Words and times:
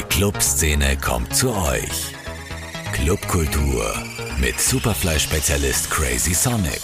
Die 0.00 0.06
Clubszene 0.06 0.96
kommt 0.96 1.36
zu 1.36 1.54
euch. 1.54 2.14
Clubkultur 2.94 3.94
mit 4.40 4.58
Superfly-Spezialist 4.58 5.90
Crazy 5.90 6.32
Sonic. 6.32 6.80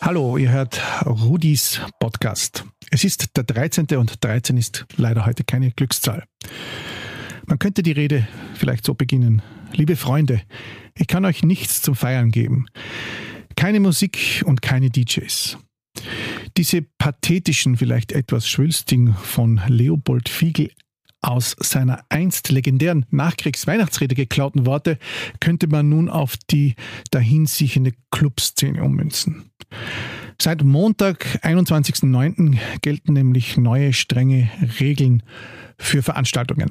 Hallo, 0.00 0.36
ihr 0.36 0.50
hört 0.50 0.80
Rudis 1.04 1.80
Podcast. 1.98 2.64
Es 2.92 3.02
ist 3.02 3.36
der 3.36 3.42
13. 3.42 3.86
und 3.96 4.24
13 4.24 4.58
ist 4.58 4.86
leider 4.96 5.26
heute 5.26 5.42
keine 5.42 5.72
Glückszahl. 5.72 6.22
Man 7.46 7.58
könnte 7.58 7.82
die 7.82 7.92
Rede 7.92 8.28
vielleicht 8.54 8.84
so 8.84 8.94
beginnen. 8.94 9.42
Liebe 9.72 9.96
Freunde, 9.96 10.42
ich 10.96 11.08
kann 11.08 11.24
euch 11.24 11.42
nichts 11.42 11.82
zum 11.82 11.96
Feiern 11.96 12.30
geben. 12.30 12.66
Keine 13.56 13.80
Musik 13.80 14.44
und 14.46 14.62
keine 14.62 14.90
DJs. 14.90 15.58
Diese 16.56 16.82
pathetischen, 16.82 17.76
vielleicht 17.76 18.12
etwas 18.12 18.48
schwülstigen 18.48 19.14
von 19.14 19.60
Leopold 19.66 20.28
Fiegel 20.28 20.70
aus 21.22 21.56
seiner 21.58 22.04
einst 22.08 22.50
legendären 22.50 23.06
Nachkriegsweihnachtsrede 23.10 24.14
geklauten 24.14 24.66
Worte 24.66 24.98
könnte 25.40 25.66
man 25.66 25.88
nun 25.88 26.08
auf 26.08 26.36
die 26.50 26.74
dahinsiechende 27.10 27.92
Clubszene 28.10 28.82
ummünzen. 28.82 29.50
Seit 30.40 30.64
Montag, 30.64 31.26
21.09. 31.42 32.56
gelten 32.80 33.12
nämlich 33.12 33.58
neue 33.58 33.92
strenge 33.92 34.50
Regeln 34.80 35.22
für 35.78 36.02
Veranstaltungen. 36.02 36.70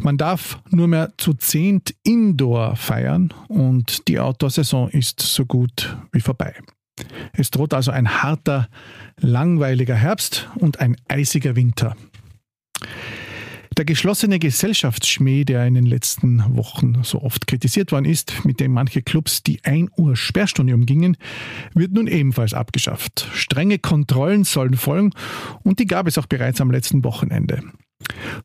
Man 0.00 0.18
darf 0.18 0.60
nur 0.70 0.88
mehr 0.88 1.12
zu 1.16 1.34
zehnt 1.34 1.94
Indoor 2.02 2.74
feiern 2.74 3.32
und 3.48 4.08
die 4.08 4.18
Outdoor-Saison 4.18 4.88
ist 4.88 5.20
so 5.20 5.46
gut 5.46 5.96
wie 6.10 6.20
vorbei. 6.20 6.54
Es 7.32 7.50
droht 7.50 7.72
also 7.74 7.90
ein 7.90 8.22
harter, 8.22 8.68
langweiliger 9.20 9.94
Herbst 9.94 10.48
und 10.56 10.80
ein 10.80 10.96
eisiger 11.08 11.56
Winter. 11.56 11.96
Der 13.76 13.86
geschlossene 13.86 14.38
Gesellschaftsschmäh, 14.38 15.44
der 15.44 15.66
in 15.66 15.74
den 15.74 15.86
letzten 15.86 16.56
Wochen 16.56 17.02
so 17.04 17.22
oft 17.22 17.46
kritisiert 17.46 17.90
worden 17.90 18.04
ist, 18.04 18.44
mit 18.44 18.60
dem 18.60 18.72
manche 18.72 19.00
Clubs 19.00 19.42
die 19.42 19.64
1 19.64 19.90
Uhr 19.96 20.14
Sperrstunde 20.14 20.74
umgingen, 20.74 21.16
wird 21.72 21.92
nun 21.92 22.06
ebenfalls 22.06 22.52
abgeschafft. 22.52 23.26
Strenge 23.32 23.78
Kontrollen 23.78 24.44
sollen 24.44 24.76
folgen 24.76 25.12
und 25.62 25.78
die 25.78 25.86
gab 25.86 26.06
es 26.06 26.18
auch 26.18 26.26
bereits 26.26 26.60
am 26.60 26.70
letzten 26.70 27.02
Wochenende. 27.02 27.62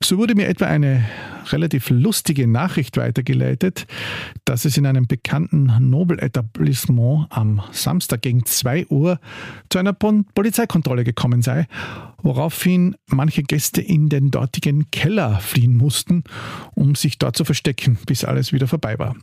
So 0.01 0.17
wurde 0.17 0.35
mir 0.35 0.47
etwa 0.47 0.65
eine 0.65 1.05
relativ 1.51 1.89
lustige 1.89 2.47
Nachricht 2.47 2.97
weitergeleitet, 2.97 3.87
dass 4.45 4.65
es 4.65 4.77
in 4.77 4.85
einem 4.85 5.07
bekannten 5.07 5.71
Nobel-Etablissement 5.79 7.27
am 7.29 7.61
Samstag 7.71 8.21
gegen 8.21 8.45
2 8.45 8.87
Uhr 8.87 9.19
zu 9.69 9.79
einer 9.79 9.93
Polizeikontrolle 9.93 11.03
gekommen 11.03 11.41
sei, 11.41 11.67
woraufhin 12.21 12.95
manche 13.07 13.43
Gäste 13.43 13.81
in 13.81 14.09
den 14.09 14.31
dortigen 14.31 14.91
Keller 14.91 15.39
fliehen 15.39 15.75
mussten, 15.75 16.23
um 16.75 16.95
sich 16.95 17.17
dort 17.17 17.37
zu 17.37 17.45
verstecken, 17.45 17.97
bis 18.05 18.25
alles 18.25 18.53
wieder 18.53 18.67
vorbei 18.67 18.99
war. 18.99 19.15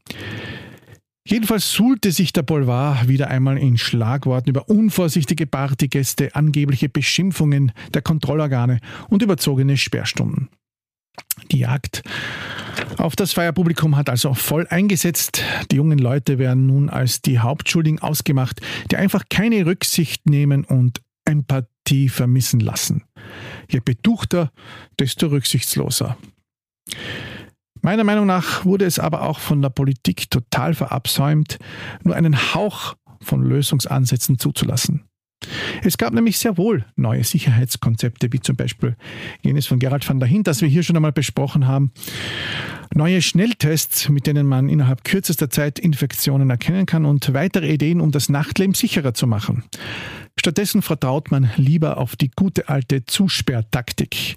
Jedenfalls 1.27 1.72
suhlte 1.72 2.12
sich 2.12 2.34
der 2.34 2.42
Boulevard 2.42 3.08
wieder 3.08 3.28
einmal 3.28 3.56
in 3.56 3.78
Schlagworten 3.78 4.50
über 4.50 4.69
unvorsichtige 4.69 5.47
Partygäste, 5.47 6.34
angebliche 6.34 6.91
Beschimpfungen 6.91 7.72
der 7.94 8.03
Kontrollorgane 8.03 8.80
und 9.08 9.22
überzogene 9.22 9.78
Sperrstunden. 9.78 10.50
Die 11.50 11.61
Jagd 11.61 12.02
auf 12.98 13.17
das 13.17 13.33
Feierpublikum 13.33 13.97
hat 13.97 14.11
also 14.11 14.34
voll 14.34 14.67
eingesetzt. 14.69 15.42
Die 15.70 15.77
jungen 15.77 15.98
Leute 15.98 16.39
werden 16.39 16.67
nun 16.67 16.91
als 16.91 17.22
die 17.22 17.39
Hauptschuldigen 17.39 18.00
ausgemacht, 18.00 18.61
die 18.91 18.97
einfach 18.97 19.25
keine 19.30 19.64
Rücksicht 19.67 20.28
nehmen 20.28 20.64
und 20.64 21.00
Empathie 21.25 22.08
vermissen 22.08 22.61
lassen. 22.61 23.05
Je 23.70 23.80
betuchter, 23.80 24.52
desto 24.98 25.28
rücksichtsloser. 25.28 26.17
Meiner 27.84 28.02
Meinung 28.02 28.24
nach 28.24 28.64
wurde 28.64 28.86
es 28.86 28.98
aber 28.98 29.28
auch 29.28 29.38
von 29.38 29.60
der 29.60 29.68
Politik 29.68 30.30
total 30.30 30.72
verabsäumt, 30.72 31.58
nur 32.02 32.16
einen 32.16 32.54
Hauch 32.54 32.94
von 33.20 33.42
Lösungsansätzen 33.42 34.39
zuzulassen. 34.39 35.05
Es 35.83 35.98
gab 35.98 36.14
nämlich 36.14 36.39
sehr 36.39 36.56
wohl 36.56 36.86
neue 36.96 37.23
Sicherheitskonzepte, 37.23 38.33
wie 38.33 38.40
zum 38.40 38.56
Beispiel 38.56 38.96
jenes 39.42 39.67
von 39.67 39.78
Gerald 39.80 40.08
van 40.08 40.18
der 40.18 40.27
Hint, 40.27 40.46
das 40.46 40.62
wir 40.62 40.68
hier 40.68 40.83
schon 40.83 40.96
einmal 40.96 41.12
besprochen 41.12 41.67
haben. 41.67 41.92
Neue 42.94 43.20
Schnelltests, 43.20 44.08
mit 44.08 44.27
denen 44.27 44.46
man 44.46 44.70
innerhalb 44.70 45.05
kürzester 45.05 45.50
Zeit 45.50 45.78
Infektionen 45.78 46.48
erkennen 46.48 46.86
kann 46.86 47.05
und 47.05 47.34
weitere 47.34 47.70
Ideen, 47.70 48.00
um 48.00 48.12
das 48.12 48.30
Nachtleben 48.30 48.73
sicherer 48.73 49.12
zu 49.12 49.27
machen. 49.27 49.62
Stattdessen 50.40 50.80
vertraut 50.80 51.30
man 51.30 51.50
lieber 51.56 51.98
auf 51.98 52.17
die 52.17 52.30
gute 52.30 52.70
alte 52.70 53.05
Zusperrtaktik 53.05 54.36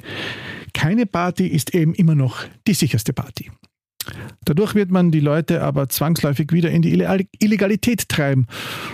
keine 0.77 1.07
Party 1.07 1.47
ist 1.47 1.73
eben 1.73 1.95
immer 1.95 2.13
noch 2.13 2.45
die 2.67 2.75
sicherste 2.75 3.11
Party. 3.11 3.49
Dadurch 4.45 4.75
wird 4.75 4.91
man 4.91 5.09
die 5.09 5.19
Leute 5.19 5.63
aber 5.63 5.89
zwangsläufig 5.89 6.51
wieder 6.51 6.69
in 6.69 6.83
die 6.83 6.93
Illegalität 7.39 8.07
treiben 8.07 8.45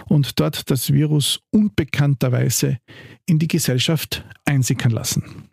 und 0.07 0.39
dort 0.39 0.71
das 0.71 0.93
Virus 0.93 1.41
unbekannterweise 1.51 2.77
in 3.25 3.37
die 3.37 3.49
Gesellschaft 3.49 4.23
einsickern 4.45 4.93
lassen. 4.93 5.49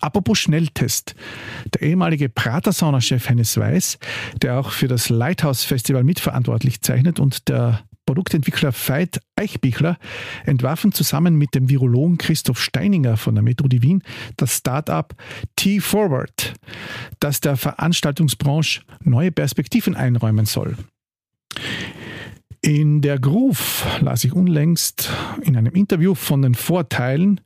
Apropos 0.00 0.40
Schnelltest. 0.40 1.14
Der 1.72 1.82
ehemalige 1.82 2.28
Prater-Saunachef 2.28 3.28
Hennes 3.28 3.56
Weiß, 3.56 3.98
der 4.42 4.58
auch 4.58 4.72
für 4.72 4.88
das 4.88 5.08
Lighthouse 5.08 5.62
Festival 5.62 6.02
mitverantwortlich 6.02 6.80
zeichnet 6.80 7.20
und 7.20 7.48
der 7.48 7.84
Produktentwickler 8.10 8.72
Veit 8.72 9.20
Eichbichler 9.36 9.96
entwarfen 10.44 10.90
zusammen 10.90 11.36
mit 11.36 11.54
dem 11.54 11.68
Virologen 11.68 12.18
Christoph 12.18 12.60
Steininger 12.60 13.16
von 13.16 13.36
der 13.36 13.44
Metro 13.44 13.68
Wien 13.70 14.02
das 14.36 14.56
Start-up 14.56 15.14
T-Forward, 15.54 16.54
das 17.20 17.38
der 17.38 17.56
Veranstaltungsbranche 17.56 18.80
neue 19.04 19.30
Perspektiven 19.30 19.94
einräumen 19.94 20.44
soll. 20.44 20.76
In 22.62 23.00
der 23.00 23.20
Groove 23.20 23.86
las 24.00 24.24
ich 24.24 24.32
unlängst 24.32 25.08
in 25.42 25.56
einem 25.56 25.72
Interview 25.74 26.16
von 26.16 26.42
den 26.42 26.56
Vorteilen. 26.56 27.40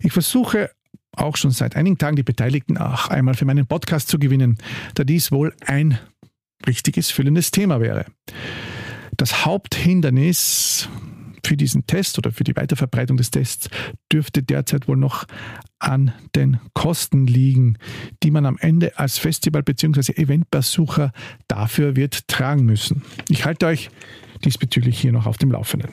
Ich 0.00 0.10
versuche 0.10 0.72
auch 1.12 1.36
schon 1.36 1.52
seit 1.52 1.76
einigen 1.76 1.98
Tagen 1.98 2.16
die 2.16 2.24
Beteiligten 2.24 2.78
auch 2.78 3.06
einmal 3.06 3.34
für 3.34 3.44
meinen 3.44 3.68
Podcast 3.68 4.08
zu 4.08 4.18
gewinnen, 4.18 4.58
da 4.94 5.04
dies 5.04 5.30
wohl 5.30 5.54
ein 5.64 6.00
richtiges, 6.66 7.12
füllendes 7.12 7.52
Thema 7.52 7.80
wäre. 7.80 8.06
Das 9.20 9.44
Haupthindernis 9.44 10.88
für 11.44 11.54
diesen 11.54 11.86
Test 11.86 12.16
oder 12.16 12.32
für 12.32 12.42
die 12.42 12.56
Weiterverbreitung 12.56 13.18
des 13.18 13.30
Tests 13.30 13.68
dürfte 14.10 14.42
derzeit 14.42 14.88
wohl 14.88 14.96
noch 14.96 15.26
an 15.78 16.14
den 16.34 16.58
Kosten 16.72 17.26
liegen, 17.26 17.76
die 18.22 18.30
man 18.30 18.46
am 18.46 18.56
Ende 18.58 18.98
als 18.98 19.18
Festival- 19.18 19.62
bzw. 19.62 20.12
Eventbesucher 20.12 21.12
dafür 21.48 21.96
wird 21.96 22.28
tragen 22.28 22.64
müssen. 22.64 23.02
Ich 23.28 23.44
halte 23.44 23.66
euch 23.66 23.90
diesbezüglich 24.42 24.98
hier 24.98 25.12
noch 25.12 25.26
auf 25.26 25.36
dem 25.36 25.52
Laufenden. 25.52 25.90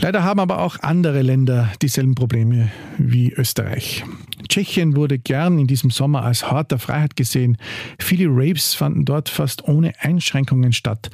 Leider 0.00 0.22
haben 0.22 0.40
aber 0.40 0.60
auch 0.60 0.78
andere 0.80 1.22
Länder 1.22 1.72
dieselben 1.82 2.14
Probleme 2.14 2.70
wie 2.98 3.32
Österreich. 3.32 4.04
Tschechien 4.48 4.94
wurde 4.96 5.18
gern 5.18 5.58
in 5.58 5.66
diesem 5.66 5.90
Sommer 5.90 6.22
als 6.22 6.50
Hort 6.50 6.70
der 6.70 6.78
Freiheit 6.78 7.16
gesehen. 7.16 7.56
Viele 7.98 8.26
Raves 8.28 8.74
fanden 8.74 9.04
dort 9.04 9.28
fast 9.28 9.66
ohne 9.66 9.92
Einschränkungen 10.00 10.72
statt. 10.72 11.10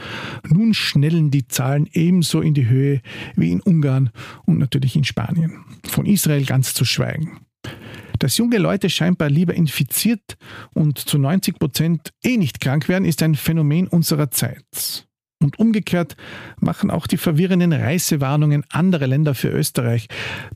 Nun 0.49 0.75
schnellen 0.75 1.31
die 1.31 1.47
Zahlen 1.47 1.89
ebenso 1.93 2.41
in 2.41 2.55
die 2.55 2.69
Höhe 2.69 3.01
wie 3.37 3.53
in 3.53 3.61
Ungarn 3.61 4.11
und 4.45 4.59
natürlich 4.59 4.97
in 4.97 5.05
Spanien. 5.05 5.65
Von 5.87 6.07
Israel 6.07 6.45
ganz 6.45 6.75
zu 6.75 6.85
schweigen. 6.85 7.41
Dass 8.19 8.37
junge 8.37 8.59
Leute 8.59 8.89
scheinbar 8.91 9.31
lieber 9.31 9.55
infiziert 9.55 10.37
und 10.75 10.99
zu 10.99 11.19
90 11.19 11.59
Prozent 11.59 12.13
eh 12.23 12.37
nicht 12.37 12.61
krank 12.61 12.89
werden, 12.89 13.05
ist 13.05 13.23
ein 13.23 13.35
Phänomen 13.35 13.89
unserer 13.89 14.31
Zeit. 14.31 15.09
Und 15.43 15.59
umgekehrt 15.59 16.17
machen 16.61 16.91
auch 16.91 17.07
die 17.07 17.17
verwirrenden 17.17 17.73
Reisewarnungen 17.73 18.65
anderer 18.71 19.07
Länder 19.07 19.35
für 19.35 19.49
Österreich, 19.49 20.09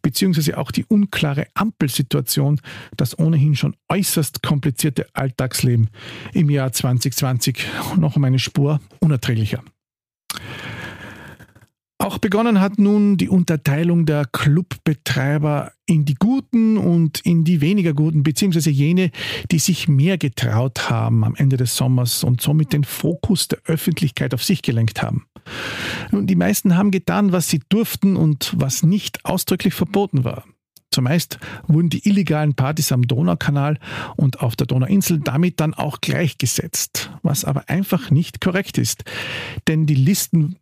beziehungsweise 0.03 0.59
auch 0.59 0.71
die 0.71 0.85
unklare 0.85 1.47
Ampelsituation, 1.55 2.61
das 2.97 3.19
ohnehin 3.19 3.57
schon 3.57 3.77
äußerst 3.89 4.43
komplizierte 4.43 5.07
Alltagsleben 5.13 5.91
im 6.33 6.51
Jahr 6.51 6.73
2020 6.73 7.67
noch 7.97 8.17
um 8.17 8.25
eine 8.25 8.39
Spur 8.39 8.81
unerträglicher. 9.01 9.63
Auch 12.17 12.21
begonnen 12.21 12.63
hat 12.63 12.79
nun 12.79 13.19
die 13.19 13.29
Unterteilung 13.29 14.07
der 14.07 14.25
Clubbetreiber 14.25 15.73
in 15.85 16.07
die 16.07 16.15
Guten 16.15 16.79
und 16.79 17.21
in 17.21 17.45
die 17.45 17.61
weniger 17.61 17.93
Guten, 17.93 18.23
beziehungsweise 18.23 18.71
jene, 18.71 19.11
die 19.51 19.59
sich 19.59 19.87
mehr 19.87 20.17
getraut 20.17 20.89
haben 20.89 21.25
am 21.25 21.35
Ende 21.35 21.59
des 21.59 21.77
Sommers 21.77 22.25
und 22.25 22.41
somit 22.41 22.73
den 22.73 22.85
Fokus 22.85 23.49
der 23.49 23.59
Öffentlichkeit 23.67 24.33
auf 24.33 24.43
sich 24.43 24.63
gelenkt 24.63 25.03
haben. 25.03 25.27
Nun, 26.11 26.27
die 26.27 26.37
meisten 26.37 26.79
haben 26.79 26.91
getan, 26.91 27.33
was 27.33 27.51
sie 27.51 27.61
durften 27.69 28.17
und 28.17 28.55
was 28.57 28.83
nicht 28.83 29.27
ausdrücklich 29.27 29.75
verboten 29.75 30.25
war. 30.25 30.45
Zumeist 30.91 31.39
wurden 31.67 31.91
die 31.91 32.09
illegalen 32.09 32.55
Partys 32.55 32.93
am 32.93 33.07
Donaukanal 33.07 33.79
und 34.17 34.41
auf 34.41 34.57
der 34.57 34.67
Donauinsel 34.67 35.21
damit 35.21 35.61
dann 35.61 35.75
auch 35.75 36.01
gleichgesetzt, 36.01 37.11
was 37.23 37.45
aber 37.45 37.69
einfach 37.69 38.11
nicht 38.11 38.41
korrekt 38.41 38.79
ist. 38.79 39.05
Denn 39.69 39.85
die 39.85 39.95
Listen 39.95 40.57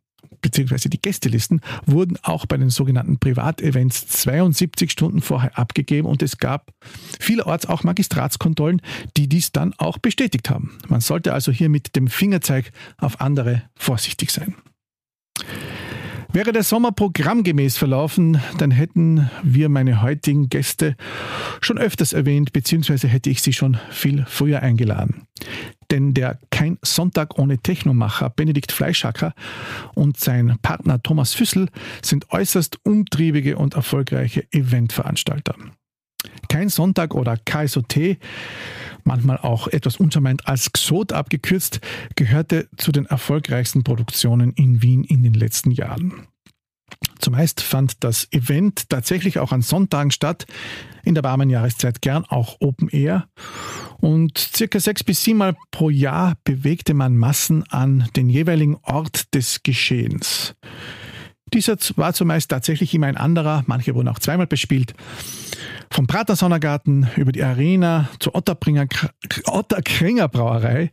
beziehungsweise 0.44 0.90
die 0.90 1.00
Gästelisten 1.00 1.62
wurden 1.86 2.18
auch 2.22 2.44
bei 2.44 2.58
den 2.58 2.68
sogenannten 2.68 3.18
Privatevents 3.18 4.06
72 4.08 4.92
Stunden 4.92 5.22
vorher 5.22 5.58
abgegeben 5.58 6.06
und 6.06 6.22
es 6.22 6.36
gab 6.36 6.70
vielerorts 7.18 7.64
auch 7.64 7.82
Magistratskontrollen, 7.82 8.82
die 9.16 9.26
dies 9.26 9.52
dann 9.52 9.72
auch 9.78 9.96
bestätigt 9.96 10.50
haben. 10.50 10.76
Man 10.86 11.00
sollte 11.00 11.32
also 11.32 11.50
hier 11.50 11.70
mit 11.70 11.96
dem 11.96 12.08
Fingerzeig 12.08 12.72
auf 12.98 13.22
andere 13.22 13.62
vorsichtig 13.74 14.30
sein. 14.30 14.54
Wäre 16.34 16.52
der 16.52 16.64
Sommer 16.64 16.92
programmgemäß 16.92 17.78
verlaufen, 17.78 18.40
dann 18.58 18.72
hätten 18.72 19.30
wir 19.44 19.68
meine 19.68 20.02
heutigen 20.02 20.48
Gäste 20.48 20.96
schon 21.60 21.78
öfters 21.78 22.12
erwähnt, 22.12 22.52
beziehungsweise 22.52 23.06
hätte 23.08 23.30
ich 23.30 23.40
sie 23.40 23.52
schon 23.52 23.78
viel 23.90 24.26
früher 24.28 24.60
eingeladen. 24.60 25.28
Denn 25.90 26.14
der 26.14 26.38
kein 26.50 26.78
Sonntag 26.82 27.38
ohne 27.38 27.58
Technomacher 27.58 28.30
Benedikt 28.30 28.72
Fleischacker 28.72 29.34
und 29.94 30.18
sein 30.18 30.58
Partner 30.62 31.02
Thomas 31.02 31.34
Füssel 31.34 31.68
sind 32.02 32.30
äußerst 32.30 32.78
umtriebige 32.84 33.56
und 33.56 33.74
erfolgreiche 33.74 34.46
Eventveranstalter. 34.52 35.54
Kein 36.48 36.68
Sonntag 36.68 37.14
oder 37.14 37.36
KSOT, 37.36 38.18
manchmal 39.04 39.38
auch 39.38 39.68
etwas 39.68 39.96
unvermeint 39.96 40.46
als 40.48 40.72
XOT 40.72 41.12
abgekürzt, 41.12 41.80
gehörte 42.16 42.68
zu 42.76 42.92
den 42.92 43.06
erfolgreichsten 43.06 43.84
Produktionen 43.84 44.52
in 44.52 44.82
Wien 44.82 45.04
in 45.04 45.22
den 45.22 45.34
letzten 45.34 45.70
Jahren. 45.70 46.26
Zumeist 47.24 47.62
fand 47.62 48.04
das 48.04 48.30
Event 48.32 48.90
tatsächlich 48.90 49.38
auch 49.38 49.50
an 49.50 49.62
Sonntagen 49.62 50.10
statt, 50.10 50.44
in 51.04 51.14
der 51.14 51.24
warmen 51.24 51.48
Jahreszeit 51.48 52.02
gern 52.02 52.26
auch 52.26 52.56
Open 52.60 52.90
Air. 52.90 53.28
Und 53.96 54.36
circa 54.36 54.78
sechs 54.78 55.02
bis 55.02 55.24
siebenmal 55.24 55.56
pro 55.70 55.88
Jahr 55.88 56.34
bewegte 56.44 56.92
man 56.92 57.16
Massen 57.16 57.64
an 57.70 58.10
den 58.14 58.28
jeweiligen 58.28 58.76
Ort 58.82 59.34
des 59.34 59.62
Geschehens. 59.62 60.54
Dieser 61.54 61.78
war 61.96 62.12
zumeist 62.12 62.50
tatsächlich 62.50 62.92
immer 62.92 63.06
ein 63.06 63.16
anderer, 63.16 63.64
manche 63.66 63.94
wurden 63.94 64.08
auch 64.08 64.18
zweimal 64.18 64.46
bespielt. 64.46 64.92
Vom 65.90 66.06
Prater 66.06 66.36
Sonnergarten 66.36 67.08
über 67.16 67.32
die 67.32 67.42
Arena 67.42 68.08
zur 68.18 68.34
Otterbringer, 68.34 68.86
Otterkringer 69.46 70.28
Brauerei, 70.28 70.90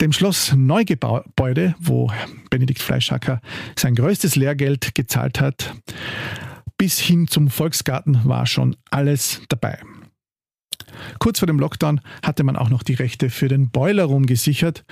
dem 0.00 0.12
Schloss 0.12 0.54
Neugebäude, 0.54 1.74
wo 1.78 2.10
Benedikt 2.48 2.80
Fleischhacker 2.80 3.40
sein 3.76 3.94
größtes 3.94 4.36
Lehrgeld 4.36 4.94
gezahlt 4.94 5.40
hat, 5.40 5.74
bis 6.78 6.98
hin 6.98 7.28
zum 7.28 7.50
Volksgarten 7.50 8.20
war 8.24 8.46
schon 8.46 8.76
alles 8.90 9.42
dabei. 9.48 9.78
Kurz 11.18 11.38
vor 11.38 11.46
dem 11.46 11.58
Lockdown 11.58 12.00
hatte 12.24 12.42
man 12.44 12.56
auch 12.56 12.70
noch 12.70 12.82
die 12.82 12.94
Rechte 12.94 13.30
für 13.30 13.48
den 13.48 13.70
Boiler 13.70 14.04
Room 14.04 14.26
gesichert, 14.26 14.84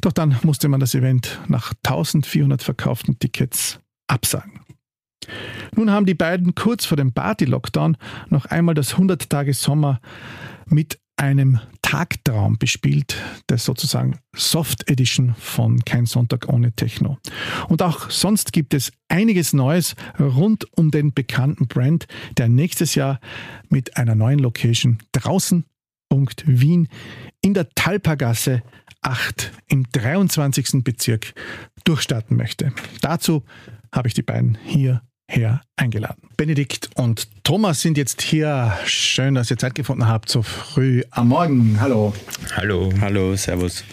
doch 0.00 0.12
dann 0.12 0.36
musste 0.42 0.68
man 0.68 0.80
das 0.80 0.94
Event 0.94 1.40
nach 1.48 1.72
1400 1.84 2.62
verkauften 2.62 3.18
Tickets 3.18 3.80
absagen. 4.06 4.63
Nun 5.76 5.90
haben 5.90 6.06
die 6.06 6.14
beiden 6.14 6.54
kurz 6.54 6.84
vor 6.84 6.96
dem 6.96 7.12
Party-Lockdown 7.12 7.96
noch 8.28 8.46
einmal 8.46 8.74
das 8.74 8.94
100-Tage-Sommer 8.94 10.00
mit 10.66 10.98
einem 11.16 11.60
Tagtraum 11.82 12.58
bespielt, 12.58 13.16
der 13.48 13.58
sozusagen 13.58 14.18
Soft 14.34 14.90
Edition 14.90 15.34
von 15.38 15.84
Kein 15.84 16.06
Sonntag 16.06 16.48
ohne 16.48 16.72
Techno. 16.72 17.18
Und 17.68 17.82
auch 17.82 18.10
sonst 18.10 18.52
gibt 18.52 18.74
es 18.74 18.92
einiges 19.08 19.52
Neues 19.52 19.94
rund 20.18 20.66
um 20.76 20.90
den 20.90 21.14
bekannten 21.14 21.68
Brand, 21.68 22.06
der 22.36 22.48
nächstes 22.48 22.96
Jahr 22.96 23.20
mit 23.68 23.96
einer 23.96 24.16
neuen 24.16 24.40
Location 24.40 24.98
draußen 25.12 25.64
Wien 26.46 26.88
in 27.40 27.54
der 27.54 27.68
Talpergasse 27.70 28.62
8 29.02 29.52
im 29.66 29.84
23. 29.90 30.84
Bezirk 30.84 31.34
durchstarten 31.84 32.36
möchte. 32.36 32.72
Dazu 33.00 33.42
habe 33.92 34.08
ich 34.08 34.14
die 34.14 34.22
beiden 34.22 34.56
hier 34.64 35.02
her 35.34 35.60
eingeladen. 35.76 36.28
Benedikt 36.36 36.90
und 36.94 37.28
Thomas 37.44 37.80
sind 37.80 37.98
jetzt 37.98 38.22
hier. 38.22 38.72
Schön, 38.86 39.34
dass 39.34 39.50
ihr 39.50 39.58
Zeit 39.58 39.74
gefunden 39.74 40.06
habt, 40.06 40.28
so 40.28 40.42
früh 40.42 41.02
am 41.10 41.28
Morgen. 41.28 41.78
Hallo. 41.80 42.12
Hallo. 42.56 42.92
Hallo, 43.00 43.36
Servus. 43.36 43.84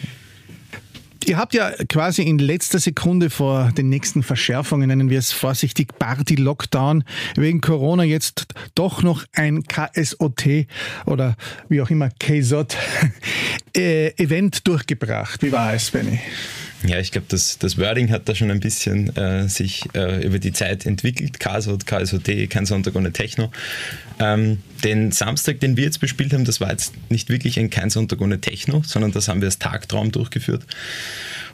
Ihr 1.25 1.38
habt 1.38 1.53
ja 1.53 1.71
quasi 1.88 2.23
in 2.23 2.39
letzter 2.39 2.79
Sekunde 2.79 3.29
vor 3.29 3.71
den 3.71 3.89
nächsten 3.89 4.23
Verschärfungen, 4.23 4.88
nennen 4.88 5.09
wir 5.09 5.19
es 5.19 5.31
vorsichtig, 5.31 5.97
Party-Lockdown, 5.99 7.03
wegen 7.35 7.61
Corona 7.61 8.03
jetzt 8.03 8.47
doch 8.73 9.03
noch 9.03 9.25
ein 9.33 9.63
KSOT 9.63 10.65
oder 11.05 11.35
wie 11.69 11.81
auch 11.81 11.91
immer 11.91 12.09
KSOT 12.09 12.75
äh, 13.77 14.09
Event 14.21 14.67
durchgebracht. 14.67 15.43
Wie 15.43 15.51
war 15.51 15.73
es, 15.73 15.91
Benny? 15.91 16.19
Ja, 16.83 17.00
ich 17.00 17.12
glaube, 17.12 17.28
das, 17.30 17.60
das 17.60 17.78
Wording 17.78 18.10
hat 18.10 18.28
da 18.28 18.33
schon 18.33 18.50
ein 18.50 18.60
bisschen 18.60 19.16
äh, 19.16 19.48
sich 19.48 19.83
äh, 19.94 20.25
über 20.25 20.39
die 20.39 20.51
Zeit 20.51 20.86
entwickelt. 20.88 21.39
KSOT, 21.39 21.86
KSOT, 21.86 22.50
kein 22.50 22.66
Sonntag 22.66 22.95
ohne 22.95 23.12
Techno. 23.12 23.51
Ähm, 24.19 24.60
den 24.83 25.12
Samstag, 25.12 25.60
den 25.60 25.78
wir 25.78 25.83
jetzt 25.83 26.00
bespielt 26.00 26.33
haben, 26.33 26.44
das 26.44 26.60
war 26.60 26.72
jetzt 26.72 26.94
nicht 27.10 27.30
wirklich 27.30 27.60
ein 27.60 27.69
Kein 27.69 27.92
Sonntag 27.92 28.19
ohne 28.19 28.42
Techno, 28.42 28.81
sondern 28.83 29.12
das 29.12 29.28
haben 29.28 29.42
wir 29.42 29.48
als 29.48 29.60
Tagtraum 29.60 30.12
durchgeführt. 30.12 30.63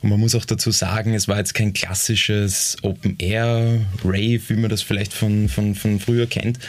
Und 0.02 0.10
man 0.10 0.20
muss 0.20 0.34
auch 0.34 0.46
dazu 0.46 0.72
sagen, 0.72 1.14
es 1.14 1.28
war 1.28 1.38
jetzt 1.38 1.54
kein 1.54 1.74
klassisches 1.74 2.78
Open 2.84 3.16
Air 3.20 3.82
Rave, 4.06 4.42
wie 4.48 4.56
man 4.56 4.70
das 4.70 4.82
vielleicht 4.82 5.12
von, 5.12 5.50
von, 5.50 5.76
von 5.76 6.00
früher 6.00 6.28
kennt, 6.28 6.60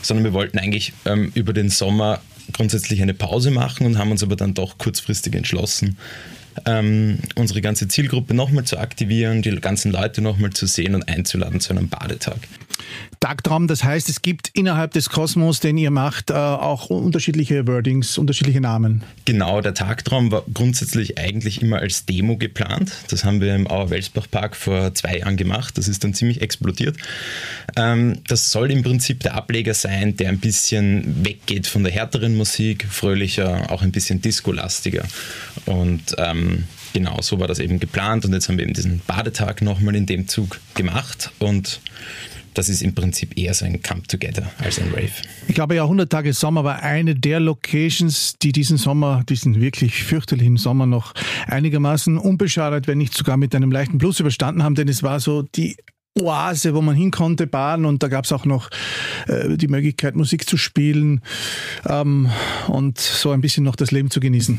sondern 0.00 0.24
wir 0.24 0.32
wollten 0.32 0.58
eigentlich 0.58 0.94
ähm, 1.04 1.32
über 1.34 1.52
den 1.52 1.68
Sommer 1.68 2.22
grundsätzlich 2.52 3.02
eine 3.02 3.14
Pause 3.14 3.50
machen 3.50 3.86
und 3.86 3.98
haben 3.98 4.10
uns 4.10 4.22
aber 4.22 4.36
dann 4.36 4.54
doch 4.54 4.78
kurzfristig 4.78 5.34
entschlossen, 5.34 5.96
ähm, 6.64 7.18
unsere 7.34 7.60
ganze 7.60 7.88
Zielgruppe 7.88 8.34
nochmal 8.34 8.64
zu 8.64 8.78
aktivieren, 8.78 9.42
die 9.42 9.54
ganzen 9.56 9.92
Leute 9.92 10.22
nochmal 10.22 10.50
zu 10.52 10.66
sehen 10.66 10.94
und 10.94 11.08
einzuladen 11.08 11.60
zu 11.60 11.72
einem 11.72 11.88
Badetag. 11.88 12.38
Tagtraum, 13.20 13.66
das 13.66 13.82
heißt, 13.82 14.08
es 14.08 14.22
gibt 14.22 14.50
innerhalb 14.52 14.92
des 14.92 15.08
Kosmos, 15.08 15.60
den 15.60 15.78
ihr 15.78 15.90
macht, 15.90 16.30
äh, 16.30 16.34
auch 16.34 16.90
unterschiedliche 16.90 17.66
Wordings, 17.66 18.18
unterschiedliche 18.18 18.60
Namen. 18.60 19.02
Genau, 19.24 19.60
der 19.60 19.74
Tagtraum 19.74 20.30
war 20.30 20.44
grundsätzlich 20.52 21.18
eigentlich 21.18 21.62
immer 21.62 21.78
als 21.78 22.04
Demo 22.04 22.36
geplant. 22.36 22.92
Das 23.08 23.24
haben 23.24 23.40
wir 23.40 23.54
im 23.54 23.66
Auer-Welsbach 23.66 24.30
Park 24.30 24.54
vor 24.54 24.94
zwei 24.94 25.18
Jahren 25.18 25.36
gemacht. 25.36 25.78
Das 25.78 25.88
ist 25.88 26.04
dann 26.04 26.14
ziemlich 26.14 26.42
explodiert. 26.42 26.96
Ähm, 27.74 28.20
das 28.28 28.52
soll 28.52 28.70
im 28.70 28.82
Prinzip 28.82 29.20
der 29.20 29.34
Ableger 29.34 29.74
sein, 29.74 30.16
der 30.16 30.28
ein 30.28 30.38
bisschen 30.38 31.24
weggeht 31.24 31.66
von 31.66 31.84
der 31.84 31.92
härteren 31.92 32.36
Musik, 32.36 32.86
fröhlicher, 32.88 33.70
auch 33.70 33.82
ein 33.82 33.92
bisschen 33.92 34.20
disco-lastiger. 34.20 35.04
Und 35.64 36.14
ähm, 36.18 36.45
genau 36.92 37.20
so 37.20 37.38
war 37.40 37.48
das 37.48 37.58
eben 37.58 37.78
geplant. 37.80 38.24
Und 38.24 38.32
jetzt 38.32 38.48
haben 38.48 38.58
wir 38.58 38.64
eben 38.64 38.74
diesen 38.74 39.00
Badetag 39.06 39.62
nochmal 39.62 39.96
in 39.96 40.06
dem 40.06 40.28
Zug 40.28 40.60
gemacht. 40.74 41.30
Und 41.38 41.80
das 42.56 42.70
ist 42.70 42.82
im 42.82 42.94
Prinzip 42.94 43.36
eher 43.36 43.52
so 43.52 43.66
ein 43.66 43.82
Come 43.82 44.02
Together 44.04 44.50
als 44.58 44.78
ein 44.78 44.88
Rave. 44.90 45.10
Ich 45.46 45.54
glaube 45.54 45.74
ja, 45.74 45.82
100 45.82 46.10
Tage 46.10 46.32
Sommer 46.32 46.64
war 46.64 46.82
eine 46.82 47.14
der 47.14 47.38
Locations, 47.38 48.36
die 48.40 48.52
diesen 48.52 48.78
Sommer, 48.78 49.24
diesen 49.28 49.60
wirklich 49.60 50.02
fürchterlichen 50.04 50.56
Sommer 50.56 50.86
noch 50.86 51.12
einigermaßen 51.48 52.16
unbeschadet, 52.16 52.86
wenn 52.86 52.96
nicht 52.98 53.14
sogar 53.14 53.36
mit 53.36 53.54
einem 53.54 53.70
leichten 53.70 53.98
Plus 53.98 54.20
überstanden 54.20 54.62
haben, 54.62 54.74
denn 54.74 54.88
es 54.88 55.02
war 55.02 55.20
so 55.20 55.42
die 55.42 55.76
Oase, 56.18 56.74
wo 56.74 56.80
man 56.80 56.96
hin 56.96 57.10
konnte, 57.10 57.46
baden 57.46 57.84
und 57.84 58.02
da 58.02 58.08
gab 58.08 58.24
es 58.24 58.32
auch 58.32 58.46
noch 58.46 58.70
äh, 59.26 59.56
die 59.56 59.68
Möglichkeit, 59.68 60.16
Musik 60.16 60.48
zu 60.48 60.56
spielen 60.56 61.20
ähm, 61.86 62.30
und 62.68 62.98
so 62.98 63.32
ein 63.32 63.42
bisschen 63.42 63.64
noch 63.64 63.76
das 63.76 63.90
Leben 63.90 64.10
zu 64.10 64.18
genießen. 64.18 64.58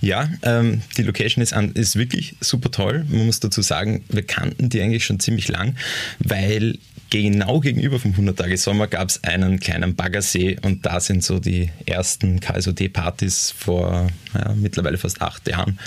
Ja, 0.00 0.30
ähm, 0.42 0.82
die 0.96 1.02
Location 1.02 1.42
ist, 1.42 1.52
an, 1.52 1.72
ist 1.72 1.96
wirklich 1.96 2.36
super 2.40 2.70
toll. 2.70 3.04
Man 3.08 3.26
muss 3.26 3.40
dazu 3.40 3.62
sagen, 3.62 4.04
wir 4.08 4.22
kannten 4.22 4.68
die 4.68 4.80
eigentlich 4.80 5.04
schon 5.04 5.20
ziemlich 5.20 5.48
lang, 5.48 5.76
weil 6.18 6.78
genau 7.10 7.60
gegenüber 7.60 7.98
vom 7.98 8.12
100-Tage-Sommer 8.12 8.86
gab 8.86 9.08
es 9.08 9.24
einen 9.24 9.60
kleinen 9.60 9.94
Baggersee 9.94 10.58
und 10.62 10.84
da 10.84 11.00
sind 11.00 11.24
so 11.24 11.38
die 11.38 11.70
ersten 11.86 12.40
KSOT-Partys 12.40 13.54
vor 13.56 14.08
ja, 14.34 14.54
mittlerweile 14.54 14.98
fast 14.98 15.22
acht 15.22 15.48
Jahren 15.48 15.78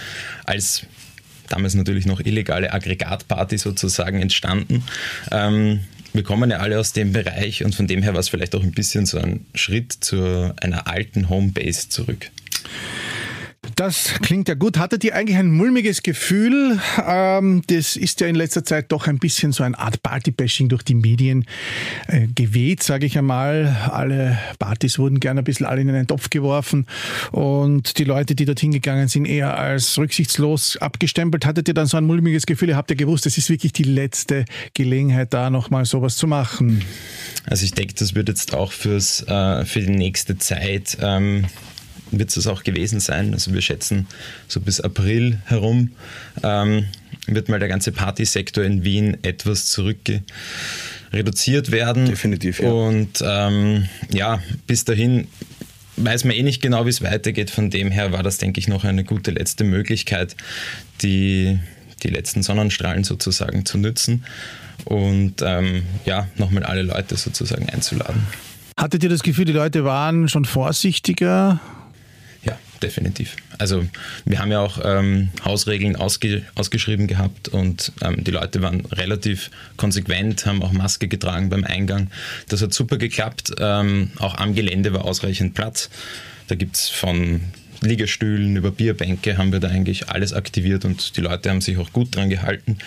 als 0.46 0.84
damals 1.50 1.75
natürlich 1.75 2.06
noch 2.06 2.22
illegale 2.22 2.72
Aggregatparty 2.74 3.58
sozusagen 3.58 4.22
entstanden. 4.22 4.84
Ähm, 5.32 5.82
wir 6.13 6.24
kommen 6.24 6.50
ja 6.50 6.58
alle 6.58 6.80
aus 6.80 6.94
dem 6.94 7.13
Bereich 7.13 7.63
und 7.63 7.75
von 7.75 7.88
dem 7.88 8.03
her 8.03 8.13
war 8.13 8.20
es 8.20 8.30
vielleicht 8.30 8.56
auch 8.56 8.63
ein 8.63 8.72
bisschen 8.72 9.06
so 9.06 9.18
ein 9.18 9.46
Schritt 9.53 9.94
zu 9.94 10.53
einer 10.62 10.88
alten 10.88 11.30
Homebase 11.30 11.89
zurück. 11.89 12.32
Das 13.82 14.14
klingt 14.22 14.48
ja 14.48 14.54
gut. 14.54 14.78
Hattet 14.78 15.04
ihr 15.04 15.16
eigentlich 15.16 15.40
ein 15.40 15.50
mulmiges 15.50 16.04
Gefühl? 16.04 16.80
Ähm, 17.04 17.64
das 17.66 17.96
ist 17.96 18.22
ja 18.22 18.28
in 18.28 18.36
letzter 18.36 18.64
Zeit 18.64 18.92
doch 18.92 19.08
ein 19.08 19.18
bisschen 19.18 19.54
so 19.54 19.64
eine 19.64 19.80
Art 19.80 20.04
Partybashing 20.04 20.70
durch 20.70 20.84
die 20.84 20.94
Medien 20.94 21.46
äh, 22.06 22.28
geweht, 22.28 22.84
sage 22.84 23.08
ich 23.08 23.18
einmal. 23.18 23.76
Alle 23.92 24.38
Partys 24.60 25.00
wurden 25.00 25.20
gerne 25.20 25.42
ein 25.42 25.44
bisschen 25.46 25.66
alle 25.66 25.82
in 25.82 25.90
einen 25.90 26.06
Topf 26.06 26.30
geworfen 26.30 26.86
und 27.32 27.98
die 27.98 28.04
Leute, 28.04 28.36
die 28.36 28.46
dorthin 28.46 28.72
gegangen 28.72 29.08
sind, 29.08 29.26
eher 29.26 29.58
als 29.58 29.98
rücksichtslos 29.98 30.78
abgestempelt. 30.78 31.48
Hattet 31.48 31.68
ihr 31.68 31.74
dann 31.74 31.88
so 31.88 31.98
ein 31.98 32.06
mulmiges 32.06 32.46
Gefühl? 32.46 32.70
Ihr 32.70 32.78
habt 32.78 32.92
ja 32.92 32.96
gewusst, 32.96 33.26
es 33.26 33.40
ist 33.40 33.50
wirklich 33.50 33.74
die 33.74 33.82
letzte 33.82 34.46
Gelegenheit, 34.76 35.34
da 35.34 35.50
nochmal 35.50 35.86
sowas 35.86 36.18
zu 36.18 36.28
machen. 36.28 36.86
Also 37.48 37.66
ich 37.66 37.72
denke, 37.72 37.96
das 37.96 38.14
wird 38.14 38.30
jetzt 38.30 38.54
auch 38.54 38.74
fürs, 38.74 39.24
äh, 39.28 39.66
für 39.66 39.80
die 39.80 39.90
nächste 39.90 40.38
Zeit 40.38 41.00
ähm, 41.02 41.46
wird 42.12 42.36
es 42.36 42.48
auch 42.48 42.63
gewesen 42.63 43.00
sein. 43.00 43.34
Also 43.34 43.53
wir 43.53 43.62
schätzen 43.62 44.08
so 44.48 44.60
bis 44.60 44.82
April 44.82 45.39
herum. 45.46 45.91
Ähm, 46.44 46.86
wird 47.27 47.50
mal 47.50 47.60
der 47.60 47.70
ganze 47.70 47.91
Partysektor 47.91 48.63
in 48.63 48.84
Wien 48.84 49.18
etwas 49.24 49.68
zurückge 49.68 50.24
reduziert 51.13 51.72
werden. 51.72 52.06
Definitiv, 52.06 52.60
ja. 52.60 52.70
Und 52.70 53.24
ähm, 53.24 53.88
ja, 54.13 54.41
bis 54.68 54.86
dahin 54.86 55.27
weiß 55.98 56.24
man 56.24 56.36
eh 56.36 56.44
nicht 56.44 56.62
genau, 56.62 56.86
wie 56.86 56.89
es 56.89 57.01
weitergeht. 57.01 57.50
Von 57.50 57.70
dem 57.70 57.91
her 57.91 58.12
war 58.12 58.24
das, 58.24 58.38
denke 58.38 58.60
ich, 58.60 58.68
noch 58.68 58.84
eine 58.84 59.03
gute 59.03 59.32
letzte 59.32 59.63
Möglichkeit, 59.63 60.36
die, 61.01 61.60
die 62.03 62.08
letzten 62.10 62.44
Sonnenstrahlen 62.44 63.03
sozusagen 63.03 63.65
zu 63.65 63.77
nützen 63.77 64.24
und 64.86 65.41
ähm, 65.44 65.84
ja, 66.06 66.27
nochmal 66.38 66.63
alle 66.63 66.82
Leute 66.82 67.18
sozusagen 67.18 67.70
einzuladen. 67.70 68.25
Hattet 68.77 69.03
ihr 69.03 69.10
das 69.10 69.22
Gefühl, 69.22 69.46
die 69.46 69.51
Leute 69.51 69.84
waren 69.84 70.27
schon 70.27 70.46
vorsichtiger? 70.46 71.60
Definitiv. 72.82 73.36
Also 73.60 73.86
wir 74.26 74.40
haben 74.40 74.52
ja 74.52 74.60
auch 74.60 74.80
ähm, 74.84 75.30
Hausregeln 75.46 75.96
ausge 75.96 76.42
ausgeschrieben 76.56 77.06
gehabt 77.06 77.48
und 77.48 77.92
ähm, 78.02 78.24
die 78.24 78.32
Leute 78.32 78.62
waren 78.64 78.86
relativ 78.88 79.52
konsequent, 79.78 80.48
haben 80.48 80.64
auch 80.64 80.72
Maske 80.72 81.08
getragen 81.08 81.50
beim 81.50 81.64
Eingang. 81.64 82.10
Das 82.50 82.62
hat 82.64 82.74
super 82.74 82.98
geklappt. 82.98 83.54
Ähm, 83.60 84.12
auch 84.18 84.36
am 84.36 84.56
Gelände 84.56 84.94
war 84.94 85.06
ausreichend 85.06 85.54
Platz. 85.54 85.92
Da 86.48 86.56
gibt 86.56 86.76
es 86.76 86.90
von 86.90 87.42
Liegestühlen 87.82 88.56
über 88.56 88.72
Bierbänke 88.72 89.38
haben 89.38 89.52
wir 89.52 89.60
da 89.60 89.68
eigentlich 89.68 90.10
alles 90.10 90.34
aktiviert 90.34 90.86
und 90.86 91.18
die 91.18 91.22
Leute 91.22 91.50
haben 91.50 91.62
sich 91.62 91.78
auch 91.78 91.92
gut 91.92 92.16
dran 92.16 92.30
gehalten. 92.30 92.78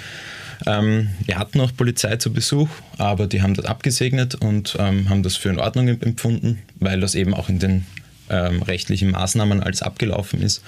Ähm, 0.66 1.08
wir 1.24 1.38
hatten 1.38 1.60
auch 1.60 1.74
Polizei 1.76 2.16
zu 2.16 2.32
Besuch, 2.32 2.68
aber 2.96 3.26
die 3.26 3.42
haben 3.42 3.54
das 3.54 3.64
abgesegnet 3.64 4.36
und 4.36 4.76
ähm, 4.78 5.08
haben 5.08 5.22
das 5.24 5.36
für 5.36 5.48
in 5.48 5.58
Ordnung 5.58 5.88
empfunden, 5.88 6.60
weil 6.78 7.00
das 7.00 7.16
eben 7.16 7.34
auch 7.34 7.48
in 7.48 7.58
den 7.58 7.86
ähm, 8.30 8.62
rechtlichen 8.62 9.10
Maßnahmen 9.10 9.62
alles 9.62 9.82
abgelaufen 9.82 10.42
ist. 10.42 10.62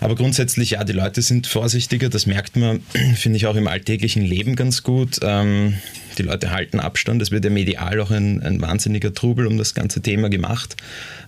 Aber 0.00 0.14
grundsätzlich, 0.14 0.70
ja, 0.70 0.84
die 0.84 0.92
Leute 0.92 1.22
sind 1.22 1.46
vorsichtiger, 1.46 2.08
das 2.08 2.26
merkt 2.26 2.56
man, 2.56 2.80
finde 3.16 3.36
ich 3.36 3.46
auch 3.46 3.56
im 3.56 3.68
alltäglichen 3.68 4.22
Leben 4.22 4.56
ganz 4.56 4.82
gut. 4.82 5.18
Ähm, 5.22 5.74
die 6.18 6.22
Leute 6.22 6.50
halten 6.50 6.80
Abstand, 6.80 7.22
es 7.22 7.30
wird 7.30 7.44
ja 7.44 7.50
medial 7.50 8.00
auch 8.00 8.10
ein, 8.10 8.42
ein 8.42 8.60
wahnsinniger 8.60 9.14
Trubel 9.14 9.46
um 9.46 9.56
das 9.56 9.74
ganze 9.74 10.02
Thema 10.02 10.28
gemacht. 10.28 10.76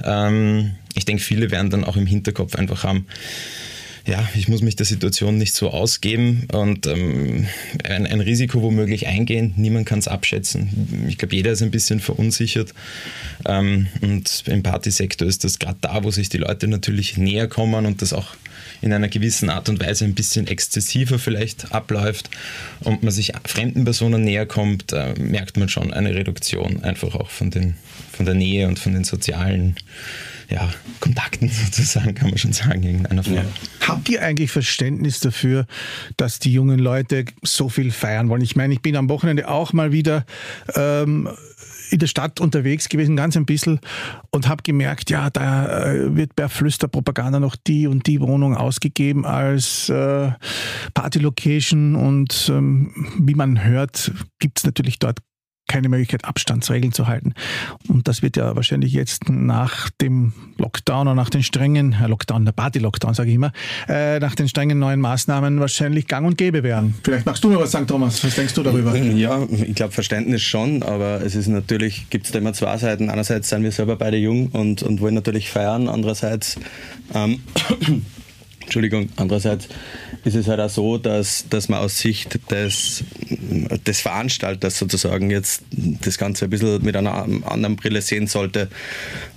Ähm, 0.04 0.72
ich 0.94 1.04
denke, 1.04 1.22
viele 1.22 1.50
werden 1.50 1.70
dann 1.70 1.84
auch 1.84 1.96
im 1.96 2.06
Hinterkopf 2.06 2.56
einfach 2.56 2.82
haben, 2.82 3.06
ja, 4.06 4.28
ich 4.34 4.48
muss 4.48 4.62
mich 4.62 4.76
der 4.76 4.86
Situation 4.86 5.36
nicht 5.36 5.54
so 5.54 5.70
ausgeben 5.70 6.46
und 6.52 6.86
ähm, 6.86 7.46
ein, 7.84 8.06
ein, 8.06 8.20
Risiko 8.20 8.62
womöglich 8.62 9.06
eingehen. 9.06 9.54
Niemand 9.56 9.86
kann 9.86 9.98
es 9.98 10.08
abschätzen. 10.08 11.06
Ich 11.08 11.18
glaube, 11.18 11.36
jeder 11.36 11.52
ist 11.52 11.62
ein 11.62 11.70
bisschen 11.70 12.00
verunsichert. 12.00 12.74
Ähm, 13.46 13.88
und 14.00 14.44
im 14.46 14.62
Partysektor 14.62 15.28
ist 15.28 15.44
das 15.44 15.58
gerade 15.58 15.78
da, 15.80 16.02
wo 16.04 16.10
sich 16.10 16.28
die 16.28 16.38
Leute 16.38 16.68
natürlich 16.68 17.16
näher 17.16 17.48
kommen 17.48 17.86
und 17.86 18.02
das 18.02 18.12
auch 18.12 18.36
in 18.82 18.92
einer 18.92 19.08
gewissen 19.08 19.50
Art 19.50 19.68
und 19.68 19.80
Weise 19.80 20.04
ein 20.04 20.14
bisschen 20.14 20.46
exzessiver 20.46 21.18
vielleicht 21.18 21.72
abläuft 21.72 22.30
und 22.80 23.02
man 23.02 23.12
sich 23.12 23.32
fremden 23.44 23.84
Personen 23.84 24.24
näher 24.24 24.46
kommt, 24.46 24.92
äh, 24.92 25.14
merkt 25.18 25.56
man 25.56 25.68
schon 25.68 25.92
eine 25.92 26.14
Reduktion 26.14 26.82
einfach 26.82 27.14
auch 27.14 27.30
von, 27.30 27.50
den, 27.50 27.74
von 28.12 28.24
der 28.24 28.34
Nähe 28.34 28.68
und 28.68 28.78
von 28.78 28.94
den 28.94 29.04
sozialen 29.04 29.76
ja, 30.50 30.68
Kontakten 31.00 31.48
sozusagen, 31.64 32.14
kann 32.14 32.30
man 32.30 32.38
schon 32.38 32.52
sagen, 32.52 32.82
in 32.82 33.06
einer 33.06 33.22
Form. 33.22 33.36
Ja. 33.36 33.44
Habt 33.86 34.08
ihr 34.08 34.22
eigentlich 34.22 34.50
Verständnis 34.50 35.20
dafür, 35.20 35.66
dass 36.16 36.38
die 36.38 36.52
jungen 36.52 36.78
Leute 36.78 37.24
so 37.42 37.68
viel 37.68 37.90
feiern 37.90 38.28
wollen? 38.28 38.42
Ich 38.42 38.56
meine, 38.56 38.74
ich 38.74 38.82
bin 38.82 38.96
am 38.96 39.08
Wochenende 39.08 39.48
auch 39.48 39.72
mal 39.72 39.92
wieder 39.92 40.24
ähm, 40.74 41.28
in 41.90 41.98
der 41.98 42.06
Stadt 42.06 42.40
unterwegs 42.40 42.88
gewesen, 42.88 43.16
ganz 43.16 43.36
ein 43.36 43.46
bisschen, 43.46 43.80
und 44.30 44.48
habe 44.48 44.62
gemerkt, 44.62 45.10
ja, 45.10 45.30
da 45.30 45.92
äh, 45.92 46.16
wird 46.16 46.36
per 46.36 46.48
Flüsterpropaganda 46.48 47.40
noch 47.40 47.56
die 47.56 47.86
und 47.86 48.06
die 48.06 48.20
Wohnung 48.20 48.56
ausgegeben 48.56 49.24
als 49.24 49.88
äh, 49.88 50.30
Party-Location 50.94 51.96
und 51.96 52.48
ähm, 52.48 52.92
wie 53.18 53.34
man 53.34 53.64
hört, 53.64 54.12
gibt 54.38 54.58
es 54.58 54.64
natürlich 54.64 54.98
dort 54.98 55.18
keine 55.70 55.88
Möglichkeit, 55.88 56.24
Abstandsregeln 56.24 56.92
zu 56.92 57.06
halten. 57.06 57.32
Und 57.88 58.08
das 58.08 58.22
wird 58.22 58.36
ja 58.36 58.56
wahrscheinlich 58.56 58.92
jetzt 58.92 59.28
nach 59.28 59.88
dem 59.88 60.32
Lockdown 60.58 61.06
oder 61.06 61.14
nach 61.14 61.30
den 61.30 61.44
strengen, 61.44 61.92
äh, 61.92 62.08
Lockdown, 62.08 62.44
der 62.44 62.50
Party-Lockdown, 62.52 63.14
sage 63.14 63.30
ich 63.30 63.36
immer, 63.36 63.52
äh, 63.88 64.18
nach 64.18 64.34
den 64.34 64.48
strengen 64.48 64.80
neuen 64.80 65.00
Maßnahmen 65.00 65.60
wahrscheinlich 65.60 66.08
gang 66.08 66.26
und 66.26 66.36
gäbe 66.36 66.64
werden. 66.64 66.94
Vielleicht 67.04 67.24
magst 67.24 67.44
du 67.44 67.48
mir 67.48 67.60
was 67.60 67.70
sagen, 67.70 67.86
Thomas. 67.86 68.22
Was 68.24 68.34
denkst 68.34 68.54
du 68.54 68.64
darüber? 68.64 68.96
Ja, 68.96 69.46
ich 69.50 69.76
glaube, 69.76 69.92
Verständnis 69.92 70.42
schon, 70.42 70.82
aber 70.82 71.22
es 71.24 71.36
ist 71.36 71.46
natürlich, 71.46 72.10
gibt 72.10 72.26
es 72.26 72.32
da 72.32 72.40
immer 72.40 72.52
zwei 72.52 72.76
Seiten. 72.76 73.08
Einerseits 73.08 73.48
sind 73.48 73.62
wir 73.62 73.70
selber 73.70 73.94
beide 73.94 74.16
jung 74.16 74.48
und, 74.48 74.82
und 74.82 75.00
wollen 75.00 75.14
natürlich 75.14 75.50
feiern, 75.50 75.88
andererseits 75.88 76.56
ähm, 77.14 77.40
Entschuldigung, 78.70 79.08
andererseits 79.16 79.66
ist 80.22 80.36
es 80.36 80.46
halt 80.46 80.60
auch 80.60 80.70
so, 80.70 80.96
dass, 80.96 81.44
dass 81.50 81.68
man 81.68 81.80
aus 81.80 81.98
Sicht 81.98 82.38
des, 82.52 83.02
des 83.84 84.00
Veranstalters 84.00 84.78
sozusagen 84.78 85.28
jetzt 85.28 85.64
das 85.72 86.18
Ganze 86.18 86.44
ein 86.44 86.50
bisschen 86.50 86.80
mit 86.84 86.94
einer 86.94 87.14
anderen 87.14 87.74
Brille 87.74 88.00
sehen 88.00 88.28
sollte. 88.28 88.68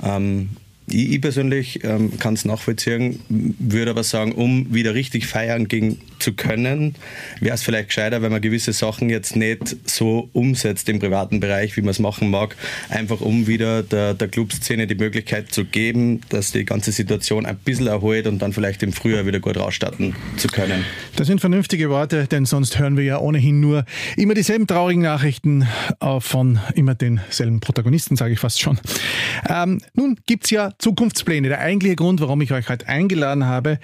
Ähm, 0.04 0.50
ich, 0.86 1.14
ich 1.14 1.22
persönlich 1.22 1.84
ähm, 1.84 2.20
kann 2.20 2.36
es 2.36 2.46
nachvollziehen, 2.46 3.22
würde 3.28 3.90
aber 3.90 4.04
sagen, 4.04 4.34
um 4.34 4.72
wieder 4.72 4.94
richtig 4.94 5.26
feiern 5.26 5.68
gehen 5.68 6.00
zu 6.24 6.34
können, 6.34 6.96
wäre 7.42 7.54
es 7.54 7.64
vielleicht 7.64 7.90
gescheiter, 7.90 8.22
wenn 8.22 8.32
man 8.32 8.42
gewisse 8.42 8.72
Sachen 8.72 9.10
jetzt 9.10 9.36
nicht 9.36 9.76
so 9.86 10.30
umsetzt 10.32 10.88
im 10.88 11.00
privaten 11.00 11.42
Bereich, 11.42 11.76
wie 11.76 11.82
man 11.82 11.90
es 11.90 12.00
machen 12.00 12.32
mag, 12.32 12.56
einfach 12.90 13.20
um 13.20 13.46
wieder 13.46 13.84
der, 13.84 14.14
der 14.14 14.30
Clubszene 14.30 14.88
die 14.88 14.96
Möglichkeit 14.96 15.52
zu 15.52 15.66
geben, 15.66 16.22
dass 16.30 16.52
die 16.54 16.64
ganze 16.64 16.94
Situation 16.94 17.46
ein 17.46 17.58
bisschen 17.58 17.88
erholt 17.88 18.26
und 18.28 18.40
dann 18.42 18.54
vielleicht 18.54 18.84
im 18.84 18.94
Frühjahr 18.94 19.26
wieder 19.26 19.42
gut 19.42 19.58
rausstarten 19.58 20.16
zu 20.38 20.48
können. 20.48 20.86
Das 21.18 21.28
sind 21.28 21.42
vernünftige 21.42 21.90
Worte, 21.90 22.28
denn 22.28 22.46
sonst 22.46 22.80
hören 22.80 22.96
wir 22.96 23.04
ja 23.04 23.20
ohnehin 23.20 23.60
nur 23.60 23.84
immer 24.16 24.34
dieselben 24.34 24.66
traurigen 24.66 25.04
Nachrichten 25.04 25.68
äh, 26.00 26.20
von 26.22 26.60
immer 26.76 26.96
denselben 26.96 27.60
Protagonisten, 27.60 28.16
sage 28.16 28.34
ich 28.34 28.40
fast 28.40 28.62
schon. 28.62 28.80
Ähm, 29.50 29.82
nun 29.94 30.18
gibt 30.26 30.46
es 30.46 30.52
ja 30.52 30.72
Zukunftspläne. 30.80 31.50
Der 31.50 31.60
eigentliche 31.60 31.98
Grund, 31.98 32.22
warum 32.22 32.40
ich 32.40 32.54
euch 32.54 32.70
heute 32.70 32.88
eingeladen 32.88 33.46
habe, 33.46 33.80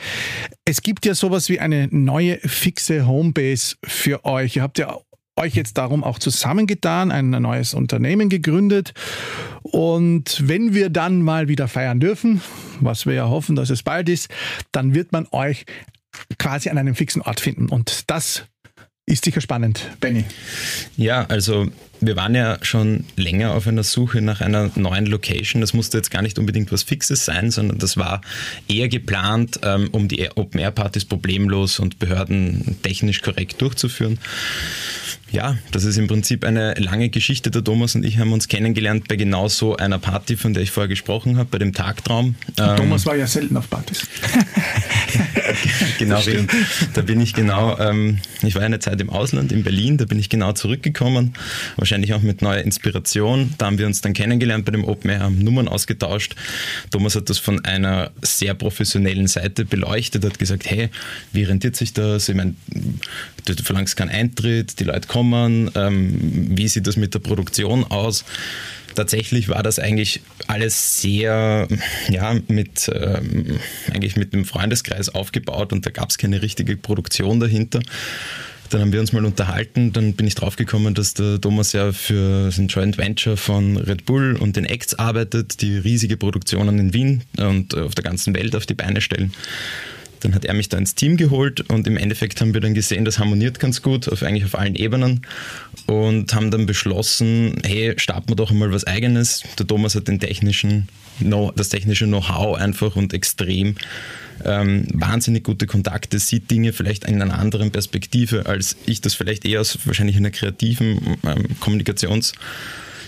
es 0.69 0.81
gibt 0.81 1.05
ja 1.05 1.15
sowas 1.15 1.49
wie 1.49 1.59
eine 1.59 1.87
neue 1.91 2.28
fixe 2.37 3.07
Homebase 3.07 3.75
für 3.83 4.25
euch. 4.25 4.55
Ihr 4.55 4.61
habt 4.61 4.77
ja 4.77 4.97
euch 5.35 5.55
jetzt 5.55 5.77
darum 5.77 6.03
auch 6.03 6.19
zusammengetan, 6.19 7.11
ein 7.11 7.29
neues 7.29 7.73
Unternehmen 7.73 8.29
gegründet. 8.29 8.93
Und 9.63 10.47
wenn 10.47 10.73
wir 10.73 10.89
dann 10.89 11.21
mal 11.21 11.47
wieder 11.47 11.67
feiern 11.67 11.99
dürfen, 11.99 12.41
was 12.81 13.05
wir 13.05 13.13
ja 13.13 13.29
hoffen, 13.29 13.55
dass 13.55 13.69
es 13.69 13.83
bald 13.83 14.09
ist, 14.09 14.29
dann 14.71 14.93
wird 14.93 15.11
man 15.11 15.27
euch 15.31 15.65
quasi 16.37 16.69
an 16.69 16.77
einem 16.77 16.95
fixen 16.95 17.21
Ort 17.21 17.39
finden. 17.39 17.69
Und 17.69 18.09
das 18.09 18.43
ist 19.05 19.25
sicher 19.25 19.41
spannend, 19.41 19.89
Benny. 19.99 20.25
Ja, 20.97 21.25
also 21.25 21.67
wir 22.01 22.15
waren 22.15 22.35
ja 22.35 22.57
schon 22.61 23.05
länger 23.15 23.53
auf 23.53 23.67
einer 23.67 23.83
Suche 23.83 24.21
nach 24.21 24.41
einer 24.41 24.71
neuen 24.75 25.05
Location. 25.05 25.61
Das 25.61 25.73
musste 25.73 25.97
jetzt 25.97 26.11
gar 26.11 26.21
nicht 26.21 26.39
unbedingt 26.39 26.71
was 26.71 26.83
Fixes 26.83 27.25
sein, 27.25 27.51
sondern 27.51 27.77
das 27.77 27.97
war 27.97 28.21
eher 28.67 28.89
geplant, 28.89 29.59
ähm, 29.63 29.89
um 29.91 30.07
die 30.07 30.29
Open-Air-Partys 30.35 31.05
problemlos 31.05 31.79
und 31.79 31.99
behördentechnisch 31.99 33.21
korrekt 33.21 33.61
durchzuführen. 33.61 34.19
Ja, 35.31 35.57
das 35.71 35.83
ist 35.83 35.97
im 35.97 36.07
Prinzip 36.07 36.43
eine 36.43 36.73
lange 36.75 37.09
Geschichte. 37.09 37.51
Der 37.51 37.63
Thomas 37.63 37.93
und 37.95 38.03
ich 38.03 38.17
haben 38.17 38.33
uns 38.33 38.47
kennengelernt 38.47 39.07
bei 39.07 39.15
genau 39.15 39.47
so 39.47 39.75
einer 39.75 39.99
Party, 39.99 40.37
von 40.37 40.53
der 40.53 40.63
ich 40.63 40.71
vorher 40.71 40.87
gesprochen 40.87 41.37
habe, 41.37 41.49
bei 41.51 41.59
dem 41.59 41.73
Tagtraum. 41.73 42.35
Ähm, 42.57 42.77
Thomas 42.77 43.05
war 43.05 43.15
ja 43.15 43.27
selten 43.27 43.55
auf 43.57 43.69
Partys. 43.69 44.07
genau, 45.99 46.21
da 46.93 47.01
bin 47.01 47.21
ich 47.21 47.33
genau, 47.33 47.77
ähm, 47.77 48.19
ich 48.41 48.55
war 48.55 48.63
eine 48.63 48.79
Zeit 48.79 48.99
im 49.01 49.09
Ausland, 49.09 49.51
in 49.51 49.63
Berlin, 49.63 49.97
da 49.97 50.05
bin 50.05 50.17
ich 50.17 50.29
genau 50.29 50.53
zurückgekommen, 50.53 51.33
wahrscheinlich 51.89 52.13
auch 52.13 52.21
mit 52.21 52.43
neuer 52.43 52.61
Inspiration. 52.61 53.55
Da 53.57 53.65
haben 53.65 53.79
wir 53.79 53.87
uns 53.87 54.01
dann 54.01 54.13
kennengelernt 54.13 54.63
bei 54.63 54.71
dem 54.71 54.85
Open 54.85 55.09
Air, 55.09 55.21
haben 55.21 55.39
Nummern 55.39 55.67
ausgetauscht. 55.67 56.35
Thomas 56.91 57.15
hat 57.15 57.31
das 57.31 57.39
von 57.39 57.65
einer 57.65 58.11
sehr 58.21 58.53
professionellen 58.53 59.25
Seite 59.25 59.65
beleuchtet, 59.65 60.23
hat 60.23 60.37
gesagt, 60.37 60.69
hey, 60.69 60.89
wie 61.33 61.45
rentiert 61.45 61.75
sich 61.75 61.91
das? 61.93 62.29
Ich 62.29 62.35
meine, 62.35 62.53
du 63.45 63.55
verlangst 63.63 63.97
keinen 63.97 64.09
Eintritt, 64.09 64.79
die 64.79 64.83
Leute 64.83 65.07
kommen? 65.07 65.71
Ähm, 65.73 66.55
wie 66.55 66.67
sieht 66.67 66.85
das 66.85 66.95
mit 66.95 67.15
der 67.15 67.19
Produktion 67.19 67.83
aus? 67.85 68.23
Tatsächlich 68.93 69.49
war 69.49 69.63
das 69.63 69.79
eigentlich 69.79 70.21
alles 70.45 71.01
sehr, 71.01 71.67
ja, 72.09 72.35
mit, 72.47 72.91
ähm, 72.93 73.59
eigentlich 73.91 74.15
mit 74.15 74.33
einem 74.33 74.45
Freundeskreis 74.45 75.09
aufgebaut 75.09 75.73
und 75.73 75.87
da 75.87 75.89
gab 75.89 76.11
es 76.11 76.19
keine 76.19 76.43
richtige 76.43 76.77
Produktion 76.77 77.39
dahinter. 77.39 77.79
Dann 78.69 78.81
haben 78.81 78.93
wir 78.93 78.99
uns 78.99 79.13
mal 79.13 79.25
unterhalten, 79.25 79.93
dann 79.93 80.13
bin 80.13 80.27
ich 80.27 80.35
draufgekommen, 80.35 80.93
dass 80.93 81.15
der 81.15 81.41
Thomas 81.41 81.73
ja 81.73 81.91
für 81.91 82.51
ein 82.55 82.67
Joint 82.67 82.97
Venture 82.99 83.35
von 83.35 83.77
Red 83.77 84.05
Bull 84.05 84.37
und 84.39 84.55
den 84.55 84.65
Acts 84.65 84.93
arbeitet, 84.93 85.61
die 85.61 85.77
riesige 85.77 86.17
Produktionen 86.17 86.77
in 86.77 86.93
Wien 86.93 87.23
und 87.37 87.75
auf 87.75 87.95
der 87.95 88.03
ganzen 88.03 88.35
Welt 88.35 88.55
auf 88.55 88.67
die 88.67 88.75
Beine 88.75 89.01
stellen. 89.01 89.33
Dann 90.19 90.35
hat 90.35 90.45
er 90.45 90.53
mich 90.53 90.69
da 90.69 90.77
ins 90.77 90.95
Team 90.95 91.17
geholt 91.17 91.61
und 91.69 91.87
im 91.87 91.97
Endeffekt 91.97 92.41
haben 92.41 92.53
wir 92.53 92.61
dann 92.61 92.73
gesehen, 92.73 93.05
das 93.05 93.19
harmoniert 93.19 93.59
ganz 93.59 93.81
gut, 93.81 94.07
auf, 94.09 94.21
eigentlich 94.21 94.45
auf 94.45 94.55
allen 94.55 94.75
Ebenen 94.75 95.21
und 95.87 96.33
haben 96.33 96.51
dann 96.51 96.65
beschlossen, 96.65 97.55
hey, 97.65 97.93
starten 97.97 98.29
wir 98.29 98.35
doch 98.35 98.51
einmal 98.51 98.71
was 98.71 98.85
Eigenes. 98.85 99.43
Der 99.57 99.65
Thomas 99.65 99.95
hat 99.95 100.07
den 100.07 100.19
technischen, 100.19 100.89
das 101.55 101.69
technische 101.69 102.05
Know-how 102.05 102.57
einfach 102.57 102.95
und 102.95 103.13
extrem 103.13 103.75
ähm, 104.45 104.87
wahnsinnig 104.93 105.43
gute 105.43 105.67
Kontakte, 105.67 106.19
sieht 106.19 106.49
Dinge 106.49 106.73
vielleicht 106.73 107.03
in 107.05 107.21
einer 107.21 107.37
anderen 107.39 107.71
Perspektive, 107.71 108.45
als 108.45 108.77
ich 108.85 109.01
das 109.01 109.13
vielleicht 109.13 109.45
eher 109.45 109.61
aus 109.61 109.77
wahrscheinlich 109.85 110.17
einer 110.17 110.31
kreativen 110.31 111.17
ähm, 111.23 111.47
Kommunikations- 111.59 112.33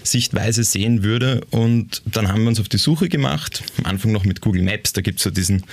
sehen 0.03 1.03
würde. 1.03 1.41
Und 1.51 2.01
dann 2.06 2.27
haben 2.27 2.41
wir 2.41 2.50
uns 2.50 2.60
auf 2.60 2.70
die 2.70 2.77
Suche 2.77 3.08
gemacht. 3.08 3.63
Am 3.77 3.86
Anfang 3.86 4.12
noch 4.12 4.25
mit 4.25 4.41
Google 4.41 4.63
Maps, 4.63 4.94
da 4.94 5.01
gibt 5.01 5.20
es 5.20 5.24
so 5.24 5.30
diesen 5.30 5.63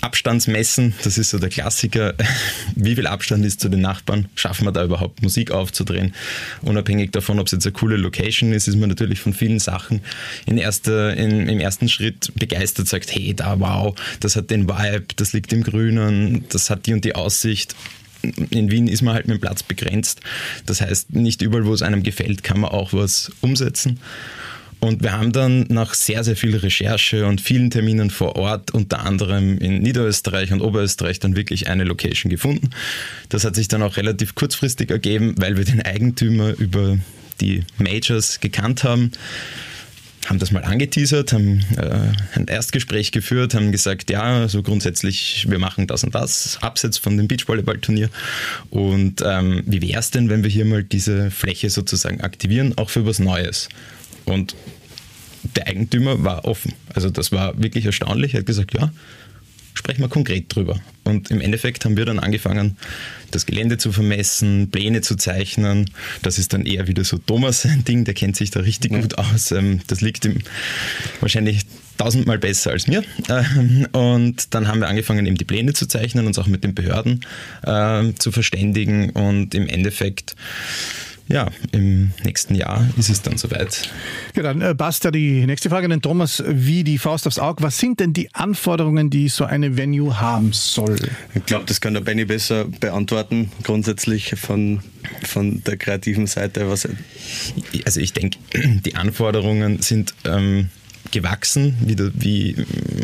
Abstandsmessen, 0.00 0.94
das 1.04 1.18
ist 1.18 1.30
so 1.30 1.38
der 1.38 1.48
Klassiker. 1.48 2.14
Wie 2.76 2.94
viel 2.94 3.06
Abstand 3.06 3.44
ist 3.44 3.60
zu 3.60 3.68
den 3.68 3.80
Nachbarn? 3.80 4.28
Schaffen 4.34 4.66
wir 4.66 4.72
da 4.72 4.84
überhaupt 4.84 5.22
Musik 5.22 5.50
aufzudrehen? 5.50 6.14
Unabhängig 6.62 7.10
davon, 7.12 7.38
ob 7.38 7.46
es 7.46 7.52
jetzt 7.52 7.66
eine 7.66 7.72
coole 7.72 7.96
Location 7.96 8.52
ist, 8.52 8.68
ist 8.68 8.76
man 8.76 8.88
natürlich 8.88 9.20
von 9.20 9.32
vielen 9.32 9.58
Sachen 9.58 10.00
in 10.46 10.58
erster, 10.58 11.16
in, 11.16 11.48
im 11.48 11.60
ersten 11.60 11.88
Schritt 11.88 12.32
begeistert, 12.34 12.88
sagt, 12.88 13.14
hey, 13.14 13.34
da 13.34 13.60
wow, 13.60 13.94
das 14.20 14.36
hat 14.36 14.50
den 14.50 14.68
Vibe, 14.68 15.06
das 15.16 15.32
liegt 15.32 15.52
im 15.52 15.62
Grünen, 15.62 16.44
das 16.48 16.70
hat 16.70 16.86
die 16.86 16.92
und 16.92 17.04
die 17.04 17.14
Aussicht 17.14 17.74
in 18.50 18.70
Wien 18.70 18.88
ist 18.88 19.02
man 19.02 19.14
halt 19.14 19.26
mit 19.26 19.38
dem 19.38 19.40
Platz 19.40 19.62
begrenzt. 19.62 20.20
Das 20.66 20.80
heißt, 20.80 21.12
nicht 21.12 21.42
überall, 21.42 21.66
wo 21.66 21.74
es 21.74 21.82
einem 21.82 22.02
gefällt, 22.02 22.44
kann 22.44 22.60
man 22.60 22.70
auch 22.70 22.92
was 22.92 23.32
umsetzen. 23.40 23.98
Und 24.84 25.00
wir 25.00 25.12
haben 25.12 25.30
dann 25.30 25.66
nach 25.68 25.94
sehr, 25.94 26.24
sehr 26.24 26.34
viel 26.34 26.56
Recherche 26.56 27.26
und 27.26 27.40
vielen 27.40 27.70
Terminen 27.70 28.10
vor 28.10 28.34
Ort, 28.34 28.72
unter 28.72 29.04
anderem 29.04 29.58
in 29.58 29.80
Niederösterreich 29.80 30.52
und 30.52 30.60
Oberösterreich, 30.60 31.20
dann 31.20 31.36
wirklich 31.36 31.68
eine 31.68 31.84
Location 31.84 32.30
gefunden. 32.30 32.70
Das 33.28 33.44
hat 33.44 33.54
sich 33.54 33.68
dann 33.68 33.80
auch 33.84 33.96
relativ 33.96 34.34
kurzfristig 34.34 34.90
ergeben, 34.90 35.36
weil 35.38 35.56
wir 35.56 35.64
den 35.64 35.82
Eigentümer 35.82 36.58
über 36.58 36.98
die 37.40 37.62
Majors 37.78 38.40
gekannt 38.40 38.82
haben 38.82 39.12
haben 40.26 40.38
das 40.38 40.52
mal 40.52 40.62
angeteasert, 40.62 41.32
haben 41.32 41.64
äh, 41.76 42.38
ein 42.38 42.46
Erstgespräch 42.46 43.10
geführt, 43.10 43.54
haben 43.54 43.72
gesagt, 43.72 44.08
ja, 44.08 44.36
so 44.36 44.42
also 44.42 44.62
grundsätzlich, 44.62 45.46
wir 45.48 45.58
machen 45.58 45.88
das 45.88 46.04
und 46.04 46.14
das, 46.14 46.58
abseits 46.60 46.96
von 46.96 47.16
dem 47.16 47.26
Beachvolleyballturnier. 47.26 48.08
Und 48.70 49.20
ähm, 49.26 49.64
wie 49.66 49.82
wäre 49.82 49.98
es 49.98 50.12
denn, 50.12 50.28
wenn 50.28 50.44
wir 50.44 50.50
hier 50.50 50.64
mal 50.64 50.84
diese 50.84 51.32
Fläche 51.32 51.70
sozusagen 51.70 52.20
aktivieren, 52.20 52.78
auch 52.78 52.88
für 52.88 53.04
was 53.04 53.18
Neues? 53.18 53.68
Und 54.24 54.54
der 55.56 55.66
Eigentümer 55.66 56.22
war 56.24 56.44
offen. 56.44 56.72
Also 56.94 57.10
das 57.10 57.32
war 57.32 57.60
wirklich 57.60 57.84
erstaunlich. 57.84 58.34
Er 58.34 58.40
hat 58.40 58.46
gesagt, 58.46 58.74
ja, 58.74 58.92
sprechen 59.74 60.02
wir 60.02 60.08
konkret 60.08 60.54
drüber. 60.54 60.80
Und 61.04 61.30
im 61.30 61.40
Endeffekt 61.40 61.84
haben 61.84 61.96
wir 61.96 62.04
dann 62.04 62.18
angefangen, 62.18 62.76
das 63.30 63.46
Gelände 63.46 63.78
zu 63.78 63.92
vermessen, 63.92 64.70
Pläne 64.70 65.00
zu 65.00 65.16
zeichnen. 65.16 65.90
Das 66.22 66.38
ist 66.38 66.52
dann 66.52 66.66
eher 66.66 66.86
wieder 66.86 67.04
so 67.04 67.18
Thomas 67.18 67.64
ein 67.64 67.84
Ding, 67.84 68.04
der 68.04 68.14
kennt 68.14 68.36
sich 68.36 68.50
da 68.50 68.60
richtig 68.60 68.92
ja. 68.92 69.00
gut 69.00 69.18
aus. 69.18 69.50
Ähm, 69.52 69.80
das 69.86 70.00
liegt 70.00 70.24
ihm 70.24 70.38
wahrscheinlich 71.20 71.66
tausendmal 71.98 72.38
besser 72.38 72.70
als 72.70 72.86
mir. 72.86 73.02
Ähm, 73.28 73.86
und 73.92 74.54
dann 74.54 74.68
haben 74.68 74.80
wir 74.80 74.88
angefangen, 74.88 75.26
eben 75.26 75.36
die 75.36 75.44
Pläne 75.44 75.72
zu 75.72 75.86
zeichnen, 75.86 76.26
uns 76.26 76.38
auch 76.38 76.46
mit 76.46 76.64
den 76.64 76.74
Behörden 76.74 77.24
äh, 77.62 78.12
zu 78.18 78.32
verständigen 78.32 79.10
und 79.10 79.54
im 79.54 79.68
Endeffekt 79.68 80.36
ja, 81.28 81.48
im 81.72 82.12
nächsten 82.24 82.54
Jahr 82.54 82.86
ist 82.96 83.08
es 83.08 83.22
dann 83.22 83.38
soweit. 83.38 83.90
Ja, 84.36 84.42
dann 84.42 84.60
äh, 84.60 84.74
passt 84.74 85.04
ja 85.04 85.10
die 85.10 85.46
nächste 85.46 85.70
Frage 85.70 85.86
an 85.86 85.90
den 85.90 86.02
Thomas 86.02 86.42
wie 86.46 86.84
die 86.84 86.98
Faust 86.98 87.26
aufs 87.26 87.38
Auge. 87.38 87.62
Was 87.62 87.78
sind 87.78 88.00
denn 88.00 88.12
die 88.12 88.34
Anforderungen, 88.34 89.10
die 89.10 89.28
so 89.28 89.44
eine 89.44 89.76
Venue 89.76 90.20
haben 90.20 90.52
soll? 90.52 90.96
Ich 91.34 91.46
glaube, 91.46 91.64
das 91.66 91.80
kann 91.80 91.94
der 91.94 92.00
Benny 92.00 92.24
besser 92.24 92.66
beantworten, 92.80 93.50
grundsätzlich 93.62 94.34
von, 94.36 94.80
von 95.24 95.62
der 95.64 95.76
kreativen 95.76 96.26
Seite. 96.26 96.68
Was 96.68 96.88
also 97.84 98.00
ich 98.00 98.12
denke, 98.12 98.38
die 98.84 98.96
Anforderungen 98.96 99.80
sind... 99.80 100.14
Ähm, 100.24 100.68
gewachsen. 101.12 101.76
Wie, 101.80 101.96
wie, 102.14 102.56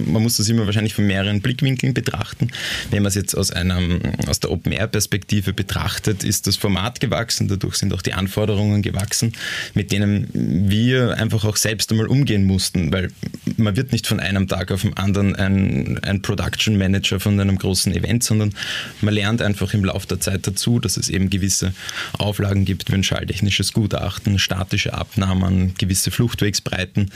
man 0.06 0.22
muss 0.22 0.38
das 0.38 0.48
immer 0.48 0.66
wahrscheinlich 0.66 0.94
von 0.94 1.06
mehreren 1.06 1.40
Blickwinkeln 1.40 1.94
betrachten. 1.94 2.48
Wenn 2.90 3.02
man 3.02 3.08
es 3.08 3.14
jetzt 3.14 3.36
aus, 3.36 3.50
einem, 3.50 4.00
aus 4.26 4.40
der 4.40 4.50
Open-Air-Perspektive 4.50 5.52
betrachtet, 5.52 6.24
ist 6.24 6.46
das 6.46 6.56
Format 6.56 7.00
gewachsen, 7.00 7.48
dadurch 7.48 7.76
sind 7.76 7.92
auch 7.92 8.02
die 8.02 8.14
Anforderungen 8.14 8.82
gewachsen, 8.82 9.32
mit 9.74 9.92
denen 9.92 10.28
wir 10.32 11.16
einfach 11.16 11.44
auch 11.44 11.56
selbst 11.56 11.90
einmal 11.90 12.06
umgehen 12.06 12.44
mussten, 12.44 12.92
weil 12.92 13.10
man 13.58 13.76
wird 13.76 13.92
nicht 13.92 14.06
von 14.06 14.20
einem 14.20 14.48
Tag 14.48 14.72
auf 14.72 14.82
den 14.82 14.96
anderen 14.96 15.36
ein, 15.36 15.98
ein 16.02 16.22
Production 16.22 16.76
Manager 16.76 17.20
von 17.20 17.38
einem 17.38 17.58
großen 17.58 17.94
Event, 17.94 18.24
sondern 18.24 18.54
man 19.00 19.14
lernt 19.14 19.42
einfach 19.42 19.74
im 19.74 19.84
Laufe 19.84 20.06
der 20.06 20.20
Zeit 20.20 20.46
dazu, 20.46 20.78
dass 20.78 20.96
es 20.96 21.08
eben 21.08 21.30
gewisse 21.30 21.72
Auflagen 22.18 22.64
gibt 22.64 22.90
wie 22.90 22.94
ein 22.94 23.04
schalltechnisches 23.04 23.72
Gutachten, 23.72 24.38
statische 24.38 24.94
Abnahmen, 24.94 25.74
gewisse 25.78 26.10
Fluchtwegsbreiten. 26.10 27.10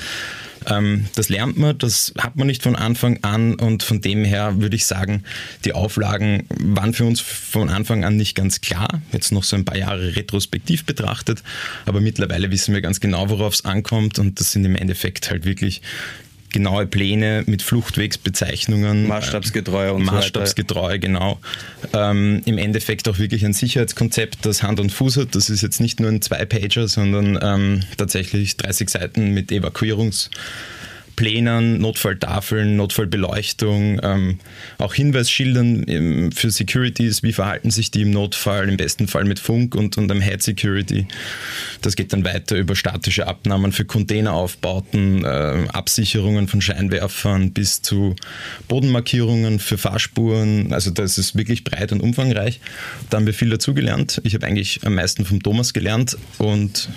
Ähm, 0.66 1.06
das 1.14 1.28
lernt 1.28 1.58
man, 1.58 1.76
das 1.78 2.12
hat 2.18 2.36
man 2.36 2.46
nicht 2.46 2.62
von 2.62 2.76
Anfang 2.76 3.18
an 3.22 3.54
und 3.54 3.82
von 3.82 4.00
dem 4.00 4.24
her 4.24 4.60
würde 4.60 4.76
ich 4.76 4.86
sagen, 4.86 5.24
die 5.64 5.72
Auflagen 5.72 6.44
waren 6.58 6.94
für 6.94 7.04
uns 7.04 7.20
von 7.20 7.68
Anfang 7.68 8.04
an 8.04 8.16
nicht 8.16 8.34
ganz 8.34 8.60
klar. 8.60 9.00
Jetzt 9.12 9.32
noch 9.32 9.44
so 9.44 9.56
ein 9.56 9.64
paar 9.64 9.76
Jahre 9.76 10.16
retrospektiv 10.16 10.84
betrachtet, 10.84 11.42
aber 11.86 12.00
mittlerweile 12.00 12.50
wissen 12.50 12.74
wir 12.74 12.80
ganz 12.80 13.00
genau, 13.00 13.28
worauf 13.28 13.54
es 13.54 13.64
ankommt 13.64 14.18
und 14.18 14.40
das 14.40 14.52
sind 14.52 14.64
im 14.64 14.76
Endeffekt 14.76 15.30
halt 15.30 15.44
wirklich 15.44 15.82
genaue 16.52 16.86
Pläne 16.86 17.44
mit 17.46 17.62
Fluchtwegsbezeichnungen. 17.62 19.06
Maßstabsgetreu 19.06 19.92
und 19.92 20.04
Maßstabsgetreu, 20.04 20.94
so 20.94 21.00
genau. 21.00 21.40
Ähm, 21.92 22.42
Im 22.44 22.58
Endeffekt 22.58 23.08
auch 23.08 23.18
wirklich 23.18 23.44
ein 23.44 23.52
Sicherheitskonzept, 23.52 24.44
das 24.46 24.62
Hand 24.62 24.80
und 24.80 24.90
Fuß 24.90 25.16
hat. 25.18 25.34
Das 25.34 25.50
ist 25.50 25.62
jetzt 25.62 25.80
nicht 25.80 26.00
nur 26.00 26.10
ein 26.10 26.22
Zwei-Pager, 26.22 26.88
sondern 26.88 27.38
ähm, 27.42 27.80
tatsächlich 27.96 28.56
30 28.56 28.90
Seiten 28.90 29.32
mit 29.32 29.50
Evakuierungs- 29.50 30.30
Plänen, 31.16 31.80
Notfalltafeln, 31.80 32.76
Notfallbeleuchtung, 32.76 34.00
ähm, 34.02 34.38
auch 34.78 34.94
Hinweisschildern 34.94 35.84
ähm, 35.88 36.32
für 36.32 36.50
Securities, 36.50 37.22
wie 37.22 37.32
verhalten 37.32 37.70
sich 37.70 37.90
die 37.90 38.02
im 38.02 38.10
Notfall, 38.10 38.68
im 38.68 38.76
besten 38.76 39.08
Fall 39.08 39.24
mit 39.24 39.38
Funk 39.38 39.74
und, 39.74 39.98
und 39.98 40.10
einem 40.10 40.20
Head 40.20 40.42
Security. 40.42 41.06
Das 41.80 41.96
geht 41.96 42.12
dann 42.12 42.24
weiter 42.24 42.56
über 42.56 42.74
statische 42.74 43.26
Abnahmen 43.26 43.72
für 43.72 43.84
Containeraufbauten, 43.84 45.24
äh, 45.24 45.66
Absicherungen 45.72 46.48
von 46.48 46.60
Scheinwerfern 46.60 47.52
bis 47.52 47.82
zu 47.82 48.16
Bodenmarkierungen 48.68 49.58
für 49.58 49.78
Fahrspuren. 49.78 50.72
Also 50.72 50.90
das 50.90 51.18
ist 51.18 51.36
wirklich 51.36 51.64
breit 51.64 51.92
und 51.92 52.00
umfangreich. 52.00 52.60
Da 53.10 53.18
haben 53.18 53.26
wir 53.26 53.34
viel 53.34 53.50
dazugelernt. 53.50 54.20
Ich 54.24 54.34
habe 54.34 54.46
eigentlich 54.46 54.80
am 54.84 54.94
meisten 54.94 55.24
vom 55.24 55.42
Thomas 55.42 55.72
gelernt 55.72 56.16
und 56.38 56.88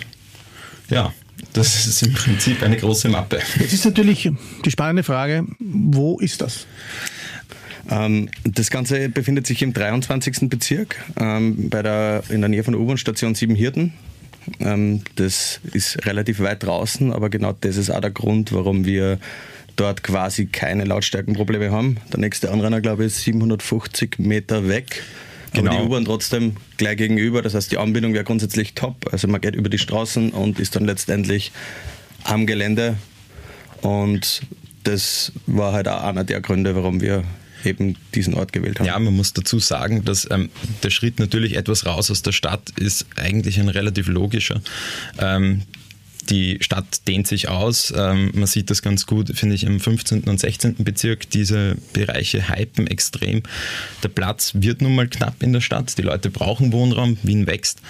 ja, 0.88 1.12
das 1.52 1.86
ist 1.86 2.02
im 2.02 2.12
Prinzip 2.12 2.62
eine 2.62 2.76
große 2.76 3.08
Mappe. 3.08 3.40
Jetzt 3.58 3.72
ist 3.72 3.84
natürlich 3.84 4.30
die 4.64 4.70
spannende 4.70 5.02
Frage, 5.02 5.46
wo 5.58 6.18
ist 6.18 6.40
das? 6.40 6.66
Ähm, 7.90 8.28
das 8.44 8.70
Ganze 8.70 9.08
befindet 9.08 9.46
sich 9.46 9.62
im 9.62 9.72
23. 9.72 10.48
Bezirk, 10.48 10.96
ähm, 11.18 11.68
bei 11.68 11.82
der, 11.82 12.22
in 12.28 12.40
der 12.40 12.48
Nähe 12.48 12.64
von 12.64 12.72
der 12.72 12.80
U-Bahn-Station 12.80 13.34
Siebenhirten. 13.34 13.92
Ähm, 14.60 15.02
das 15.16 15.60
ist 15.72 16.06
relativ 16.06 16.40
weit 16.40 16.62
draußen, 16.62 17.12
aber 17.12 17.30
genau 17.30 17.52
das 17.52 17.76
ist 17.76 17.90
auch 17.90 18.00
der 18.00 18.10
Grund, 18.10 18.52
warum 18.52 18.84
wir 18.84 19.18
dort 19.76 20.02
quasi 20.02 20.46
keine 20.46 20.84
Lautstärkenprobleme 20.84 21.70
haben. 21.70 21.98
Der 22.12 22.20
nächste 22.20 22.50
Anrenner, 22.50 22.80
glaube 22.80 23.04
ich, 23.04 23.08
ist 23.08 23.22
750 23.22 24.18
Meter 24.18 24.68
weg. 24.68 25.02
Genau. 25.52 25.70
Aber 25.70 25.80
die 25.80 25.86
U-Bahn 25.86 26.04
trotzdem 26.04 26.56
gleich 26.76 26.96
gegenüber. 26.96 27.42
Das 27.42 27.54
heißt, 27.54 27.70
die 27.70 27.78
Anbindung 27.78 28.14
wäre 28.14 28.24
grundsätzlich 28.24 28.74
top. 28.74 29.08
Also 29.12 29.28
man 29.28 29.40
geht 29.40 29.54
über 29.54 29.68
die 29.68 29.78
Straßen 29.78 30.30
und 30.30 30.58
ist 30.58 30.76
dann 30.76 30.84
letztendlich 30.84 31.52
am 32.24 32.46
Gelände. 32.46 32.96
Und 33.82 34.42
das 34.84 35.32
war 35.46 35.72
halt 35.72 35.88
auch 35.88 36.02
einer 36.02 36.24
der 36.24 36.40
Gründe, 36.40 36.74
warum 36.74 37.00
wir 37.00 37.24
eben 37.64 37.96
diesen 38.14 38.34
Ort 38.34 38.52
gewählt 38.52 38.78
haben. 38.78 38.86
Ja, 38.86 38.98
man 38.98 39.14
muss 39.14 39.32
dazu 39.32 39.58
sagen, 39.58 40.04
dass 40.04 40.28
ähm, 40.30 40.50
der 40.82 40.90
Schritt 40.90 41.18
natürlich 41.18 41.56
etwas 41.56 41.86
raus 41.86 42.10
aus 42.10 42.22
der 42.22 42.32
Stadt 42.32 42.70
ist 42.76 43.06
eigentlich 43.16 43.58
ein 43.58 43.68
relativ 43.68 44.08
logischer. 44.08 44.60
Ähm, 45.18 45.62
die 46.30 46.58
Stadt 46.60 47.06
dehnt 47.08 47.26
sich 47.26 47.48
aus. 47.48 47.92
Ähm, 47.96 48.30
man 48.34 48.46
sieht 48.46 48.70
das 48.70 48.82
ganz 48.82 49.06
gut, 49.06 49.36
finde 49.36 49.54
ich, 49.54 49.64
im 49.64 49.80
15. 49.80 50.24
und 50.24 50.38
16. 50.38 50.76
Bezirk. 50.78 51.30
Diese 51.30 51.76
Bereiche 51.92 52.48
hypen 52.48 52.86
extrem. 52.86 53.42
Der 54.02 54.08
Platz 54.08 54.52
wird 54.54 54.82
nun 54.82 54.94
mal 54.94 55.08
knapp 55.08 55.42
in 55.42 55.52
der 55.52 55.60
Stadt. 55.60 55.96
Die 55.98 56.02
Leute 56.02 56.30
brauchen 56.30 56.72
Wohnraum. 56.72 57.16
Wien 57.22 57.46
wächst. 57.46 57.80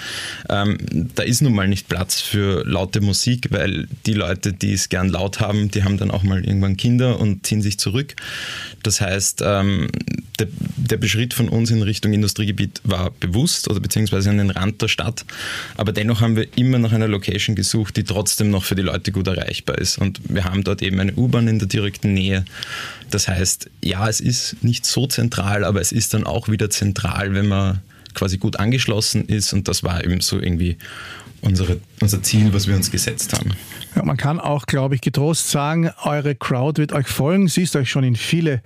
Ähm, 0.49 0.79
da 1.15 1.23
ist 1.23 1.43
nun 1.43 1.55
mal 1.55 1.69
nicht 1.69 1.89
Platz 1.89 2.21
für 2.21 2.65
laute 2.65 3.01
Musik, 3.01 3.49
weil 3.51 3.89
die 4.07 4.15
Leute, 4.15 4.53
die 4.53 4.73
es 4.73 4.89
gern 4.89 5.09
laut 5.09 5.41
haben, 5.41 5.71
die 5.71 5.85
haben 5.85 5.99
dann 5.99 6.11
auch 6.11 6.23
mal 6.23 6.45
irgendwann 6.45 6.77
Kinder 6.77 7.19
und 7.19 7.47
ziehen 7.47 7.63
sich 7.63 7.79
zurück. 7.79 8.15
Das 8.83 9.01
heißt, 9.01 9.43
ähm, 9.45 9.89
der, 10.39 10.49
der 10.77 10.97
Beschritt 10.97 11.35
von 11.35 11.49
uns 11.49 11.71
in 11.71 11.83
Richtung 11.83 12.13
Industriegebiet 12.13 12.81
war 12.85 13.11
bewusst 13.11 13.69
oder 13.69 13.81
beziehungsweise 13.81 14.31
an 14.31 14.39
den 14.39 14.51
Rand 14.51 14.83
der 14.83 14.89
Stadt. 14.89 15.25
Aber 15.77 15.93
dennoch 15.93 16.21
haben 16.21 16.37
wir 16.37 16.47
immer 16.57 16.79
nach 16.79 16.93
einer 16.93 17.09
Location 17.09 17.57
gesucht, 17.57 17.97
die 17.97 18.05
trotzdem 18.05 18.26
noch 18.51 18.65
für 18.65 18.75
die 18.75 18.83
Leute 18.83 19.13
gut 19.13 19.27
erreichbar 19.27 19.79
ist. 19.79 19.99
Und 19.99 20.21
wir 20.29 20.45
haben 20.45 20.65
dort 20.65 20.83
eben 20.83 21.01
eine 21.01 21.15
U-Bahn 21.15 21.49
in 21.49 21.59
der 21.59 21.69
direkten 21.69 22.15
Nähe. 22.15 22.45
Das 23.11 23.29
heißt, 23.29 23.71
ja, 23.83 24.09
es 24.09 24.21
ist 24.21 24.63
nicht 24.63 24.87
so 24.87 25.07
zentral, 25.07 25.65
aber 25.65 25.81
es 25.81 25.93
ist 25.93 26.15
dann 26.15 26.25
auch 26.25 26.49
wieder 26.49 26.71
zentral, 26.71 27.35
wenn 27.35 27.47
man 27.47 27.81
quasi 28.15 28.39
gut 28.39 28.59
angeschlossen 28.59 29.27
ist. 29.27 29.53
Und 29.53 29.69
das 29.69 29.83
war 29.83 30.05
eben 30.05 30.21
so 30.21 30.41
irgendwie 30.41 30.77
unsere, 31.41 31.81
unser 32.01 32.23
Ziel, 32.23 32.53
was 32.53 32.67
wir 32.67 32.75
uns 32.75 32.91
gesetzt 32.91 33.33
haben. 33.33 33.53
Ja, 33.97 34.05
man 34.05 34.19
kann 34.19 34.39
auch, 34.39 34.67
glaube 34.67 34.95
ich, 34.95 35.01
getrost 35.01 35.51
sagen, 35.51 35.91
eure 36.03 36.35
Crowd 36.35 36.79
wird 36.79 36.93
euch 36.93 37.07
folgen. 37.07 37.49
Sie 37.49 37.63
ist 37.63 37.75
euch 37.77 37.89
schon 37.89 38.05
in 38.05 38.15
viele 38.15 38.61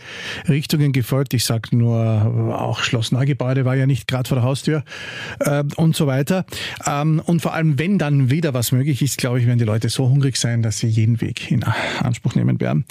Richtungen 0.48 0.90
gefolgt. 0.90 1.34
Ich 1.34 1.44
sage 1.44 1.76
nur, 1.76 2.58
auch 2.58 2.80
Schloss 2.80 3.12
Neugebäude 3.12 3.64
war 3.64 3.76
ja 3.76 3.86
nicht 3.86 4.08
gerade 4.08 4.28
vor 4.28 4.34
der 4.34 4.42
Haustür 4.42 4.82
äh, 5.38 5.62
und 5.76 5.94
so 5.94 6.08
weiter. 6.08 6.46
Ähm, 6.84 7.22
und 7.24 7.42
vor 7.42 7.54
allem, 7.54 7.78
wenn 7.78 7.96
dann 7.96 8.28
wieder 8.28 8.54
was 8.54 8.72
möglich 8.72 9.02
ist, 9.02 9.18
glaube 9.18 9.38
ich, 9.38 9.46
werden 9.46 9.60
die 9.60 9.64
Leute 9.64 9.88
so 9.88 10.08
hungrig 10.08 10.36
sein, 10.36 10.62
dass 10.62 10.78
sie 10.78 10.88
jeden 10.88 11.20
Weg 11.20 11.48
in 11.52 11.62
Anspruch 11.62 12.34
nehmen 12.34 12.60
werden. 12.60 12.84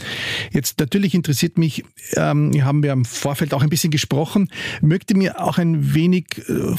Jetzt 0.53 0.79
natürlich 0.79 1.15
interessiert 1.15 1.57
mich, 1.57 1.83
ähm, 2.15 2.53
haben 2.63 2.83
wir 2.83 2.93
im 2.93 3.03
Vorfeld 3.03 3.53
auch 3.53 3.63
ein 3.63 3.69
bisschen 3.69 3.91
gesprochen, 3.91 4.47
möchte 4.81 5.13
mir 5.13 5.43
auch 5.43 5.57
ein 5.57 5.93
wenig 5.93 6.41
äh, 6.47 6.75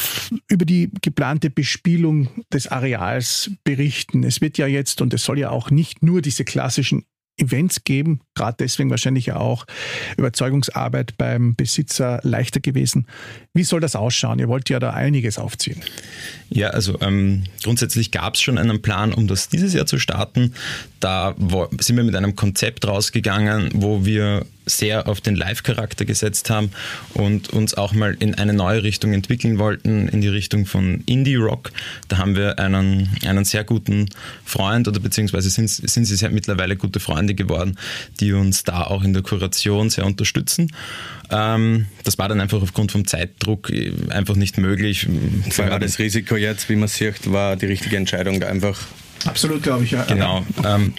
über 0.49 0.65
die 0.65 0.89
geplante 1.03 1.51
Bespielung 1.51 2.31
des 2.51 2.67
Areals 2.69 3.51
berichten. 3.63 4.25
Es 4.25 4.41
wird 4.41 4.57
ja 4.57 4.67
jetzt, 4.67 5.03
und 5.03 5.13
es 5.13 5.23
soll 5.23 5.39
ja 5.39 5.50
auch 5.51 5.71
nicht 5.71 6.03
nur 6.03 6.23
diese 6.23 6.45
klassischen 6.45 7.05
Events 7.41 7.85
geben, 7.85 8.21
gerade 8.35 8.57
deswegen 8.61 8.91
wahrscheinlich 8.91 9.27
ja 9.27 9.37
auch 9.37 9.67
Überzeugungsarbeit 10.17 11.17
beim 11.17 11.55
Besitzer 11.57 12.21
leichter 12.23 12.61
gewesen. 12.61 13.07
Wie 13.55 13.65
soll 13.65 13.81
das 13.81 13.97
ausschauen? 13.97 14.39
Ihr 14.39 14.49
wollt 14.49 14.69
ja 14.69 14.79
da 14.79 14.91
einiges 14.91 15.39
aufziehen. 15.39 15.81
Ja, 16.51 16.69
also 16.69 17.01
ähm, 17.01 17.45
grundsätzlich 17.63 18.11
gab 18.11 18.35
es 18.35 18.43
schon 18.43 18.59
einen 18.59 18.83
Plan, 18.83 19.13
um 19.15 19.27
das 19.27 19.49
dieses 19.49 19.73
Jahr 19.73 19.87
zu 19.87 19.99
starten. 19.99 20.55
Da 21.01 21.35
sind 21.81 21.97
wir 21.97 22.05
mit 22.05 22.15
einem 22.15 22.37
Konzept 22.37 22.87
rausgegangen, 22.87 23.71
wo 23.75 24.05
wir 24.05 24.45
sehr 24.71 25.09
auf 25.09 25.21
den 25.21 25.37
Live-Charakter 25.37 26.05
gesetzt 26.05 26.51
haben 26.51 26.71
und 27.15 27.51
uns 27.51 27.75
auch 27.75 27.93
mal 27.93 28.17
in 28.19 28.35
eine 28.35 28.53
neue 28.53 28.83
Richtung 28.83 29.13
entwickeln 29.13 29.59
wollten, 29.59 30.09
in 30.09 30.21
die 30.21 30.29
Richtung 30.29 30.67
von 30.67 31.03
Indie-Rock. 31.07 31.73
Da 32.09 32.19
haben 32.19 32.37
wir 32.37 32.59
einen, 32.59 33.11
einen 33.27 33.45
sehr 33.45 33.65
guten 33.65 34.09
Freund 34.45 34.89
oder 34.89 35.01
beziehungsweise 35.01 35.51
sind, 35.51 35.69
sind 35.69 36.05
sie 36.05 36.17
sehr 36.17 36.31
mittlerweile 36.31 36.77
gute 36.77 37.01
Freunde 37.01 37.35
geworden, 37.35 37.77
die 38.21 38.33
uns 38.33 38.65
da 38.65 38.85
auch 38.85 39.03
in 39.03 39.13
der 39.13 39.23
Kuration 39.23 39.91
sehr 39.91 40.07
unterstützen. 40.07 40.73
Ähm, 41.31 41.87
das 42.05 42.19
war 42.19 42.29
dann 42.29 42.41
einfach 42.41 42.61
aufgrund 42.63 42.93
vom 42.93 43.07
Zeitdruck 43.07 43.71
äh, 43.71 43.93
einfach 44.11 44.37
nicht 44.37 44.59
möglich. 44.59 45.07
Vor 45.51 45.67
allem 45.67 45.81
das 45.81 45.99
Risiko 45.99 46.37
jetzt, 46.37 46.69
wie 46.69 46.77
man 46.77 46.89
sieht, 46.89 47.31
war 47.31 47.57
die 47.57 47.67
richtige 47.67 47.97
Entscheidung, 47.97 48.41
da 48.41 48.49
einfach 48.49 48.79
Absolut, 49.27 49.63
glaube 49.63 49.85
ich, 49.85 49.91
ja. 49.91 50.05
Genau. 50.05 50.45
Ähm, 50.65 50.95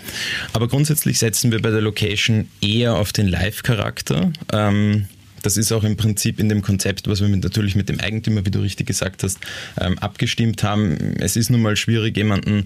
aber 0.54 0.68
grundsätzlich 0.68 1.20
setzen 1.20 1.52
wir 1.52 1.62
bei 1.62 1.72
der 1.72 1.82
Location 1.82 2.48
eher 2.62 2.96
auf 2.96 3.14
den 3.14 3.28
Live-Charakter. 3.28 4.32
Ähm, 4.54 5.08
das 5.42 5.58
ist 5.58 5.72
auch 5.72 5.84
im 5.84 5.98
Prinzip 5.98 6.40
in 6.40 6.50
dem 6.50 6.62
Konzept, 6.62 7.08
was 7.08 7.22
wir 7.22 7.28
mit, 7.28 7.44
natürlich 7.44 7.76
mit 7.76 7.90
dem 7.90 8.00
Eigentümer, 8.00 8.46
wie 8.46 8.52
du 8.52 8.60
richtig 8.60 8.88
gesagt 8.88 9.24
hast, 9.24 9.40
ähm, 9.80 9.98
abgestimmt 10.00 10.64
haben. 10.64 11.16
Es 11.20 11.36
ist 11.36 11.50
nun 11.50 11.62
mal 11.62 11.76
schwierig, 11.76 12.18
jemanden 12.18 12.66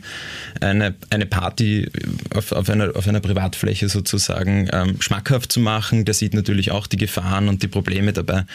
eine, 0.61 0.95
eine 1.09 1.25
Party 1.25 1.89
auf, 2.33 2.51
auf, 2.51 2.69
einer, 2.69 2.95
auf 2.95 3.07
einer 3.07 3.19
Privatfläche 3.19 3.89
sozusagen 3.89 4.69
ähm, 4.71 5.01
schmackhaft 5.01 5.51
zu 5.51 5.59
machen. 5.59 6.05
Der 6.05 6.13
sieht 6.13 6.33
natürlich 6.33 6.71
auch 6.71 6.87
die 6.87 6.97
Gefahren 6.97 7.49
und 7.49 7.63
die 7.63 7.67
Probleme 7.67 8.13
dabei. 8.13 8.45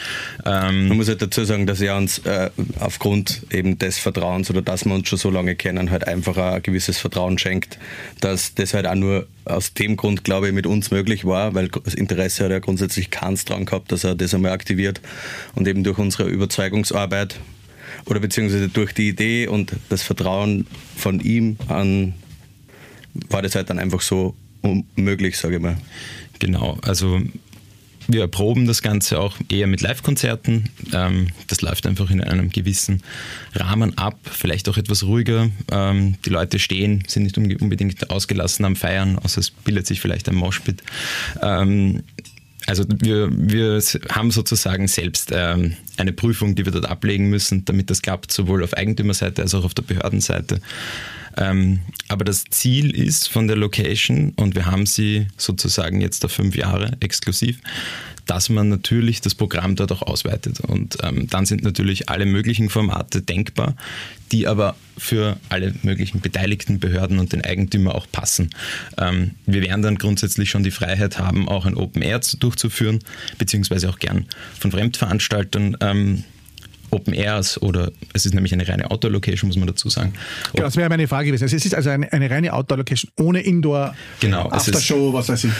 Ähm, 0.45 0.87
Man 0.87 0.97
muss 0.97 1.07
halt 1.07 1.21
dazu 1.21 1.43
sagen, 1.45 1.65
dass 1.67 1.81
er 1.81 1.97
uns 1.97 2.19
äh, 2.19 2.49
aufgrund 2.79 3.41
eben 3.51 3.77
des 3.77 3.97
Vertrauens 3.97 4.49
oder 4.49 4.61
dass 4.61 4.85
wir 4.85 4.93
uns 4.93 5.09
schon 5.09 5.19
so 5.19 5.29
lange 5.29 5.55
kennen, 5.55 5.91
halt 5.91 6.07
einfach 6.07 6.37
ein 6.37 6.61
gewisses 6.63 6.97
Vertrauen 6.97 7.37
schenkt, 7.37 7.77
dass 8.19 8.55
das 8.55 8.73
halt 8.73 8.87
auch 8.87 8.95
nur 8.95 9.27
aus 9.45 9.73
dem 9.73 9.97
Grund, 9.97 10.23
glaube 10.23 10.47
ich, 10.47 10.53
mit 10.53 10.67
uns 10.67 10.91
möglich 10.91 11.25
war, 11.25 11.53
weil 11.55 11.69
das 11.69 11.93
Interesse 11.93 12.43
hat 12.45 12.51
er 12.51 12.61
grundsätzlich 12.61 13.09
keins 13.09 13.45
dran 13.45 13.65
gehabt, 13.65 13.91
dass 13.91 14.03
er 14.03 14.15
das 14.15 14.33
einmal 14.33 14.51
aktiviert 14.51 15.01
und 15.55 15.67
eben 15.67 15.83
durch 15.83 15.97
unsere 15.97 16.29
Überzeugungsarbeit 16.29 17.39
oder 18.05 18.19
beziehungsweise 18.19 18.69
durch 18.69 18.93
die 18.93 19.09
Idee 19.09 19.47
und 19.47 19.73
das 19.89 20.03
Vertrauen 20.03 20.67
von 20.95 21.19
ihm 21.19 21.57
an 21.67 22.13
war 23.29 23.41
das 23.41 23.55
halt 23.55 23.69
dann 23.69 23.79
einfach 23.79 24.01
so 24.01 24.35
möglich, 24.95 25.37
sage 25.37 25.55
ich 25.55 25.61
mal. 25.61 25.77
Genau, 26.39 26.77
also 26.81 27.21
wir 28.07 28.21
erproben 28.21 28.67
das 28.67 28.81
Ganze 28.81 29.19
auch 29.19 29.37
eher 29.49 29.67
mit 29.67 29.81
Live-Konzerten. 29.81 30.69
Ähm, 30.93 31.27
das 31.47 31.61
läuft 31.61 31.85
einfach 31.85 32.09
in 32.09 32.21
einem 32.21 32.49
gewissen 32.49 33.03
Rahmen 33.53 33.97
ab, 33.97 34.19
vielleicht 34.23 34.67
auch 34.69 34.77
etwas 34.77 35.03
ruhiger. 35.03 35.49
Ähm, 35.71 36.15
die 36.25 36.29
Leute 36.29 36.59
stehen, 36.59 37.03
sind 37.07 37.23
nicht 37.23 37.61
unbedingt 37.61 38.09
ausgelassen 38.09 38.65
am 38.65 38.75
Feiern, 38.75 39.17
außer 39.19 39.39
es 39.39 39.51
bildet 39.51 39.87
sich 39.87 40.01
vielleicht 40.01 40.27
ein 40.29 40.35
Moshpit. 40.35 40.81
Ähm, 41.41 42.03
also 42.67 42.85
wir, 42.87 43.29
wir 43.31 43.81
haben 44.09 44.29
sozusagen 44.29 44.87
selbst 44.87 45.33
eine 45.33 46.13
Prüfung, 46.15 46.53
die 46.53 46.63
wir 46.63 46.71
dort 46.71 46.85
ablegen 46.85 47.27
müssen, 47.27 47.65
damit 47.65 47.89
das 47.89 48.03
klappt, 48.03 48.31
sowohl 48.31 48.63
auf 48.63 48.75
Eigentümerseite 48.75 49.41
als 49.41 49.55
auch 49.55 49.65
auf 49.65 49.73
der 49.73 49.81
Behördenseite. 49.81 50.61
Ähm, 51.37 51.79
aber 52.07 52.25
das 52.25 52.45
Ziel 52.49 52.95
ist 52.95 53.29
von 53.29 53.47
der 53.47 53.57
Location, 53.57 54.33
und 54.35 54.55
wir 54.55 54.65
haben 54.65 54.85
sie 54.85 55.27
sozusagen 55.37 56.01
jetzt 56.01 56.25
auf 56.25 56.31
fünf 56.31 56.55
Jahre 56.55 56.91
exklusiv, 56.99 57.59
dass 58.25 58.49
man 58.49 58.69
natürlich 58.69 59.21
das 59.21 59.35
Programm 59.35 59.75
dort 59.75 59.91
auch 59.91 60.01
ausweitet. 60.03 60.59
Und 60.61 60.97
ähm, 61.03 61.27
dann 61.27 61.45
sind 61.45 61.63
natürlich 61.63 62.09
alle 62.09 62.25
möglichen 62.25 62.69
Formate 62.69 63.21
denkbar, 63.21 63.75
die 64.31 64.47
aber 64.47 64.75
für 64.97 65.37
alle 65.49 65.73
möglichen 65.81 66.21
beteiligten 66.21 66.79
Behörden 66.79 67.19
und 67.19 67.33
den 67.33 67.43
Eigentümer 67.43 67.95
auch 67.95 68.07
passen. 68.11 68.51
Ähm, 68.97 69.31
wir 69.45 69.61
werden 69.61 69.81
dann 69.81 69.97
grundsätzlich 69.97 70.49
schon 70.49 70.63
die 70.63 70.71
Freiheit 70.71 71.17
haben, 71.17 71.49
auch 71.49 71.65
ein 71.65 71.75
Open 71.75 72.01
Air 72.01 72.21
durchzuführen, 72.39 72.99
beziehungsweise 73.37 73.89
auch 73.89 73.99
gern 73.99 74.25
von 74.59 74.71
Fremdveranstaltern 74.71 75.77
ähm, 75.81 76.23
Open 76.91 77.13
Airs 77.13 77.61
oder 77.61 77.91
es 78.13 78.25
ist 78.25 78.33
nämlich 78.33 78.53
eine 78.53 78.67
reine 78.67 78.89
Outdoor-Location, 78.91 79.47
muss 79.47 79.57
man 79.57 79.67
dazu 79.67 79.89
sagen. 79.89 80.13
Genau, 80.53 80.65
das 80.65 80.75
wäre 80.75 80.89
meine 80.89 81.07
Frage 81.07 81.27
gewesen. 81.27 81.45
Es 81.45 81.53
ist 81.53 81.73
also 81.73 81.89
eine, 81.89 82.11
eine 82.11 82.29
reine 82.29 82.53
Outdoor-Location 82.53 83.11
ohne 83.19 83.41
Indoor, 83.41 83.95
genau, 84.19 84.49
Aftershow, 84.49 85.13
was 85.13 85.29
weiß 85.29 85.45
ich. 85.45 85.51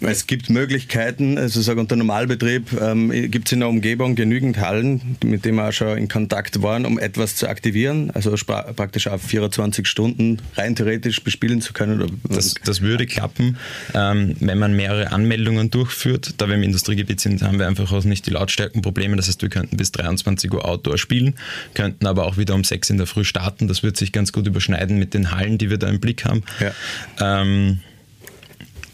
Es 0.00 0.26
gibt 0.26 0.50
Möglichkeiten, 0.50 1.38
also 1.38 1.60
sage 1.60 1.80
unter 1.80 1.96
Normalbetrieb 1.96 2.72
ähm, 2.80 3.10
gibt 3.30 3.48
es 3.48 3.52
in 3.52 3.60
der 3.60 3.68
Umgebung 3.68 4.14
genügend 4.14 4.58
Hallen, 4.58 5.16
mit 5.24 5.44
denen 5.44 5.56
wir 5.56 5.68
auch 5.68 5.72
schon 5.72 5.96
in 5.96 6.08
Kontakt 6.08 6.62
waren, 6.62 6.86
um 6.86 6.98
etwas 6.98 7.36
zu 7.36 7.48
aktivieren, 7.48 8.10
also 8.12 8.34
praktisch 8.76 9.06
auf 9.06 9.22
24 9.22 9.86
Stunden 9.86 10.38
rein 10.56 10.74
theoretisch 10.74 11.22
bespielen 11.22 11.60
zu 11.60 11.72
können. 11.72 12.20
Das, 12.28 12.54
das 12.64 12.80
würde 12.80 13.06
klappen, 13.06 13.56
ähm, 13.94 14.36
wenn 14.40 14.58
man 14.58 14.74
mehrere 14.74 15.12
Anmeldungen 15.12 15.70
durchführt. 15.70 16.34
Da 16.38 16.48
wir 16.48 16.54
im 16.54 16.62
Industriegebiet 16.62 17.20
sind, 17.20 17.42
haben 17.42 17.58
wir 17.58 17.66
einfach 17.66 17.92
auch 17.92 18.04
nicht 18.04 18.26
die 18.26 18.30
Lautstärkenprobleme. 18.30 19.16
Das 19.16 19.28
heißt, 19.28 19.42
wir 19.42 19.48
könnten 19.48 19.76
bis 19.76 19.92
23 19.92 20.52
Uhr 20.52 20.64
Outdoor 20.72 20.98
spielen, 20.98 21.34
könnten 21.74 22.06
aber 22.06 22.26
auch 22.26 22.36
wieder 22.36 22.54
um 22.54 22.64
6 22.64 22.90
in 22.90 22.98
der 22.98 23.06
Früh 23.06 23.24
starten. 23.24 23.68
Das 23.68 23.82
wird 23.82 23.96
sich 23.96 24.12
ganz 24.12 24.32
gut 24.32 24.46
überschneiden 24.46 24.98
mit 24.98 25.14
den 25.14 25.30
Hallen, 25.30 25.58
die 25.58 25.70
wir 25.70 25.78
da 25.78 25.88
im 25.88 26.00
Blick 26.00 26.24
haben. 26.24 26.42
Ja. 26.60 27.40
Ähm, 27.40 27.80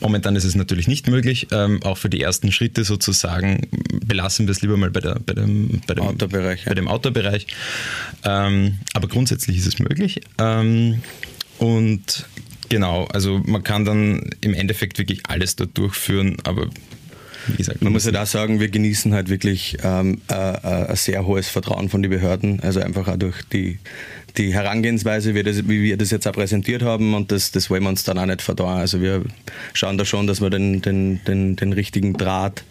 Momentan 0.01 0.37
ist 0.37 0.45
es 0.45 0.55
natürlich 0.55 0.87
nicht 0.87 1.09
möglich. 1.09 1.49
Ähm, 1.51 1.83
auch 1.83 1.99
für 1.99 2.09
die 2.09 2.21
ersten 2.21 2.53
Schritte 2.53 2.85
sozusagen 2.85 3.67
belassen 3.91 4.47
wir 4.47 4.53
es 4.53 4.63
lieber 4.63 4.77
mal 4.77 4.91
bei, 4.91 5.01
der, 5.01 5.19
bei 5.19 5.35
dem, 5.35 5.81
bei 5.87 5.95
dem 5.95 6.05
Outdoor-Bereich. 6.05 6.67
Ja. 6.67 6.75
Outdoor 6.87 7.13
ähm, 8.25 8.79
aber 8.95 9.09
grundsätzlich 9.09 9.59
ist 9.59 9.67
es 9.67 9.79
möglich. 9.81 10.21
Ähm, 10.39 11.03
und 11.59 12.27
genau, 12.69 13.07
also 13.07 13.43
man 13.45 13.65
kann 13.65 13.85
dann 13.85 14.31
im 14.41 14.55
Endeffekt 14.55 14.99
wirklich 14.99 15.27
alles 15.27 15.57
dort 15.57 15.77
durchführen, 15.77 16.37
aber 16.45 16.69
wie 17.49 17.57
gesagt, 17.57 17.83
man 17.83 17.93
muss 17.93 18.05
ja 18.05 18.13
da 18.13 18.27
sagen, 18.27 18.61
wir 18.61 18.69
genießen 18.69 19.15
halt 19.15 19.29
wirklich 19.29 19.79
ähm, 19.83 20.21
äh, 20.31 20.35
äh, 20.35 20.89
ein 20.89 20.97
sehr 20.97 21.27
hohes 21.27 21.49
Vertrauen 21.49 21.89
von 21.89 22.03
den 22.03 22.11
Behörden, 22.11 22.61
also 22.61 22.81
einfach 22.81 23.09
auch 23.09 23.17
durch 23.17 23.43
die, 23.53 23.79
die 24.37 24.53
Herangehensweise, 24.53 25.35
wie, 25.35 25.43
das, 25.43 25.69
wie 25.69 25.83
wir 25.83 25.97
das 25.97 26.11
jetzt 26.11 26.27
auch 26.27 26.33
präsentiert 26.33 26.83
haben 26.83 27.15
und 27.15 27.33
das, 27.33 27.51
das 27.51 27.71
wollen 27.71 27.83
wir 27.83 27.89
uns 27.89 28.05
dann 28.05 28.19
auch 28.19 28.27
nicht 28.27 28.43
verdauen. 28.43 28.79
Also 28.79 29.01
wir 29.01 29.25
schauen 29.73 29.99
da 29.99 30.05
schon, 30.05 30.27
dass 30.27 30.41
wir 30.41 30.51
den, 30.51 30.83
den, 30.83 31.21
den, 31.27 31.57
den 31.57 31.73
richtigen 31.73 32.15
Draht 32.15 32.65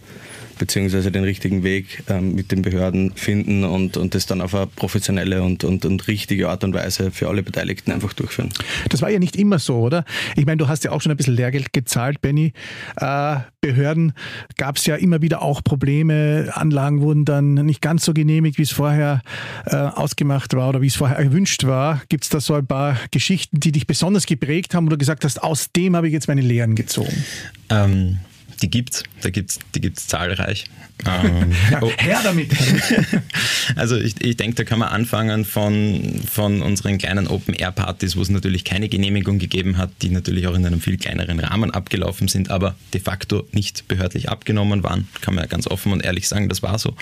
beziehungsweise 0.58 1.12
den 1.12 1.24
richtigen 1.24 1.64
Weg 1.64 2.04
ähm, 2.10 2.36
mit 2.36 2.52
den 2.52 2.62
Behörden 2.62 3.14
finden 3.16 3.64
und, 3.64 3.98
und 3.98 4.16
das 4.16 4.26
dann 4.26 4.42
auf 4.42 4.54
eine 4.54 4.68
professionelle 4.68 5.44
und, 5.44 5.64
und, 5.64 5.86
und 5.86 6.08
richtige 6.08 6.50
Art 6.50 6.64
und 6.64 6.74
Weise 6.74 7.12
für 7.12 7.28
alle 7.30 7.44
Beteiligten 7.44 7.92
einfach 7.92 8.14
durchführen. 8.14 8.50
Das 8.90 9.02
war 9.02 9.10
ja 9.10 9.20
nicht 9.20 9.36
immer 9.36 9.60
so, 9.60 9.78
oder? 9.80 10.06
Ich 10.36 10.46
meine, 10.46 10.58
du 10.58 10.68
hast 10.68 10.84
ja 10.84 10.92
auch 10.92 11.02
schon 11.02 11.12
ein 11.12 11.18
bisschen 11.18 11.36
Lehrgeld 11.36 11.74
gezahlt, 11.74 12.22
Benny. 12.22 12.54
Äh, 12.98 13.38
Behörden 13.62 14.14
gab 14.58 14.78
es 14.78 14.86
ja 14.86 14.96
immer 14.96 15.22
wieder 15.22 15.42
auch 15.42 15.64
Probleme. 15.64 16.52
Anlagen 16.54 17.02
wurden 17.02 17.26
dann 17.26 17.54
nicht 17.54 17.82
ganz 17.82 18.06
so 18.06 18.14
genehmigt, 18.14 18.58
wie 18.58 18.64
es 18.64 18.72
vorher 18.72 19.22
äh, 19.66 19.76
ausgemacht 19.76 20.54
war 20.54 20.70
oder 20.70 20.82
wie 20.82 20.88
es 20.88 20.96
vorher 20.96 21.18
erwünscht 21.18 21.66
war. 21.66 22.02
Gibt 22.10 22.24
es 22.24 22.30
da 22.30 22.40
so 22.40 22.54
ein 22.54 22.66
paar 22.66 22.98
Geschichten, 23.12 23.60
die 23.60 23.72
dich 23.72 23.88
besonders 23.88 24.26
geprägt 24.26 24.74
haben 24.74 24.88
oder 24.88 24.98
gesagt 24.98 25.26
hast, 25.26 25.44
aus 25.44 25.72
dem 25.72 25.96
habe 25.96 26.08
ich 26.08 26.14
jetzt 26.14 26.28
meine 26.28 26.42
Lehren 26.42 26.76
gezogen? 26.76 27.14
Ähm 27.70 28.20
die 28.62 28.70
gibt's, 28.70 29.04
da 29.22 29.30
gibt's, 29.30 29.60
die 29.76 29.82
gibt's 29.82 30.08
zahlreich. 30.08 30.66
Ähm, 31.06 31.54
oh. 31.80 31.92
Her 31.96 32.22
damit! 32.24 32.52
also 33.76 33.96
ich, 33.96 34.20
ich 34.20 34.36
denke, 34.36 34.56
da 34.56 34.64
kann 34.64 34.80
man 34.80 34.90
anfangen 34.90 35.46
von, 35.46 36.24
von 36.28 36.64
unseren 36.64 36.98
kleinen 36.98 37.28
Open-Air-Partys, 37.28 38.18
wo 38.18 38.22
es 38.22 38.30
natürlich 38.30 38.64
keine 38.64 38.90
Genehmigung 38.90 39.38
gegeben 39.38 39.78
hat, 39.78 39.92
die 40.02 40.10
natürlich 40.10 40.48
auch 40.48 40.56
in 40.56 40.66
einem 40.66 40.82
viel 40.82 40.98
kleineren 40.98 41.40
Rahmen 41.40 41.70
abgelaufen 41.70 42.28
sind, 42.28 42.50
aber 42.50 42.76
de 42.96 43.00
facto 43.00 43.48
nicht 43.52 43.88
behördlich 43.88 44.30
abgenommen 44.30 44.82
waren. 44.82 45.08
Kann 45.22 45.36
man 45.36 45.44
ja 45.44 45.48
ganz 45.48 45.68
offen 45.68 45.92
und 45.92 46.04
ehrlich 46.04 46.28
sagen, 46.28 46.50
das 46.50 46.64
war 46.64 46.80
so. 46.80 46.96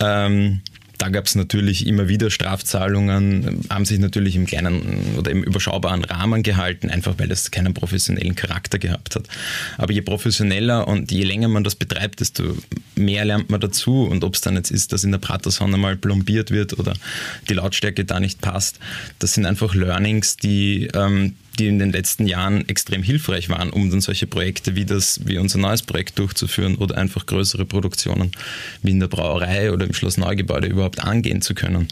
Ähm, 0.00 0.60
da 0.98 1.08
gab 1.08 1.26
es 1.26 1.36
natürlich 1.36 1.86
immer 1.86 2.08
wieder 2.08 2.30
Strafzahlungen, 2.30 3.64
haben 3.70 3.84
sich 3.84 4.00
natürlich 4.00 4.34
im 4.34 4.46
kleinen 4.46 5.16
oder 5.16 5.30
im 5.30 5.44
überschaubaren 5.44 6.04
Rahmen 6.04 6.42
gehalten, 6.42 6.90
einfach 6.90 7.14
weil 7.18 7.28
das 7.28 7.50
keinen 7.50 7.72
professionellen 7.72 8.34
Charakter 8.34 8.78
gehabt 8.78 9.14
hat. 9.14 9.26
Aber 9.76 9.92
je 9.92 10.00
professioneller 10.00 10.88
und 10.88 11.12
je 11.12 11.22
länger 11.22 11.48
man 11.48 11.64
das 11.64 11.76
betreibt, 11.76 12.20
desto 12.20 12.56
mehr 12.96 13.24
lernt 13.24 13.48
man 13.48 13.60
dazu. 13.60 14.02
Und 14.02 14.24
ob 14.24 14.34
es 14.34 14.40
dann 14.40 14.56
jetzt 14.56 14.72
ist, 14.72 14.92
dass 14.92 15.04
in 15.04 15.12
der 15.12 15.18
Pratersonne 15.18 15.76
mal 15.76 15.96
plombiert 15.96 16.50
wird 16.50 16.78
oder 16.78 16.94
die 17.48 17.54
Lautstärke 17.54 18.04
da 18.04 18.18
nicht 18.18 18.40
passt, 18.40 18.80
das 19.20 19.34
sind 19.34 19.46
einfach 19.46 19.74
Learnings, 19.74 20.36
die 20.36 20.88
ähm, 20.94 21.34
die 21.58 21.66
in 21.66 21.78
den 21.78 21.92
letzten 21.92 22.26
Jahren 22.26 22.68
extrem 22.68 23.02
hilfreich 23.02 23.48
waren, 23.48 23.70
um 23.70 23.90
dann 23.90 24.00
solche 24.00 24.26
Projekte 24.26 24.76
wie 24.76 24.84
das, 24.84 25.20
wie 25.26 25.38
unser 25.38 25.58
neues 25.58 25.82
Projekt 25.82 26.18
durchzuführen 26.18 26.76
oder 26.76 26.96
einfach 26.96 27.26
größere 27.26 27.64
Produktionen 27.64 28.32
wie 28.82 28.90
in 28.90 29.00
der 29.00 29.08
Brauerei 29.08 29.72
oder 29.72 29.86
im 29.86 29.94
Schloss 29.94 30.16
Neugebäude 30.16 30.68
überhaupt 30.68 31.00
angehen 31.00 31.42
zu 31.42 31.54
können. 31.54 31.88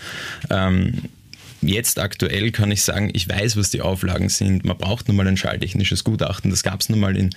Ähm, 0.51 1.03
Jetzt 1.63 1.99
aktuell 1.99 2.53
kann 2.53 2.71
ich 2.71 2.83
sagen, 2.83 3.11
ich 3.13 3.29
weiß, 3.29 3.57
was 3.57 3.71
die 3.71 3.81
Auflagen 3.81 4.29
sind. 4.29 4.65
Man 4.65 4.77
braucht 4.77 5.09
nun 5.09 5.17
mal 5.17 5.27
ein 5.27 5.37
schalltechnisches 5.37 6.05
Gutachten. 6.05 6.51
Das 6.51 6.63
gab 6.63 6.81
es 6.81 6.89
nun 6.89 7.01
mal 7.01 7.17
in, 7.17 7.31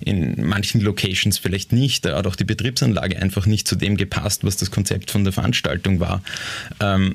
in 0.00 0.44
manchen 0.44 0.80
Locations 0.80 1.38
vielleicht 1.38 1.72
nicht. 1.72 2.04
Da 2.04 2.16
hat 2.16 2.26
auch 2.26 2.36
die 2.36 2.44
Betriebsanlage 2.44 3.20
einfach 3.20 3.46
nicht 3.46 3.68
zu 3.68 3.76
dem 3.76 3.96
gepasst, 3.96 4.44
was 4.44 4.56
das 4.56 4.70
Konzept 4.70 5.10
von 5.10 5.24
der 5.24 5.32
Veranstaltung 5.32 6.00
war. 6.00 6.22
Ähm, 6.80 7.14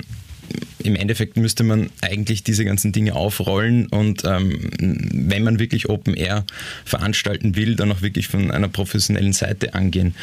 im 0.80 0.96
Endeffekt 0.96 1.38
müsste 1.38 1.64
man 1.64 1.90
eigentlich 2.02 2.44
diese 2.44 2.66
ganzen 2.66 2.92
Dinge 2.92 3.16
aufrollen 3.16 3.88
und 3.88 4.24
ähm, 4.26 4.70
wenn 4.80 5.44
man 5.44 5.60
wirklich 5.60 5.90
Open 5.90 6.14
Air 6.14 6.46
veranstalten 6.86 7.56
will, 7.56 7.76
dann 7.76 7.92
auch 7.92 8.02
wirklich 8.02 8.28
von 8.28 8.52
einer 8.52 8.68
professionellen 8.68 9.34
Seite 9.34 9.74
angehen. 9.74 10.16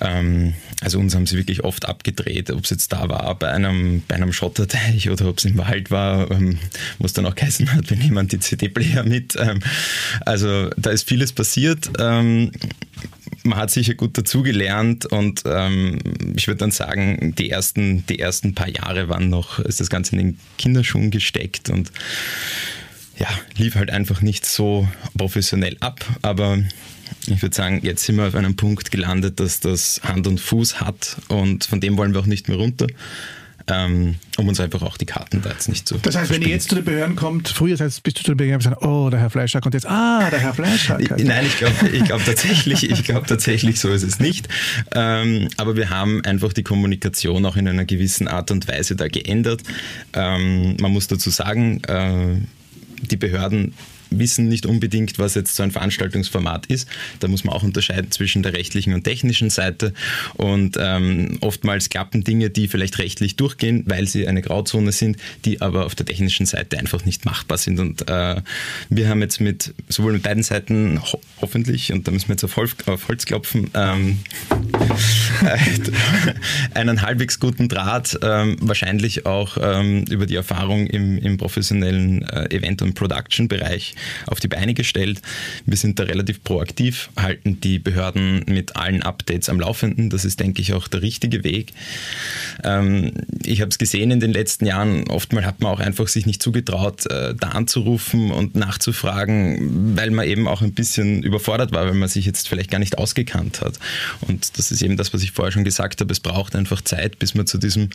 Ähm, 0.00 0.54
also 0.82 0.98
uns 0.98 1.14
haben 1.14 1.26
sie 1.26 1.36
wirklich 1.36 1.64
oft 1.64 1.86
abgedreht, 1.86 2.50
ob 2.50 2.64
es 2.64 2.70
jetzt 2.70 2.92
da 2.92 3.08
war 3.08 3.34
bei 3.38 3.50
einem, 3.50 4.02
bei 4.06 4.14
einem 4.14 4.32
Schotterteich 4.32 5.08
oder 5.10 5.28
ob 5.28 5.38
es 5.38 5.44
im 5.46 5.56
Wald 5.58 5.90
war, 5.90 6.30
ähm, 6.30 6.58
wo 6.98 7.06
es 7.06 7.12
dann 7.12 7.26
auch 7.26 7.34
geheißen 7.34 7.72
hat, 7.72 7.88
wir 7.90 7.96
nehmen 7.96 8.28
die 8.28 8.38
CD-Player 8.38 9.04
mit. 9.04 9.36
Ähm, 9.36 9.60
also 10.24 10.70
da 10.76 10.90
ist 10.90 11.08
vieles 11.08 11.32
passiert. 11.32 11.90
Man 13.46 13.58
hat 13.58 13.70
sicher 13.70 13.94
gut 13.94 14.18
dazugelernt 14.18 15.06
und 15.06 15.42
ähm, 15.46 15.98
ich 16.34 16.48
würde 16.48 16.58
dann 16.58 16.72
sagen, 16.72 17.34
die 17.38 17.50
ersten, 17.50 18.04
die 18.06 18.18
ersten 18.18 18.54
paar 18.54 18.68
Jahre 18.68 19.08
waren 19.08 19.30
noch, 19.30 19.60
ist 19.60 19.80
das 19.80 19.88
Ganze 19.88 20.16
in 20.16 20.18
den 20.18 20.38
Kinderschuhen 20.58 21.10
gesteckt 21.10 21.70
und 21.70 21.92
ja, 23.18 23.28
lief 23.56 23.76
halt 23.76 23.90
einfach 23.90 24.20
nicht 24.20 24.44
so 24.44 24.86
professionell 25.16 25.76
ab, 25.80 26.04
aber 26.22 26.58
ich 27.28 27.40
würde 27.40 27.54
sagen, 27.54 27.80
jetzt 27.82 28.04
sind 28.04 28.16
wir 28.16 28.26
auf 28.26 28.34
einem 28.34 28.56
Punkt 28.56 28.90
gelandet, 28.90 29.40
dass 29.40 29.60
das 29.60 30.00
Hand 30.02 30.26
und 30.26 30.40
Fuß 30.40 30.80
hat 30.80 31.16
und 31.28 31.64
von 31.64 31.80
dem 31.80 31.96
wollen 31.96 32.14
wir 32.14 32.20
auch 32.20 32.26
nicht 32.26 32.48
mehr 32.48 32.58
runter. 32.58 32.86
Ähm, 33.68 34.14
um 34.36 34.46
uns 34.46 34.60
einfach 34.60 34.82
auch 34.82 34.96
die 34.96 35.06
Karten 35.06 35.42
da 35.42 35.50
jetzt 35.50 35.68
nicht 35.68 35.88
zu 35.88 35.98
Das 35.98 36.14
heißt, 36.16 36.30
wenn 36.30 36.42
ihr 36.42 36.48
jetzt 36.48 36.68
zu 36.68 36.76
den 36.76 36.84
Behörden 36.84 37.16
kommt, 37.16 37.48
früher 37.48 37.76
bist 37.76 38.06
du 38.06 38.12
zu 38.12 38.22
den 38.22 38.36
Behörden 38.36 38.56
und 38.56 38.62
sagst, 38.62 38.82
oh, 38.82 39.10
der 39.10 39.18
Herr 39.18 39.30
Fleischer 39.30 39.60
kommt 39.60 39.74
jetzt, 39.74 39.86
ah, 39.86 40.30
der 40.30 40.38
Herr 40.38 40.54
Fleischer. 40.54 40.98
Nein, 40.98 41.46
ich 41.46 41.58
glaube 41.58 41.88
ich 41.92 42.04
glaub 42.04 42.24
tatsächlich, 42.24 42.88
ich 42.88 43.02
glaube 43.02 43.26
tatsächlich, 43.26 43.80
so 43.80 43.88
ist 43.90 44.04
es 44.04 44.20
nicht. 44.20 44.48
Ähm, 44.94 45.48
aber 45.56 45.74
wir 45.74 45.90
haben 45.90 46.24
einfach 46.24 46.52
die 46.52 46.62
Kommunikation 46.62 47.44
auch 47.44 47.56
in 47.56 47.66
einer 47.66 47.84
gewissen 47.84 48.28
Art 48.28 48.52
und 48.52 48.68
Weise 48.68 48.94
da 48.94 49.08
geändert. 49.08 49.62
Ähm, 50.12 50.76
man 50.80 50.92
muss 50.92 51.08
dazu 51.08 51.30
sagen, 51.30 51.82
äh, 51.84 52.36
die 53.02 53.16
Behörden 53.16 53.74
wissen 54.10 54.48
nicht 54.48 54.66
unbedingt, 54.66 55.18
was 55.18 55.34
jetzt 55.34 55.56
so 55.56 55.62
ein 55.62 55.70
Veranstaltungsformat 55.70 56.66
ist. 56.66 56.88
Da 57.20 57.28
muss 57.28 57.44
man 57.44 57.54
auch 57.54 57.62
unterscheiden 57.62 58.10
zwischen 58.10 58.42
der 58.42 58.52
rechtlichen 58.54 58.94
und 58.94 59.04
technischen 59.04 59.50
Seite. 59.50 59.92
Und 60.34 60.76
ähm, 60.78 61.38
oftmals 61.40 61.88
klappen 61.88 62.24
Dinge, 62.24 62.50
die 62.50 62.68
vielleicht 62.68 62.98
rechtlich 62.98 63.36
durchgehen, 63.36 63.84
weil 63.86 64.06
sie 64.06 64.26
eine 64.26 64.42
Grauzone 64.42 64.92
sind, 64.92 65.16
die 65.44 65.60
aber 65.60 65.86
auf 65.86 65.94
der 65.94 66.06
technischen 66.06 66.46
Seite 66.46 66.78
einfach 66.78 67.04
nicht 67.04 67.24
machbar 67.24 67.58
sind. 67.58 67.80
Und 67.80 68.08
äh, 68.08 68.40
wir 68.88 69.08
haben 69.08 69.20
jetzt 69.20 69.40
mit 69.40 69.74
sowohl 69.88 70.12
mit 70.12 70.22
beiden 70.22 70.42
Seiten 70.42 71.00
ho 71.02 71.20
hoffentlich, 71.40 71.92
und 71.92 72.08
da 72.08 72.12
müssen 72.12 72.28
wir 72.28 72.34
jetzt 72.34 72.44
auf 72.44 72.56
Holz, 72.56 72.74
auf 72.86 73.08
Holz 73.08 73.26
klopfen, 73.26 73.70
ähm, 73.74 74.20
einen 76.74 77.02
halbwegs 77.02 77.38
guten 77.40 77.68
Draht, 77.68 78.18
ähm, 78.22 78.56
wahrscheinlich 78.60 79.26
auch 79.26 79.58
ähm, 79.60 80.04
über 80.08 80.24
die 80.26 80.36
Erfahrung 80.36 80.86
im, 80.86 81.18
im 81.18 81.36
professionellen 81.36 82.22
äh, 82.22 82.54
Event- 82.56 82.80
und 82.80 82.94
Production-Bereich 82.94 83.95
auf 84.26 84.40
die 84.40 84.48
Beine 84.48 84.74
gestellt. 84.74 85.20
Wir 85.64 85.76
sind 85.76 85.98
da 85.98 86.04
relativ 86.04 86.42
proaktiv, 86.42 87.10
halten 87.16 87.60
die 87.60 87.78
Behörden 87.78 88.44
mit 88.46 88.76
allen 88.76 89.02
Updates 89.02 89.48
am 89.48 89.60
Laufenden. 89.60 90.10
Das 90.10 90.24
ist, 90.24 90.40
denke 90.40 90.62
ich, 90.62 90.72
auch 90.72 90.88
der 90.88 91.02
richtige 91.02 91.44
Weg. 91.44 91.72
Ähm, 92.64 93.12
ich 93.44 93.60
habe 93.60 93.70
es 93.70 93.78
gesehen 93.78 94.10
in 94.10 94.20
den 94.20 94.32
letzten 94.32 94.66
Jahren, 94.66 95.08
oftmals 95.08 95.46
hat 95.46 95.60
man 95.60 95.72
auch 95.72 95.80
einfach 95.80 96.08
sich 96.08 96.26
nicht 96.26 96.42
zugetraut, 96.42 97.06
äh, 97.06 97.34
da 97.34 97.48
anzurufen 97.50 98.30
und 98.30 98.54
nachzufragen, 98.54 99.96
weil 99.96 100.10
man 100.10 100.26
eben 100.26 100.48
auch 100.48 100.62
ein 100.62 100.72
bisschen 100.72 101.22
überfordert 101.22 101.72
war, 101.72 101.86
weil 101.86 101.94
man 101.94 102.08
sich 102.08 102.26
jetzt 102.26 102.48
vielleicht 102.48 102.70
gar 102.70 102.78
nicht 102.78 102.98
ausgekannt 102.98 103.60
hat. 103.60 103.78
Und 104.22 104.58
das 104.58 104.70
ist 104.70 104.82
eben 104.82 104.96
das, 104.96 105.14
was 105.14 105.22
ich 105.22 105.32
vorher 105.32 105.52
schon 105.52 105.64
gesagt 105.64 106.00
habe. 106.00 106.12
Es 106.12 106.20
braucht 106.20 106.56
einfach 106.56 106.80
Zeit, 106.82 107.18
bis 107.18 107.34
man 107.34 107.46
zu 107.46 107.58
diesem, 107.58 107.90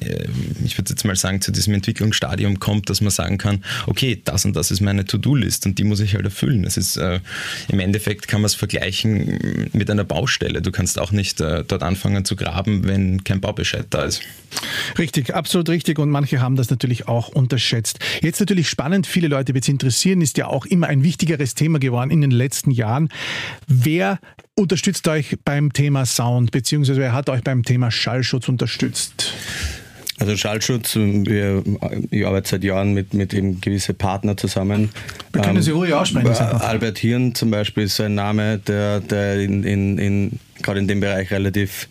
äh, 0.00 0.26
ich 0.64 0.76
würde 0.78 0.90
jetzt 0.90 1.04
mal 1.04 1.16
sagen, 1.16 1.40
zu 1.40 1.52
diesem 1.52 1.74
Entwicklungsstadium 1.74 2.60
kommt, 2.60 2.90
dass 2.90 3.00
man 3.00 3.10
sagen 3.10 3.38
kann, 3.38 3.64
okay, 3.86 4.20
das 4.24 4.44
und 4.44 4.54
das 4.54 4.70
ist 4.70 4.80
meine 4.80 5.04
To-Do 5.04 5.34
To-Do-List 5.38 5.66
und 5.66 5.78
die 5.78 5.84
muss 5.84 6.00
ich 6.00 6.14
halt 6.14 6.24
erfüllen. 6.24 6.64
Es 6.64 6.76
ist, 6.76 6.96
äh, 6.96 7.20
Im 7.68 7.80
Endeffekt 7.80 8.28
kann 8.28 8.40
man 8.40 8.46
es 8.46 8.54
vergleichen 8.54 9.68
mit 9.72 9.90
einer 9.90 10.04
Baustelle. 10.04 10.62
Du 10.62 10.70
kannst 10.70 10.98
auch 10.98 11.12
nicht 11.12 11.40
äh, 11.40 11.64
dort 11.66 11.82
anfangen 11.82 12.24
zu 12.24 12.36
graben, 12.36 12.86
wenn 12.86 13.24
kein 13.24 13.40
Baubescheid 13.40 13.86
da 13.90 14.02
ist. 14.02 14.22
Richtig, 14.98 15.34
absolut 15.34 15.68
richtig 15.68 15.98
und 15.98 16.10
manche 16.10 16.40
haben 16.40 16.56
das 16.56 16.70
natürlich 16.70 17.06
auch 17.06 17.28
unterschätzt. 17.28 17.98
Jetzt 18.22 18.40
natürlich 18.40 18.68
spannend, 18.68 19.06
viele 19.06 19.28
Leute 19.28 19.54
wird 19.54 19.64
es 19.64 19.68
interessieren, 19.68 20.20
ist 20.20 20.38
ja 20.38 20.46
auch 20.46 20.66
immer 20.66 20.86
ein 20.88 21.02
wichtigeres 21.02 21.54
Thema 21.54 21.78
geworden 21.78 22.10
in 22.10 22.20
den 22.20 22.30
letzten 22.30 22.70
Jahren. 22.70 23.08
Wer 23.66 24.18
unterstützt 24.54 25.06
euch 25.08 25.36
beim 25.44 25.72
Thema 25.72 26.06
Sound, 26.06 26.50
beziehungsweise 26.50 27.00
wer 27.00 27.12
hat 27.12 27.28
euch 27.28 27.42
beim 27.42 27.62
Thema 27.62 27.90
Schallschutz 27.90 28.48
unterstützt? 28.48 29.34
Also 30.18 30.36
Schallschutz, 30.36 30.96
wir, 30.96 31.62
ich 32.10 32.26
arbeite 32.26 32.48
seit 32.48 32.64
Jahren 32.64 32.92
mit, 32.92 33.14
mit 33.14 33.32
eben 33.34 33.60
gewisse 33.60 33.94
Partner 33.94 34.36
zusammen. 34.36 34.90
Wir 35.32 35.42
können 35.42 35.56
ähm, 35.56 35.62
Sie 35.62 35.70
ruhig 35.70 35.94
aussprechen. 35.94 36.28
Albert 36.28 36.98
Hirn 36.98 37.34
zum 37.34 37.50
Beispiel 37.50 37.84
ist 37.84 38.00
ein 38.00 38.16
Name, 38.16 38.58
der, 38.58 39.00
der 39.00 39.40
in, 39.40 39.62
in, 39.62 39.98
in, 39.98 40.40
gerade 40.62 40.80
in 40.80 40.88
dem 40.88 41.00
Bereich 41.00 41.30
relativ 41.30 41.88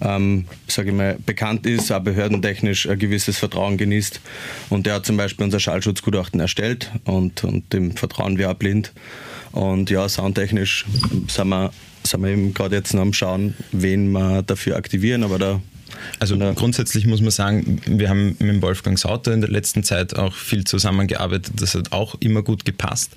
ähm, 0.00 0.44
sage 0.66 0.90
ich 0.90 0.94
mal, 0.94 1.16
bekannt 1.24 1.66
ist, 1.66 1.90
auch 1.90 2.00
behördentechnisch 2.00 2.88
ein 2.88 2.98
gewisses 2.98 3.38
Vertrauen 3.38 3.76
genießt. 3.76 4.20
Und 4.70 4.86
der 4.86 4.94
hat 4.94 5.06
zum 5.06 5.16
Beispiel 5.16 5.44
unser 5.44 5.60
Schallschutzgutachten 5.60 6.40
erstellt 6.40 6.90
und, 7.04 7.44
und 7.44 7.72
dem 7.72 7.96
vertrauen 7.96 8.38
wir 8.38 8.50
auch 8.50 8.54
blind. 8.54 8.92
Und 9.52 9.90
ja, 9.90 10.08
soundtechnisch 10.08 10.86
sind 11.28 11.48
wir, 11.48 11.72
sind 12.04 12.22
wir 12.22 12.30
eben 12.30 12.54
gerade 12.54 12.76
jetzt 12.76 12.94
noch 12.94 13.02
am 13.02 13.12
Schauen, 13.12 13.54
wen 13.72 14.10
wir 14.12 14.42
dafür 14.42 14.76
aktivieren, 14.76 15.24
aber 15.24 15.38
da 15.38 15.60
also 16.18 16.36
grundsätzlich 16.54 17.06
muss 17.06 17.20
man 17.20 17.30
sagen, 17.30 17.80
wir 17.86 18.08
haben 18.08 18.36
mit 18.38 18.62
Wolfgang 18.62 18.98
Sauter 18.98 19.32
in 19.32 19.40
der 19.40 19.50
letzten 19.50 19.82
Zeit 19.82 20.16
auch 20.16 20.34
viel 20.34 20.64
zusammengearbeitet. 20.64 21.54
Das 21.60 21.74
hat 21.74 21.92
auch 21.92 22.16
immer 22.20 22.42
gut 22.42 22.64
gepasst. 22.64 23.12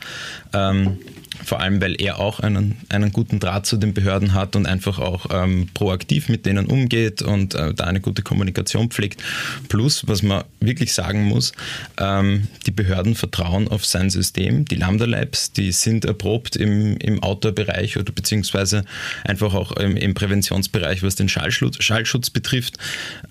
Ähm, 0.54 0.98
vor 1.44 1.62
allem, 1.62 1.82
weil 1.82 1.96
er 2.00 2.20
auch 2.20 2.40
einen, 2.40 2.78
einen 2.90 3.12
guten 3.12 3.40
Draht 3.40 3.66
zu 3.66 3.78
den 3.78 3.94
Behörden 3.94 4.34
hat 4.34 4.56
und 4.56 4.66
einfach 4.66 5.00
auch 5.00 5.28
ähm, 5.32 5.70
proaktiv 5.74 6.30
mit 6.30 6.46
denen 6.46 6.66
umgeht 6.66 7.22
und 7.22 7.56
äh, 7.56 7.74
da 7.74 7.86
eine 7.86 8.02
gute 8.02 8.22
Kommunikation 8.22 8.90
pflegt. 8.90 9.22
Plus, 9.70 10.08
was 10.08 10.24
man 10.24 10.44
wirklich 10.60 10.94
sagen 10.94 11.24
muss, 11.24 11.54
ähm, 11.98 12.48
die 12.66 12.72
Behörden 12.72 13.16
vertrauen 13.16 13.70
auf 13.70 13.86
sein 13.86 14.10
System. 14.10 14.66
Die 14.66 14.76
Lambda 14.76 15.06
Labs, 15.06 15.54
die 15.54 15.72
sind 15.72 16.06
erprobt 16.06 16.56
im, 16.58 16.98
im 16.98 17.24
Outdoor-Bereich 17.24 17.98
oder 17.98 18.12
beziehungsweise 18.12 18.84
einfach 19.24 19.54
auch 19.54 19.72
im, 19.74 19.96
im 19.96 20.14
Präventionsbereich, 20.14 21.02
was 21.02 21.16
den 21.16 21.30
Schallschutz, 21.30 21.82
Schallschutz 21.82 22.30
betrifft. 22.30 22.78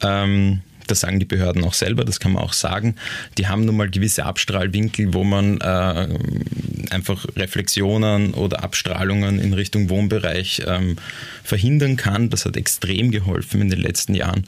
Ähm, 0.02 0.62
das 0.90 1.00
sagen 1.00 1.20
die 1.20 1.26
Behörden 1.26 1.64
auch 1.64 1.74
selber, 1.74 2.04
das 2.04 2.20
kann 2.20 2.32
man 2.32 2.42
auch 2.42 2.52
sagen. 2.52 2.96
Die 3.38 3.48
haben 3.48 3.64
nun 3.64 3.76
mal 3.76 3.88
gewisse 3.88 4.24
Abstrahlwinkel, 4.24 5.14
wo 5.14 5.24
man 5.24 5.60
äh, 5.60 6.08
einfach 6.90 7.26
Reflexionen 7.36 8.34
oder 8.34 8.62
Abstrahlungen 8.62 9.38
in 9.38 9.52
Richtung 9.52 9.90
Wohnbereich 9.90 10.62
ähm, 10.66 10.96
verhindern 11.44 11.96
kann. 11.96 12.30
Das 12.30 12.44
hat 12.44 12.56
extrem 12.56 13.10
geholfen 13.10 13.60
in 13.60 13.70
den 13.70 13.80
letzten 13.80 14.14
Jahren. 14.14 14.44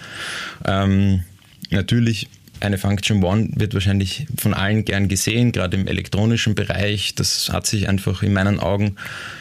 Ähm, 0.64 1.22
natürlich 1.70 2.28
eine 2.62 2.79
Function 2.79 3.22
One 3.22 3.48
wird 3.55 3.75
wahrscheinlich 3.75 4.27
von 4.38 4.55
allen 4.55 4.85
gern 4.85 5.09
gesehen, 5.09 5.53
gerade 5.53 5.77
im 5.77 5.87
elektronischen 5.87 6.55
Bereich. 6.55 7.14
Das 7.14 7.51
hat 7.51 7.66
sich 7.66 7.88
einfach 7.88 8.22
in 8.22 8.33
meinen 8.33 8.61
Augen 8.61 8.96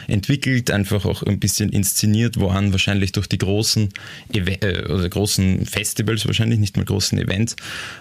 entwickelt, 0.08 0.70
einfach 0.70 1.04
auch 1.04 1.22
ein 1.22 1.38
bisschen 1.38 1.70
inszeniert 1.70 2.38
worden, 2.38 2.72
wahrscheinlich 2.72 3.12
durch 3.12 3.28
die 3.28 3.38
großen, 3.38 3.88
äh, 4.32 4.84
oder 4.84 5.08
großen 5.08 5.66
Festivals, 5.66 6.26
wahrscheinlich 6.26 6.58
nicht 6.58 6.76
mal 6.76 6.84
großen 6.84 7.18
Events, 7.18 7.56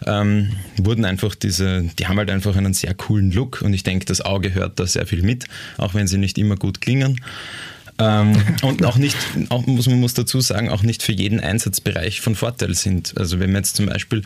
ähm, 0.05 0.51
wurden 0.77 1.05
einfach 1.05 1.35
diese, 1.35 1.89
die 1.99 2.07
haben 2.07 2.17
halt 2.17 2.29
einfach 2.29 2.55
einen 2.55 2.73
sehr 2.73 2.93
coolen 2.93 3.31
Look 3.31 3.61
und 3.61 3.73
ich 3.73 3.83
denke, 3.83 4.05
das 4.05 4.21
Auge 4.21 4.53
hört 4.53 4.79
da 4.79 4.85
sehr 4.85 5.05
viel 5.05 5.21
mit, 5.21 5.45
auch 5.77 5.93
wenn 5.93 6.07
sie 6.07 6.17
nicht 6.17 6.37
immer 6.37 6.55
gut 6.55 6.81
klingen. 6.81 7.19
Ähm, 7.99 8.35
und 8.61 8.85
auch 8.85 8.97
nicht, 8.97 9.17
auch 9.49 9.65
muss, 9.65 9.87
man 9.87 9.99
muss 9.99 10.13
dazu 10.13 10.41
sagen, 10.41 10.69
auch 10.69 10.83
nicht 10.83 11.03
für 11.03 11.11
jeden 11.11 11.39
Einsatzbereich 11.39 12.21
von 12.21 12.35
Vorteil 12.35 12.73
sind. 12.73 13.17
Also 13.17 13.39
wenn 13.39 13.51
wir 13.51 13.57
jetzt 13.57 13.75
zum 13.75 13.87
Beispiel 13.87 14.23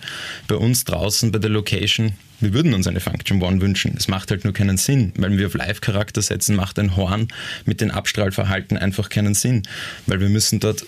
bei 0.48 0.56
uns 0.56 0.84
draußen 0.84 1.32
bei 1.32 1.40
der 1.40 1.50
Location, 1.50 2.14
wir 2.40 2.54
würden 2.54 2.74
uns 2.74 2.88
eine 2.88 3.00
Function 3.00 3.42
One 3.42 3.62
wünschen. 3.62 3.96
Es 3.98 4.08
macht 4.08 4.32
halt 4.32 4.44
nur 4.44 4.54
keinen 4.54 4.78
Sinn, 4.78 5.14
weil 5.18 5.38
wir 5.38 5.48
auf 5.48 5.54
Live-Charakter 5.54 6.22
setzen, 6.22 6.56
macht 6.56 6.78
ein 6.80 6.96
Horn 6.96 7.28
mit 7.66 7.82
dem 7.82 7.92
Abstrahlverhalten 7.92 8.78
einfach 8.78 9.10
keinen 9.10 9.34
Sinn, 9.34 9.64
weil 10.06 10.20
wir 10.20 10.30
müssen 10.30 10.60
dort 10.60 10.86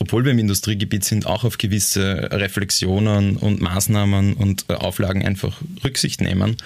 obwohl 0.00 0.24
wir 0.24 0.30
im 0.30 0.38
Industriegebiet 0.38 1.04
sind, 1.04 1.26
auch 1.26 1.42
auf 1.42 1.58
gewisse 1.58 2.28
Reflexionen 2.30 3.36
und 3.36 3.60
Maßnahmen 3.60 4.34
und 4.34 4.66
äh, 4.68 4.74
Auflagen 4.74 5.26
einfach 5.26 5.60
Rücksicht 5.82 6.20
nehmen 6.20 6.56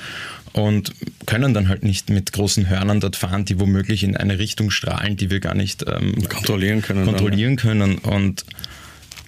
und 0.52 0.92
können 1.26 1.54
dann 1.54 1.68
halt 1.68 1.82
nicht 1.82 2.10
mit 2.10 2.32
großen 2.32 2.68
Hörnern 2.68 3.00
dort 3.00 3.16
fahren, 3.16 3.44
die 3.44 3.58
womöglich 3.58 4.04
in 4.04 4.16
eine 4.16 4.38
Richtung 4.38 4.70
strahlen, 4.70 5.16
die 5.16 5.30
wir 5.30 5.40
gar 5.40 5.54
nicht 5.54 5.84
ähm, 5.88 6.28
kontrollieren 6.28 6.82
können. 6.82 7.06
Kontrollieren 7.06 7.56
können. 7.56 7.98
Und 7.98 8.44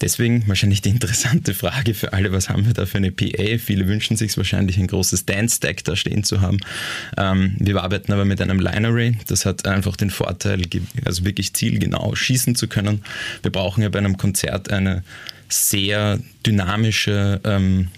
deswegen 0.01 0.47
wahrscheinlich 0.49 0.83
die 0.83 0.91
interessante 0.91 1.55
Frage 1.55 1.95
für 1.95 2.13
alle, 2.13 2.31
was 2.33 2.51
haben 2.51 2.67
wir 2.67 2.75
da 2.75 2.85
für 2.85 2.99
eine 2.99 3.11
PA? 3.11 3.59
Viele 3.59 3.89
wünschen 3.89 4.17
sich 4.17 4.37
wahrscheinlich 4.37 4.77
ein 4.77 4.87
großes 4.87 5.25
Dance-Stack 5.25 5.85
da 5.85 5.97
stehen 5.97 6.25
zu 6.25 6.43
haben. 6.43 6.59
Ähm, 7.17 7.57
wir 7.59 7.83
arbeiten 7.83 8.13
aber 8.13 8.27
mit 8.27 8.43
einem 8.43 8.61
Line 8.61 8.89
Array. 8.89 9.17
Das 9.27 9.47
hat 9.47 9.67
einfach 9.67 9.97
den 9.97 10.11
Vorteil, 10.11 10.63
also 11.07 11.25
wirklich 11.25 11.55
zielgenau 11.55 12.15
schießen 12.15 12.55
zu 12.55 12.69
können. 12.69 13.03
Wir 13.43 13.51
brauchen 13.51 13.83
ja 13.83 13.89
bei 13.89 13.99
einem 13.99 14.19
Konzert 14.19 14.71
eine 14.71 15.05
sehr 15.49 16.19
dynamische 16.45 17.41
ähm, 17.45 17.89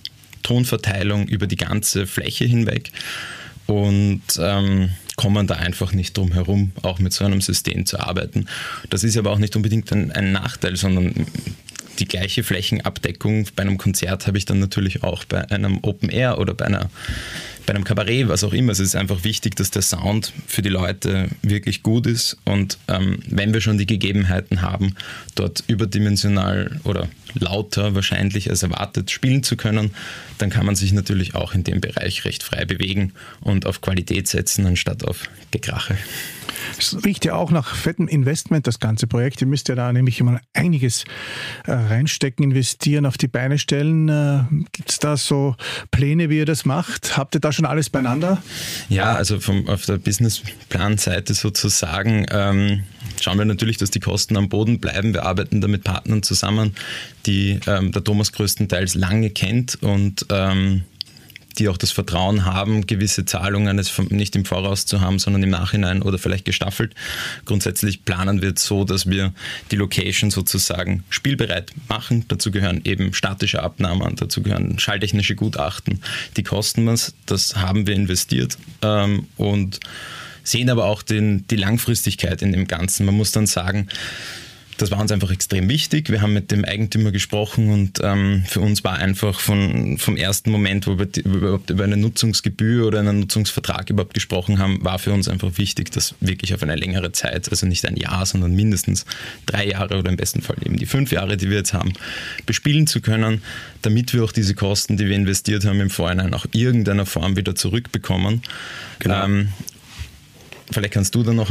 Tonverteilung 0.47 1.27
über 1.27 1.49
die 1.49 1.57
ganze 1.57 2.07
Fläche 2.07 2.45
hinweg 2.45 2.93
und 3.67 4.23
ähm, 4.39 4.91
kommen 5.17 5.49
da 5.49 5.57
einfach 5.57 5.93
nicht 5.93 6.17
drum 6.17 6.33
herum, 6.33 6.71
auch 6.83 7.01
mit 7.01 7.13
so 7.13 7.25
einem 7.25 7.41
System 7.41 7.85
zu 7.85 7.99
arbeiten. 7.99 8.47
Das 8.89 9.03
ist 9.03 9.17
aber 9.17 9.33
auch 9.33 9.39
nicht 9.39 9.57
unbedingt 9.57 9.91
ein, 9.91 10.13
ein 10.13 10.31
Nachteil, 10.31 10.77
sondern 10.77 11.27
die 11.99 12.07
gleiche 12.07 12.43
Flächenabdeckung 12.43 13.49
bei 13.57 13.63
einem 13.63 13.79
Konzert 13.79 14.27
habe 14.27 14.39
ich 14.39 14.45
dann 14.45 14.61
natürlich 14.61 15.03
auch 15.03 15.25
bei 15.25 15.51
einem 15.51 15.79
Open 15.83 16.09
Air 16.09 16.39
oder 16.39 16.55
bei 16.55 16.67
einer 16.67 16.91
bei 17.67 17.75
einem 17.75 17.85
Kabarett, 17.85 18.29
was 18.29 18.45
auch 18.45 18.53
immer. 18.53 18.73
Es 18.73 18.79
ist 18.79 18.95
einfach 18.95 19.25
wichtig, 19.25 19.57
dass 19.57 19.71
der 19.71 19.83
Sound 19.83 20.33
für 20.47 20.63
die 20.63 20.69
Leute 20.69 21.29
wirklich 21.43 21.83
gut 21.83 22.07
ist. 22.07 22.37
Und 22.45 22.79
ähm, 22.89 23.19
wenn 23.29 23.53
wir 23.53 23.61
schon 23.61 23.77
die 23.77 23.87
Gegebenheiten 23.87 24.63
haben, 24.63 24.95
dort 25.35 25.65
überdimensional 25.67 26.81
oder 26.85 27.09
lauter 27.35 27.95
wahrscheinlich 27.95 28.49
als 28.49 28.63
erwartet 28.63 29.11
spielen 29.11 29.43
zu 29.43 29.57
können, 29.57 29.91
dann 30.39 30.49
kann 30.49 30.65
man 30.65 30.77
sich 30.77 30.93
natürlich 30.93 31.35
auch 31.35 31.55
in 31.55 31.65
dem 31.65 31.81
Bereich 31.81 32.25
recht 32.25 32.43
frei 32.43 32.65
bewegen 32.65 33.13
und 33.41 33.67
auf 33.67 33.81
Qualität 33.81 34.29
setzen, 34.29 34.65
anstatt 34.67 35.05
auf 35.05 35.29
Gekrache. 35.51 35.99
Es 36.79 36.97
riecht 37.05 37.25
ja 37.25 37.35
auch 37.35 37.51
nach 37.51 37.75
fettem 37.75 38.09
Investment, 38.09 38.67
das 38.67 38.79
ganze 38.79 39.07
Projekt. 39.07 39.41
Ihr 39.41 39.47
müsst 39.47 39.69
ja 39.69 39.75
da 39.75 39.93
nämlich 39.93 40.23
mal 40.23 40.41
einiges 40.53 41.05
äh, 41.67 41.73
reinstecken, 41.73 42.45
investieren, 42.45 43.07
auf 43.07 43.19
die 43.19 43.29
Beine 43.29 43.59
stellen. 43.59 44.09
Äh, 44.09 44.45
Gibt 44.73 44.91
es 44.91 44.99
da 44.99 45.17
so 45.17 45.57
Pläne, 45.91 46.31
wie 46.31 46.39
ihr 46.39 46.47
das 46.47 46.65
macht? 46.65 47.17
Habt 47.17 47.35
ihr 47.35 47.41
da 47.41 47.53
schon 47.53 47.67
alles 47.67 47.91
beieinander? 47.91 48.43
Ja, 48.89 49.15
also 49.15 49.41
vom, 49.41 49.69
auf 49.69 49.87
der 49.87 49.99
Businessplan-Seite 49.99 51.35
sozusagen 51.35 52.27
ähm, 52.31 52.85
schauen 53.21 53.39
wir 53.39 53.45
natürlich, 53.45 53.77
dass 53.77 53.91
die 53.91 54.01
Kosten 54.01 54.37
am 54.37 54.49
Boden 54.49 54.79
bleiben. 54.79 55.15
Wir 55.15 55.25
arbeiten 55.25 55.61
da 55.61 55.69
mit 55.69 55.85
Partnern 55.85 56.23
zusammen, 56.23 56.75
die 57.27 57.61
ähm, 57.67 57.93
der 57.93 58.05
Thomas 58.05 58.33
größtenteils 58.33 58.95
lange 58.95 59.31
kennt 59.31 59.83
und 59.83 60.27
ähm, 60.31 60.85
die 61.59 61.69
auch 61.69 61.77
das 61.77 61.90
Vertrauen 61.90 62.45
haben, 62.45 62.87
gewisse 62.87 63.25
Zahlungen 63.25 63.81
nicht 64.11 64.37
im 64.37 64.45
Voraus 64.45 64.87
zu 64.87 65.01
haben, 65.01 65.19
sondern 65.19 65.42
im 65.42 65.51
Nachhinein 65.51 66.03
oder 66.03 66.19
vielleicht 66.19 66.45
gestaffelt. 66.45 66.95
Grundsätzlich 67.45 68.05
planen 68.05 68.42
wir 68.42 68.55
es 68.55 68.64
so, 68.64 68.85
dass 68.85 69.09
wir 69.09 69.33
die 69.71 69.77
Location 69.77 70.31
sozusagen 70.31 71.05
spielbereit 71.11 71.73
machen. 71.88 72.25
Dazu 72.29 72.51
gehören 72.51 72.81
eben 72.85 73.12
statische 73.12 73.62
Abnahmen, 73.62 74.16
dazu 74.16 74.42
gehören 74.42 74.79
schalltechnische 74.79 75.35
Gutachten. 75.35 76.01
Die 76.37 76.42
kosten 76.42 76.87
was, 76.87 77.14
das 77.27 77.57
haben 77.57 77.87
wir 77.87 77.95
investiert 77.95 78.57
ähm, 78.83 79.27
und 79.37 79.81
sehen 80.42 80.71
aber 80.71 80.87
auch 80.87 81.03
den, 81.03 81.47
die 81.49 81.57
Langfristigkeit 81.57 82.42
in 82.42 82.53
dem 82.53 82.66
Ganzen. 82.66 83.07
Man 83.07 83.16
muss 83.16 83.33
dann 83.33 83.47
sagen, 83.47 83.88
das 84.79 84.91
war 84.91 85.01
uns 85.01 85.11
einfach 85.11 85.31
extrem 85.31 85.69
wichtig. 85.69 86.11
Wir 86.11 86.21
haben 86.21 86.33
mit 86.33 86.51
dem 86.51 86.65
Eigentümer 86.65 87.11
gesprochen 87.11 87.71
und 87.71 88.01
ähm, 88.03 88.45
für 88.47 88.61
uns 88.61 88.85
war 88.85 88.95
einfach 88.95 89.41
von, 89.41 89.97
vom 89.99 90.17
ersten 90.17 90.51
Moment, 90.51 90.87
wo 90.87 90.99
wir, 90.99 91.09
überhaupt 91.25 91.71
über 91.71 91.85
eine 91.85 91.97
Nutzungsgebühr 91.97 92.87
oder 92.87 93.01
einen 93.01 93.21
Nutzungsvertrag 93.21 93.89
überhaupt 93.89 94.15
gesprochen 94.15 94.59
haben, 94.59 94.85
war 94.85 94.99
für 94.99 95.12
uns 95.12 95.29
einfach 95.29 95.57
wichtig, 95.57 95.91
dass 95.93 96.15
wirklich 96.21 96.53
auf 96.55 96.62
eine 96.62 96.77
längere 96.77 97.12
Zeit, 97.12 97.51
also 97.51 97.67
nicht 97.67 97.87
ein 97.87 97.97
Jahr, 97.97 98.27
sondern 98.27 98.55
mindestens 98.55 99.07
drei 99.47 99.67
Jahre 99.67 99.99
oder 99.99 100.11
im 100.11 100.17
besten 100.17 100.43
Fall 100.43 100.57
eben 100.65 100.77
die 100.77 100.87
fünf 100.87 101.11
Jahre, 101.11 101.37
die 101.37 101.49
wir 101.49 101.57
jetzt 101.57 101.73
haben, 101.73 101.93
bespielen 102.45 102.87
zu 102.87 103.01
können, 103.01 103.43
damit 103.83 104.12
wir 104.12 104.25
auch 104.25 104.33
diese 104.33 104.55
Kosten, 104.55 104.97
die 104.97 105.07
wir 105.07 105.17
investiert 105.17 105.65
haben, 105.65 105.81
im 105.81 105.91
Vorhinein 105.91 106.35
auch 106.35 106.47
irgendeiner 106.53 107.07
Form 107.07 107.37
wieder 107.37 107.55
zurückbekommen. 107.55 108.43
Genau. 108.99 109.25
Ähm, 109.25 109.49
vielleicht 110.71 110.93
kannst 110.93 111.15
du 111.15 111.23
dann 111.23 111.37
noch 111.37 111.51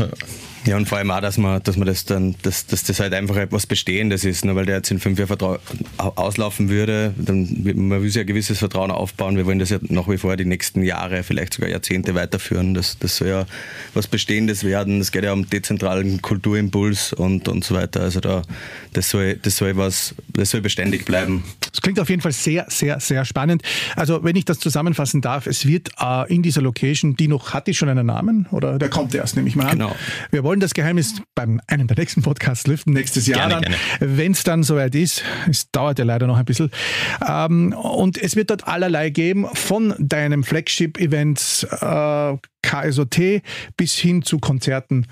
ja, 0.65 0.78
und 0.78 0.88
vor 0.88 0.97
allem 0.97 1.12
auch, 1.12 1.21
dass 1.21 1.38
man, 1.38 1.62
dass 1.63 1.78
man 1.78 1.88
das 1.88 2.06
dann, 2.06 2.36
dass, 2.41 2.65
dass 2.65 2.84
das 2.84 2.99
halt 2.99 3.13
einfach 3.13 3.36
etwas 3.36 3.67
Bestehendes 3.67 4.25
ist, 4.25 4.45
nur 4.45 4.56
weil 4.56 4.65
der 4.65 4.78
jetzt 4.78 4.91
in 4.91 4.99
fünf 4.99 5.19
Jahren 5.19 5.60
auslaufen 5.97 6.69
würde, 6.69 7.13
dann 7.17 7.63
man 7.63 8.01
will 8.01 8.12
ein 8.17 8.25
gewisses 8.25 8.60
Vertrauen 8.60 8.91
aufbauen. 8.91 9.38
Wir 9.38 9.45
wollen 9.45 9.60
das 9.60 9.69
ja 9.69 9.78
nach 9.82 10.08
wie 10.08 10.17
vor 10.17 10.36
die 10.38 10.45
nächsten 10.45 10.84
Jahre, 10.84 11.23
vielleicht 11.23 11.54
sogar 11.54 11.69
Jahrzehnte 11.69 12.15
weiterführen. 12.15 12.73
Das, 12.73 12.97
das 12.99 13.17
soll 13.17 13.28
ja 13.28 13.45
was 13.93 14.08
Bestehendes 14.08 14.63
werden. 14.63 15.01
Es 15.01 15.12
geht 15.12 15.23
ja 15.23 15.34
um 15.34 15.49
dezentralen 15.49 16.21
Kulturimpuls 16.21 17.13
und, 17.13 17.47
und 17.47 17.63
so 17.63 17.75
weiter. 17.75 18.01
Also 18.01 18.19
da, 18.19 18.41
das 18.93 19.10
soll, 19.10 19.36
das 19.36 19.58
soll 19.58 19.78
was, 19.78 20.15
das 20.34 20.49
soll 20.49 20.62
beständig 20.62 21.06
bleiben. 21.06 21.43
Das 21.71 21.82
klingt 21.82 21.99
auf 21.99 22.10
jeden 22.10 22.21
Fall 22.21 22.32
sehr, 22.32 22.65
sehr, 22.69 22.99
sehr 22.99 23.25
spannend. 23.25 23.62
Also 23.95 24.23
wenn 24.23 24.36
ich 24.36 24.45
das 24.45 24.60
zusammenfassen 24.60 25.21
darf, 25.21 25.45
es 25.47 25.65
wird 25.65 25.89
äh, 25.99 26.34
in 26.34 26.41
dieser 26.41 26.62
Location, 26.62 27.15
die 27.15 27.28
noch, 27.28 27.54
hat 27.54 27.67
die 27.67 27.73
schon 27.73 27.89
einen 27.89 28.06
Namen? 28.06 28.47
Oder 28.51 28.80
der 28.80 28.89
kommt 28.89 29.13
erst, 29.13 29.36
nehme 29.36 29.47
ich 29.47 29.56
mal 29.56 29.65
an. 29.65 29.71
Genau. 29.71 29.95
Wir 30.32 30.43
wollen 30.43 30.55
wollen 30.56 30.62
das 30.62 30.74
Geheimnis 30.74 31.22
beim 31.36 31.60
einem 31.68 31.88
der 31.88 31.98
nächsten 31.98 32.22
Podcasts 32.22 32.65
lüften, 32.65 32.94
nächstes 32.94 33.28
Jahr 33.28 33.50
gerne, 33.50 33.76
dann, 34.00 34.15
wenn 34.18 34.32
es 34.32 34.46
dann 34.46 34.63
soweit 34.63 34.96
ist. 34.96 35.22
Es 35.50 35.70
dauert 35.70 36.00
ja 36.00 36.06
leider 36.06 36.28
noch 36.28 36.38
ein 36.38 36.46
bisschen. 36.46 36.72
Ähm, 37.28 37.74
und 37.74 38.18
es 38.18 38.38
wird 38.38 38.52
dort 38.52 38.65
allerlei 38.65 39.10
geben, 39.10 39.48
von 39.54 39.94
deinem 40.00 40.46
Flagship-Event 40.46 41.68
äh, 41.82 42.38
KSOT 42.62 43.41
bis 43.76 43.96
hin 43.96 44.22
zu 44.22 44.39
Konzerten 44.39 45.08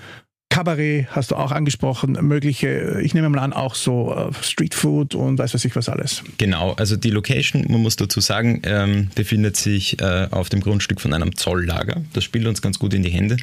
Kabarett 0.54 1.08
hast 1.10 1.32
du 1.32 1.34
auch 1.34 1.50
angesprochen, 1.50 2.12
mögliche, 2.20 3.00
ich 3.02 3.12
nehme 3.12 3.28
mal 3.28 3.40
an, 3.40 3.52
auch 3.52 3.74
so 3.74 4.14
äh, 4.14 4.32
Streetfood 4.40 5.16
und 5.16 5.36
weiß 5.36 5.52
was 5.52 5.64
ich 5.64 5.74
was 5.74 5.88
alles. 5.88 6.22
Genau, 6.38 6.74
also 6.74 6.94
die 6.94 7.10
Location, 7.10 7.64
man 7.68 7.82
muss 7.82 7.96
dazu 7.96 8.20
sagen, 8.20 8.62
ähm, 8.64 9.10
befindet 9.16 9.56
sich 9.56 10.00
äh, 10.00 10.28
auf 10.30 10.50
dem 10.50 10.60
Grundstück 10.60 11.00
von 11.00 11.12
einem 11.12 11.34
Zolllager. 11.34 12.02
Das 12.12 12.22
spielt 12.22 12.46
uns 12.46 12.62
ganz 12.62 12.78
gut 12.78 12.94
in 12.94 13.02
die 13.02 13.10
Hände, 13.10 13.36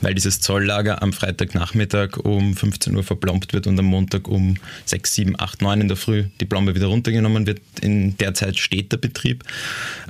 weil 0.00 0.14
dieses 0.14 0.40
Zolllager 0.40 1.04
am 1.04 1.12
Freitagnachmittag 1.12 2.16
um 2.16 2.56
15 2.56 2.96
Uhr 2.96 3.04
verplombt 3.04 3.52
wird 3.52 3.68
und 3.68 3.78
am 3.78 3.84
Montag 3.84 4.26
um 4.26 4.56
6, 4.86 5.14
7, 5.14 5.36
8, 5.38 5.62
9 5.62 5.82
in 5.82 5.86
der 5.86 5.96
Früh 5.96 6.24
die 6.40 6.46
Plombe 6.46 6.74
wieder 6.74 6.88
runtergenommen 6.88 7.46
wird. 7.46 7.60
In 7.80 8.18
der 8.18 8.34
Zeit 8.34 8.58
steht 8.58 8.90
der 8.90 8.96
Betrieb. 8.96 9.44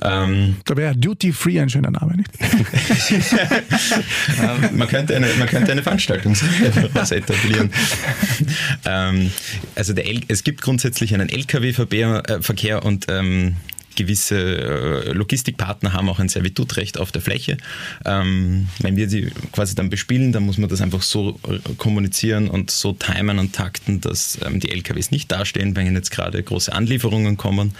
Ähm, 0.01 0.55
da 0.65 0.75
wäre 0.75 0.97
Duty 0.97 1.33
Free 1.33 1.59
ein 1.59 1.69
schöner 1.69 1.91
Name, 1.91 2.15
nicht? 2.17 2.31
man, 4.73 4.87
könnte 4.87 5.15
eine, 5.15 5.27
man 5.37 5.47
könnte 5.47 5.71
eine 5.71 5.83
Veranstaltung 5.83 6.33
sein 6.33 6.46
was 6.93 7.11
etablieren. 7.11 7.71
ähm, 8.85 9.31
also 9.75 9.93
es 9.93 10.43
gibt 10.43 10.61
grundsätzlich 10.61 11.13
einen 11.13 11.29
Lkw-Verkehr 11.29 12.83
und 12.83 13.05
ähm, 13.09 13.55
gewisse 13.97 14.37
äh, 14.37 15.11
Logistikpartner 15.11 15.91
haben 15.91 16.07
auch 16.07 16.19
ein 16.19 16.29
Servitutrecht 16.29 16.97
auf 16.97 17.11
der 17.11 17.21
Fläche. 17.21 17.57
Ähm, 18.05 18.69
wenn 18.79 18.95
wir 18.95 19.09
sie 19.09 19.31
quasi 19.51 19.75
dann 19.75 19.89
bespielen, 19.89 20.31
dann 20.31 20.43
muss 20.43 20.57
man 20.57 20.69
das 20.69 20.81
einfach 20.81 21.01
so 21.01 21.39
äh, 21.49 21.73
kommunizieren 21.77 22.47
und 22.47 22.71
so 22.71 22.93
timen 22.93 23.39
und 23.39 23.53
takten, 23.53 23.99
dass 23.99 24.37
ähm, 24.45 24.61
die 24.61 24.71
LKWs 24.71 25.11
nicht 25.11 25.31
dastehen, 25.31 25.75
wenn 25.75 25.93
jetzt 25.93 26.11
gerade 26.11 26.41
große 26.41 26.71
Anlieferungen 26.71 27.35
kommen. 27.35 27.73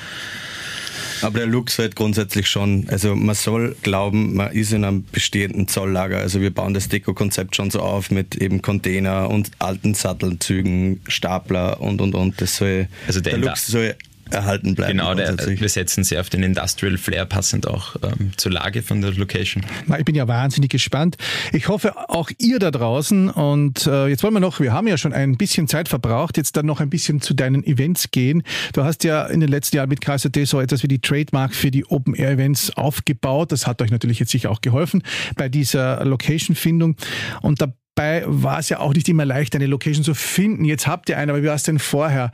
Aber 1.21 1.39
der 1.39 1.47
Look 1.47 1.69
halt 1.77 1.95
grundsätzlich 1.95 2.47
schon, 2.49 2.87
also 2.89 3.15
man 3.15 3.35
soll 3.35 3.75
glauben, 3.83 4.35
man 4.35 4.51
ist 4.51 4.71
in 4.71 4.83
einem 4.83 5.05
bestehenden 5.11 5.67
Zolllager. 5.67 6.19
Also 6.19 6.41
wir 6.41 6.53
bauen 6.53 6.73
das 6.73 6.89
Deko-Konzept 6.89 7.55
schon 7.55 7.71
so 7.71 7.81
auf 7.81 8.11
mit 8.11 8.35
eben 8.35 8.61
Container 8.61 9.29
und 9.29 9.51
alten 9.59 9.93
Sattelzügen, 9.93 11.01
Stapler 11.07 11.81
und 11.81 12.01
und 12.01 12.15
und. 12.15 12.41
Das 12.41 12.57
soll, 12.57 12.87
also 13.07 13.21
der, 13.21 13.37
der 13.37 13.41
Look 13.41 13.57
soll 13.57 13.95
erhalten 14.31 14.75
bleiben. 14.75 14.97
Genau, 14.97 15.13
der, 15.13 15.37
wir 15.37 15.69
setzen 15.69 16.03
sehr 16.03 16.21
auf 16.21 16.29
den 16.29 16.43
Industrial 16.43 16.97
Flair, 16.97 17.25
passend 17.25 17.67
auch 17.67 17.95
ähm, 18.03 18.31
zur 18.37 18.51
Lage 18.51 18.81
von 18.81 19.01
der 19.01 19.13
Location. 19.13 19.65
Ich 19.97 20.05
bin 20.05 20.15
ja 20.15 20.27
wahnsinnig 20.27 20.71
gespannt. 20.71 21.17
Ich 21.53 21.67
hoffe, 21.67 22.09
auch 22.09 22.29
ihr 22.37 22.59
da 22.59 22.71
draußen. 22.71 23.29
Und 23.29 23.87
äh, 23.87 24.07
jetzt 24.07 24.23
wollen 24.23 24.33
wir 24.33 24.39
noch, 24.39 24.59
wir 24.59 24.73
haben 24.73 24.87
ja 24.87 24.97
schon 24.97 25.13
ein 25.13 25.37
bisschen 25.37 25.67
Zeit 25.67 25.89
verbraucht, 25.89 26.37
jetzt 26.37 26.57
dann 26.57 26.65
noch 26.65 26.79
ein 26.79 26.89
bisschen 26.89 27.21
zu 27.21 27.33
deinen 27.33 27.63
Events 27.63 28.11
gehen. 28.11 28.43
Du 28.73 28.83
hast 28.83 29.03
ja 29.03 29.25
in 29.25 29.39
den 29.39 29.49
letzten 29.49 29.77
Jahren 29.77 29.89
mit 29.89 30.01
KST 30.01 30.37
so 30.45 30.59
etwas 30.59 30.83
wie 30.83 30.87
die 30.87 30.99
Trademark 30.99 31.53
für 31.53 31.71
die 31.71 31.85
Open-Air-Events 31.85 32.77
aufgebaut. 32.77 33.51
Das 33.51 33.67
hat 33.67 33.81
euch 33.81 33.91
natürlich 33.91 34.19
jetzt 34.19 34.31
sicher 34.31 34.51
auch 34.51 34.61
geholfen 34.61 35.03
bei 35.35 35.49
dieser 35.49 36.03
Location-Findung. 36.05 36.95
Und 37.41 37.61
da 37.61 37.73
dabei 37.97 38.23
war 38.25 38.59
es 38.59 38.69
ja 38.69 38.79
auch 38.79 38.93
nicht 38.93 39.09
immer 39.09 39.25
leicht, 39.25 39.55
eine 39.55 39.65
Location 39.65 40.03
zu 40.03 40.13
finden. 40.13 40.65
Jetzt 40.65 40.87
habt 40.87 41.09
ihr 41.09 41.17
eine, 41.17 41.31
aber 41.31 41.41
wie 41.41 41.47
war 41.47 41.55
es 41.55 41.63
denn 41.63 41.79
vorher? 41.79 42.31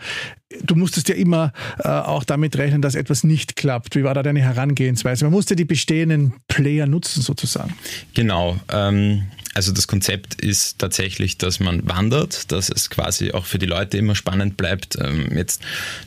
Du 0.61 0.75
musstest 0.75 1.09
ja 1.09 1.15
immer 1.15 1.51
äh, 1.79 1.87
auch 1.87 2.23
damit 2.23 2.57
rechnen, 2.57 2.81
dass 2.81 2.95
etwas 2.95 3.23
nicht 3.23 3.55
klappt. 3.55 3.95
Wie 3.95 4.03
war 4.03 4.13
da 4.13 4.21
deine 4.21 4.41
Herangehensweise? 4.41 5.25
Man 5.25 5.31
musste 5.31 5.55
die 5.55 5.65
bestehenden 5.65 6.33
Player 6.47 6.85
nutzen 6.85 7.21
sozusagen. 7.21 7.73
Genau. 8.13 8.57
Ähm 8.71 9.23
also 9.53 9.71
das 9.71 9.87
Konzept 9.87 10.41
ist 10.41 10.79
tatsächlich, 10.79 11.37
dass 11.37 11.59
man 11.59 11.87
wandert, 11.87 12.51
dass 12.51 12.69
es 12.69 12.89
quasi 12.89 13.31
auch 13.31 13.45
für 13.45 13.59
die 13.59 13.65
Leute 13.65 13.97
immer 13.97 14.15
spannend 14.15 14.57
bleibt. 14.57 14.97
Ähm, 14.99 15.35
jetzt 15.35 15.61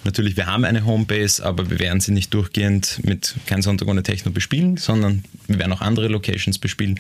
natürlich, 0.05 0.37
wir 0.37 0.47
haben 0.47 0.65
eine 0.65 0.85
Homebase, 0.85 1.45
aber 1.45 1.71
wir 1.71 1.79
werden 1.79 2.01
sie 2.01 2.13
nicht 2.13 2.35
durchgehend 2.35 3.01
mit 3.05 3.35
kein 3.47 3.63
Sonntag 3.63 3.89
ohne 3.89 4.03
Techno 4.03 4.33
bespielen, 4.33 4.77
sondern 4.77 5.25
wir 5.47 5.59
werden 5.59 5.73
auch 5.73 5.81
andere 5.81 6.09
Locations 6.09 6.59
bespielen. 6.59 6.99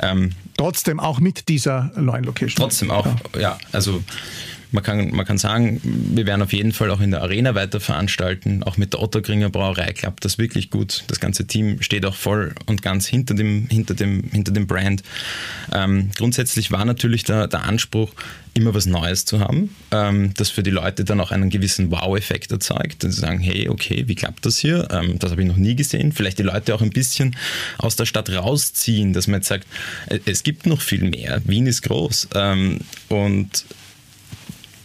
Ähm, 0.00 0.32
trotzdem 0.56 1.00
auch 1.00 1.20
mit 1.20 1.48
dieser 1.48 1.90
neuen 1.96 2.24
Location. 2.24 2.56
Trotzdem 2.56 2.90
auch, 2.90 3.06
ja. 3.34 3.40
ja 3.40 3.58
also 3.72 4.02
man 4.70 4.82
kann, 4.82 5.10
man 5.14 5.26
kann 5.26 5.38
sagen, 5.38 5.80
wir 5.82 6.26
werden 6.26 6.42
auf 6.42 6.52
jeden 6.52 6.72
Fall 6.72 6.90
auch 6.90 7.00
in 7.00 7.10
der 7.10 7.22
Arena 7.22 7.54
weiter 7.54 7.80
veranstalten. 7.80 8.62
Auch 8.62 8.76
mit 8.76 8.92
der 8.92 9.02
Otterkringer 9.02 9.50
Brauerei 9.50 9.92
klappt 9.92 10.24
das 10.24 10.38
wirklich 10.38 10.70
gut. 10.70 11.04
Das 11.08 11.20
ganze 11.20 11.46
Team 11.46 11.80
steht 11.82 12.04
auch 12.04 12.14
voll 12.14 12.54
und 12.66 12.82
ganz 12.82 13.06
hinter 13.06 13.34
dem, 13.34 13.68
hinter 13.68 13.94
dem, 13.94 14.24
hinter 14.30 14.52
dem 14.52 14.66
Brand. 14.66 15.02
Ähm, 15.72 16.10
grundsätzlich 16.16 16.70
war 16.70 16.84
natürlich 16.84 17.24
der, 17.24 17.46
der 17.48 17.64
Anspruch, 17.64 18.12
immer 18.54 18.74
was 18.74 18.86
Neues 18.86 19.24
zu 19.24 19.40
haben, 19.40 19.74
ähm, 19.92 20.34
das 20.36 20.50
für 20.50 20.62
die 20.62 20.70
Leute 20.70 21.04
dann 21.04 21.20
auch 21.20 21.30
einen 21.30 21.48
gewissen 21.48 21.90
Wow-Effekt 21.90 22.50
erzeugt. 22.50 23.04
Und 23.04 23.12
sie 23.12 23.20
sagen, 23.20 23.38
hey, 23.38 23.68
okay, 23.68 24.04
wie 24.06 24.14
klappt 24.14 24.44
das 24.44 24.58
hier? 24.58 24.88
Ähm, 24.90 25.18
das 25.18 25.30
habe 25.30 25.42
ich 25.42 25.48
noch 25.48 25.56
nie 25.56 25.76
gesehen. 25.76 26.12
Vielleicht 26.12 26.38
die 26.38 26.42
Leute 26.42 26.74
auch 26.74 26.82
ein 26.82 26.90
bisschen 26.90 27.36
aus 27.78 27.96
der 27.96 28.06
Stadt 28.06 28.28
rausziehen, 28.30 29.12
dass 29.12 29.28
man 29.28 29.40
jetzt 29.40 29.48
sagt, 29.48 29.66
es 30.26 30.42
gibt 30.42 30.66
noch 30.66 30.80
viel 30.80 31.04
mehr. 31.04 31.40
Wien 31.44 31.66
ist 31.66 31.82
groß. 31.82 32.28
Ähm, 32.34 32.80
und 33.08 33.64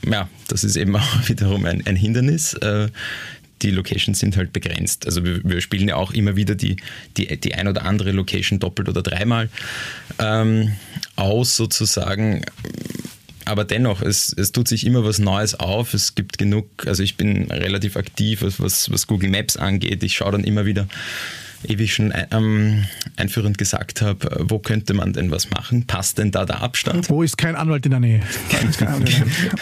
ja, 0.10 0.30
das 0.48 0.64
ist 0.64 0.76
eben 0.76 0.96
auch 0.98 1.30
wiederum 1.30 1.66
ein, 1.66 1.86
ein 1.86 1.96
Hindernis. 1.96 2.54
Äh, 2.56 2.90
die 3.62 3.72
Locations 3.72 4.20
sind 4.20 4.36
halt 4.36 4.52
begrenzt. 4.52 5.06
Also 5.06 5.24
wir, 5.24 5.42
wir, 5.44 5.62
spielen 5.62 5.88
ja 5.88 5.96
auch 5.96 6.12
immer 6.12 6.36
wieder 6.36 6.56
die, 6.56 6.76
die, 7.18 7.40
die 7.40 7.56
ein 7.56 7.68
oder 7.68 7.86
andere 7.86 8.12
Location 8.12 8.60
doppelt 8.60 8.90
oder 8.90 9.02
dreimal 9.02 9.50
ähm, 10.20 10.74
aus 11.16 11.56
sozusagen. 11.56 12.44
Aber 13.46 13.66
dennoch, 13.66 14.02
es, 14.02 14.34
es 14.34 14.52
tut 14.52 14.68
sich 14.68 14.86
immer 14.86 15.04
was 15.04 15.20
Neues 15.20 15.56
auf. 15.56 15.94
Es 15.94 16.16
gibt 16.16 16.38
genug, 16.38 16.88
also 16.88 17.04
ich 17.04 17.18
bin 17.18 17.52
relativ 17.52 17.98
aktiv, 17.98 18.44
was, 18.58 18.92
was 18.92 19.08
Google 19.08 19.30
Maps 19.30 19.58
angeht. 19.58 20.04
Ich 20.04 20.16
schaue 20.16 20.34
dann 20.34 20.44
immer 20.44 20.66
wieder 20.66 20.88
ewig 21.66 21.94
schon 21.94 22.14
ähm, 22.32 22.86
einführend 23.18 23.58
gesagt 23.58 24.02
habe, 24.02 24.46
wo 24.48 24.60
könnte 24.60 24.94
man 24.94 25.14
denn 25.14 25.32
was 25.32 25.50
machen? 25.50 25.86
Passt 25.86 26.18
denn 26.18 26.32
da 26.32 26.46
der 26.46 26.62
Abstand? 26.62 27.10
Wo 27.10 27.24
ist 27.24 27.38
kein 27.44 27.56
Anwalt 27.56 27.86
in 27.86 27.92
der 27.92 28.00
Nähe? 28.00 28.22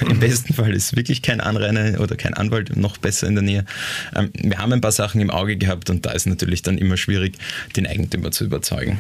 Im 0.02 0.20
besten 0.20 0.54
Fall 0.54 0.74
ist 0.74 0.96
wirklich 0.96 1.22
kein 1.22 1.42
Anrainer 1.42 2.00
oder 2.00 2.16
kein 2.16 2.34
Anwalt 2.34 2.76
noch 2.76 2.98
besser 2.98 3.28
in 3.28 3.36
der 3.36 3.44
Nähe. 3.44 3.66
Ähm, 4.16 4.32
wir 4.34 4.58
haben 4.58 4.74
ein 4.74 4.82
paar 4.82 4.92
Sachen 4.92 5.22
im 5.22 5.30
Auge 5.30 5.58
gehabt 5.58 5.90
und 5.90 6.06
da 6.06 6.12
ist 6.12 6.28
natürlich 6.28 6.62
dann 6.62 6.78
immer 6.78 6.98
schwierig, 6.98 7.38
den 7.76 7.88
Eigentümer 7.88 8.32
zu 8.32 8.46
überzeugen. 8.46 8.98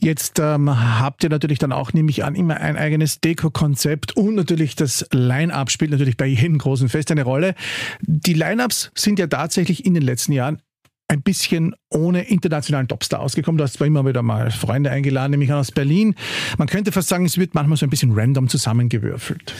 Jetzt 0.00 0.38
ähm, 0.38 0.70
habt 1.00 1.24
ihr 1.24 1.30
natürlich 1.30 1.58
dann 1.58 1.72
auch, 1.72 1.92
nehme 1.92 2.10
ich 2.10 2.24
an, 2.24 2.34
immer 2.34 2.56
ein 2.58 2.76
eigenes 2.76 3.20
Deko-Konzept 3.20 4.16
und 4.16 4.34
natürlich 4.34 4.76
das 4.76 5.06
Line-Up 5.12 5.70
spielt 5.70 5.90
natürlich 5.90 6.16
bei 6.16 6.26
jedem 6.26 6.58
großen 6.58 6.88
Fest 6.88 7.10
eine 7.10 7.22
Rolle. 7.22 7.54
Die 8.02 8.34
Line-Ups 8.34 8.90
sind 8.94 9.18
ja 9.18 9.26
tatsächlich 9.26 9.84
in 9.84 9.94
den 9.94 10.02
letzten 10.02 10.32
Jahren 10.32 10.62
ein 11.08 11.22
bisschen 11.22 11.74
ohne 11.90 12.22
internationalen 12.28 12.86
Topstar 12.86 13.20
ausgekommen. 13.20 13.56
Du 13.58 13.64
hast 13.64 13.74
zwar 13.74 13.86
immer 13.86 14.06
wieder 14.06 14.22
mal 14.22 14.50
Freunde 14.50 14.90
eingeladen, 14.90 15.32
nämlich 15.32 15.52
aus 15.52 15.72
Berlin. 15.72 16.14
Man 16.58 16.68
könnte 16.68 16.92
fast 16.92 17.08
sagen, 17.08 17.24
es 17.24 17.38
wird 17.38 17.54
manchmal 17.54 17.78
so 17.78 17.86
ein 17.86 17.90
bisschen 17.90 18.12
random 18.12 18.48
zusammengewürfelt. 18.48 19.54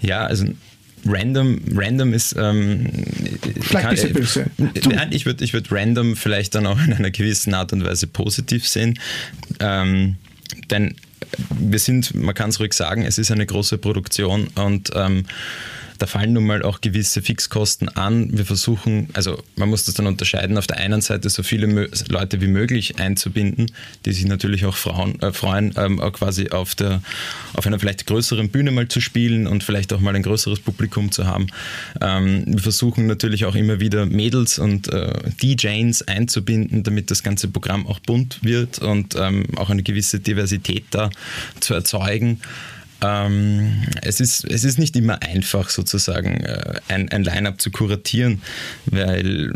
Ja, 0.00 0.24
also 0.24 0.46
Random, 1.04 1.60
random 1.74 2.14
ist 2.14 2.36
ähm, 2.38 2.88
vielleicht 3.60 4.04
ein 4.04 4.12
bisschen 4.12 4.12
böse. 4.12 4.46
Nein, 4.88 5.08
ich 5.10 5.26
würde 5.26 5.44
ich 5.44 5.52
würd 5.52 5.72
random 5.72 6.14
vielleicht 6.14 6.54
dann 6.54 6.64
auch 6.66 6.80
in 6.80 6.92
einer 6.92 7.10
gewissen 7.10 7.54
Art 7.54 7.72
und 7.72 7.84
Weise 7.84 8.06
positiv 8.06 8.68
sehen. 8.68 8.98
Ähm, 9.58 10.16
denn 10.70 10.94
wir 11.58 11.78
sind, 11.78 12.14
man 12.14 12.34
kann 12.34 12.50
es 12.50 12.60
ruhig 12.60 12.72
sagen, 12.72 13.04
es 13.04 13.18
ist 13.18 13.32
eine 13.32 13.46
große 13.46 13.78
Produktion 13.78 14.46
und 14.54 14.90
ähm, 14.94 15.24
da 15.98 16.06
fallen 16.06 16.32
nun 16.32 16.46
mal 16.46 16.62
auch 16.62 16.80
gewisse 16.80 17.22
Fixkosten 17.22 17.88
an. 17.88 18.36
Wir 18.36 18.44
versuchen, 18.44 19.08
also 19.12 19.42
man 19.56 19.68
muss 19.68 19.84
das 19.84 19.94
dann 19.94 20.06
unterscheiden, 20.06 20.58
auf 20.58 20.66
der 20.66 20.78
einen 20.78 21.00
Seite 21.00 21.28
so 21.30 21.42
viele 21.42 21.88
Leute 22.08 22.40
wie 22.40 22.46
möglich 22.46 22.98
einzubinden, 22.98 23.70
die 24.04 24.12
sich 24.12 24.26
natürlich 24.26 24.64
auch 24.64 24.76
Frauen, 24.76 25.20
äh, 25.20 25.32
freuen, 25.32 25.74
ähm, 25.76 26.00
auch 26.00 26.12
quasi 26.12 26.50
auf, 26.50 26.74
der, 26.74 27.02
auf 27.54 27.66
einer 27.66 27.78
vielleicht 27.78 28.06
größeren 28.06 28.50
Bühne 28.50 28.70
mal 28.70 28.88
zu 28.88 29.00
spielen 29.00 29.46
und 29.46 29.64
vielleicht 29.64 29.92
auch 29.92 30.00
mal 30.00 30.14
ein 30.14 30.22
größeres 30.22 30.60
Publikum 30.60 31.12
zu 31.12 31.26
haben. 31.26 31.46
Ähm, 32.00 32.44
wir 32.46 32.60
versuchen 32.60 33.06
natürlich 33.06 33.44
auch 33.44 33.54
immer 33.54 33.80
wieder 33.80 34.06
Mädels 34.06 34.58
und 34.58 34.92
äh, 34.92 35.12
DJs 35.42 36.02
einzubinden, 36.02 36.82
damit 36.82 37.10
das 37.10 37.22
ganze 37.22 37.48
Programm 37.48 37.86
auch 37.86 38.00
bunt 38.00 38.38
wird 38.42 38.78
und 38.80 39.14
ähm, 39.16 39.46
auch 39.56 39.70
eine 39.70 39.82
gewisse 39.82 40.20
Diversität 40.20 40.84
da 40.90 41.10
zu 41.60 41.74
erzeugen. 41.74 42.40
Ähm, 43.02 43.82
es, 44.02 44.20
ist, 44.20 44.44
es 44.44 44.62
ist 44.62 44.78
nicht 44.78 44.94
immer 44.96 45.20
einfach, 45.22 45.70
sozusagen 45.70 46.44
äh, 46.44 46.80
ein, 46.86 47.08
ein 47.08 47.24
Line-up 47.24 47.60
zu 47.60 47.72
kuratieren, 47.72 48.42
weil 48.86 49.52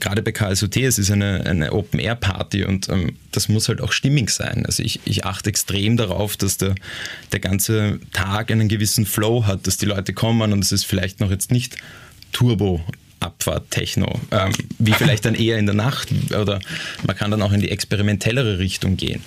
gerade 0.00 0.22
bei 0.22 0.32
KSOT, 0.32 0.78
es 0.78 0.98
ist 0.98 1.10
eine, 1.10 1.44
eine 1.44 1.72
Open-Air-Party 1.72 2.64
und 2.64 2.88
ähm, 2.88 3.16
das 3.30 3.48
muss 3.48 3.68
halt 3.68 3.82
auch 3.82 3.92
stimmig 3.92 4.30
sein. 4.30 4.64
Also 4.64 4.82
ich, 4.82 5.00
ich 5.04 5.26
achte 5.26 5.50
extrem 5.50 5.98
darauf, 5.98 6.38
dass 6.38 6.56
der, 6.56 6.74
der 7.32 7.40
ganze 7.40 8.00
Tag 8.12 8.50
einen 8.50 8.68
gewissen 8.68 9.04
Flow 9.04 9.46
hat, 9.46 9.66
dass 9.66 9.76
die 9.76 9.86
Leute 9.86 10.14
kommen 10.14 10.52
und 10.52 10.64
es 10.64 10.72
ist 10.72 10.86
vielleicht 10.86 11.20
noch 11.20 11.30
jetzt 11.30 11.50
nicht 11.50 11.76
Turbo 12.32 12.82
Abfahrt-Techno, 13.22 14.20
ähm, 14.30 14.52
wie 14.78 14.92
vielleicht 14.92 15.24
dann 15.24 15.34
eher 15.34 15.58
in 15.58 15.66
der 15.66 15.74
Nacht 15.74 16.08
oder 16.30 16.60
man 17.06 17.16
kann 17.16 17.30
dann 17.30 17.42
auch 17.42 17.52
in 17.52 17.60
die 17.60 17.70
experimentellere 17.70 18.58
Richtung 18.58 18.96
gehen. 18.96 19.22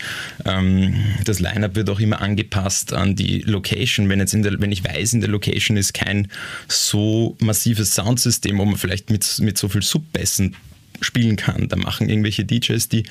Ähm, 0.46 0.96
das 1.24 1.40
Line-Up 1.40 1.76
wird 1.76 1.90
auch 1.90 2.00
immer 2.00 2.22
angepasst 2.22 2.94
an 2.94 3.16
die 3.16 3.40
Location. 3.42 4.10
Wenn, 4.10 4.20
jetzt 4.20 4.34
der, 4.34 4.60
wenn 4.60 4.72
ich 4.72 4.84
weiß, 4.84 5.14
in 5.14 5.22
der 5.22 5.30
Location 5.30 5.78
ist 5.78 5.94
kein 5.94 6.28
so 6.68 7.36
massives 7.40 7.94
Soundsystem, 7.96 8.58
wo 8.58 8.66
man 8.66 8.78
vielleicht 8.78 9.10
mit, 9.10 9.40
mit 9.40 9.58
so 9.58 9.70
viel 9.70 9.82
Subbässen 9.82 10.56
spielen 11.02 11.36
kann, 11.36 11.68
da 11.68 11.76
machen 11.76 12.10
irgendwelche 12.10 12.46
DJs, 12.46 12.88
die 12.90 13.04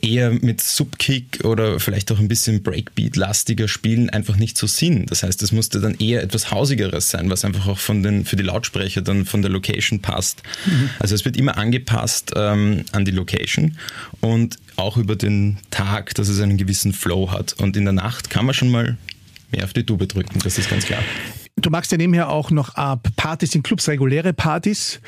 eher 0.00 0.30
mit 0.30 0.60
Subkick 0.60 1.44
oder 1.44 1.78
vielleicht 1.80 2.10
auch 2.12 2.18
ein 2.18 2.28
bisschen 2.28 2.62
Breakbeat-lastiger 2.62 3.68
spielen 3.68 4.10
einfach 4.10 4.36
nicht 4.36 4.56
so 4.56 4.66
Sinn. 4.66 5.06
Das 5.06 5.22
heißt, 5.22 5.42
es 5.42 5.52
musste 5.52 5.80
dann 5.80 5.94
eher 5.94 6.22
etwas 6.22 6.50
Hausigeres 6.50 7.10
sein, 7.10 7.28
was 7.30 7.44
einfach 7.44 7.66
auch 7.66 7.78
von 7.78 8.02
den, 8.02 8.24
für 8.24 8.36
die 8.36 8.42
Lautsprecher 8.42 9.02
dann 9.02 9.24
von 9.24 9.42
der 9.42 9.50
Location 9.50 10.00
passt. 10.00 10.42
Mhm. 10.66 10.90
Also 10.98 11.14
es 11.14 11.24
wird 11.24 11.36
immer 11.36 11.58
angepasst 11.58 12.32
ähm, 12.36 12.84
an 12.92 13.04
die 13.04 13.10
Location 13.10 13.76
und 14.20 14.56
auch 14.76 14.96
über 14.96 15.16
den 15.16 15.58
Tag, 15.70 16.14
dass 16.14 16.28
es 16.28 16.40
einen 16.40 16.56
gewissen 16.56 16.92
Flow 16.92 17.30
hat. 17.30 17.54
Und 17.54 17.76
in 17.76 17.84
der 17.84 17.92
Nacht 17.92 18.30
kann 18.30 18.46
man 18.46 18.54
schon 18.54 18.70
mal 18.70 18.96
mehr 19.50 19.64
auf 19.64 19.72
die 19.72 19.84
Tube 19.84 20.08
drücken, 20.08 20.38
das 20.42 20.58
ist 20.58 20.70
ganz 20.70 20.86
klar. 20.86 21.02
Du 21.62 21.70
magst 21.70 21.92
ja 21.92 21.98
nebenher 21.98 22.28
auch 22.28 22.50
noch 22.50 22.76
äh, 22.76 22.96
Partys 23.16 23.54
in 23.54 23.62
Clubs, 23.62 23.88
reguläre 23.88 24.32
Partys. 24.32 25.00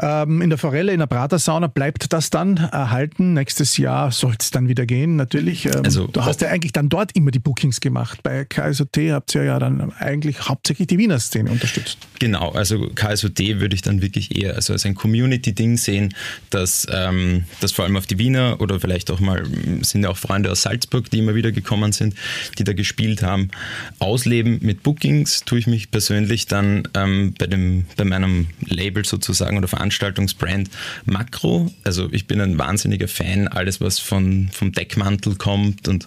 Ähm, 0.00 0.40
in 0.40 0.50
der 0.50 0.58
Forelle, 0.58 0.92
in 0.92 1.00
der 1.00 1.06
Pratersauna 1.06 1.66
bleibt 1.66 2.12
das 2.12 2.30
dann 2.30 2.56
erhalten. 2.56 3.34
Nächstes 3.34 3.76
Jahr 3.76 4.12
soll 4.12 4.34
es 4.38 4.52
dann 4.52 4.68
wieder 4.68 4.86
gehen, 4.86 5.16
natürlich. 5.16 5.66
Ähm, 5.66 5.82
also, 5.84 6.06
du 6.06 6.24
hast 6.24 6.40
ja 6.42 6.48
eigentlich 6.48 6.72
dann 6.72 6.88
dort 6.88 7.12
immer 7.16 7.32
die 7.32 7.40
Bookings 7.40 7.80
gemacht. 7.80 8.22
Bei 8.22 8.44
KSOT 8.44 8.96
habt 9.10 9.34
ihr 9.34 9.44
ja 9.44 9.58
dann 9.58 9.92
eigentlich 9.98 10.48
hauptsächlich 10.48 10.86
die 10.86 10.98
Wiener 10.98 11.18
Szene 11.18 11.50
unterstützt. 11.50 11.98
Genau, 12.18 12.50
also 12.52 12.88
KSOT 12.94 13.38
würde 13.60 13.74
ich 13.74 13.82
dann 13.82 14.00
wirklich 14.00 14.40
eher 14.40 14.54
also 14.54 14.72
als 14.72 14.86
ein 14.86 14.94
Community-Ding 14.94 15.76
sehen, 15.76 16.14
dass 16.50 16.86
ähm, 16.90 17.44
das 17.60 17.72
vor 17.72 17.84
allem 17.84 17.96
auf 17.96 18.06
die 18.06 18.18
Wiener 18.18 18.60
oder 18.60 18.80
vielleicht 18.80 19.10
auch 19.10 19.20
mal 19.20 19.42
sind 19.82 20.02
ja 20.02 20.10
auch 20.10 20.16
Freunde 20.16 20.50
aus 20.50 20.62
Salzburg, 20.62 21.10
die 21.10 21.18
immer 21.18 21.34
wieder 21.34 21.52
gekommen 21.52 21.92
sind, 21.92 22.14
die 22.58 22.64
da 22.64 22.72
gespielt 22.72 23.22
haben. 23.22 23.50
Ausleben 23.98 24.58
mit 24.62 24.82
Bookings 24.82 25.42
tue 25.44 25.58
ich 25.58 25.66
mich 25.66 25.90
persönlich 25.96 26.44
dann 26.44 26.86
ähm, 26.92 27.32
bei, 27.38 27.46
dem, 27.46 27.86
bei 27.96 28.04
meinem 28.04 28.48
Label 28.60 29.06
sozusagen 29.06 29.56
oder 29.56 29.66
Veranstaltungsbrand 29.66 30.68
Makro. 31.06 31.72
Also 31.84 32.10
ich 32.12 32.26
bin 32.26 32.38
ein 32.38 32.58
wahnsinniger 32.58 33.08
Fan, 33.08 33.48
alles 33.48 33.80
was 33.80 33.98
von, 33.98 34.50
vom 34.52 34.72
Deckmantel 34.72 35.36
kommt 35.36 35.88
und 35.88 36.06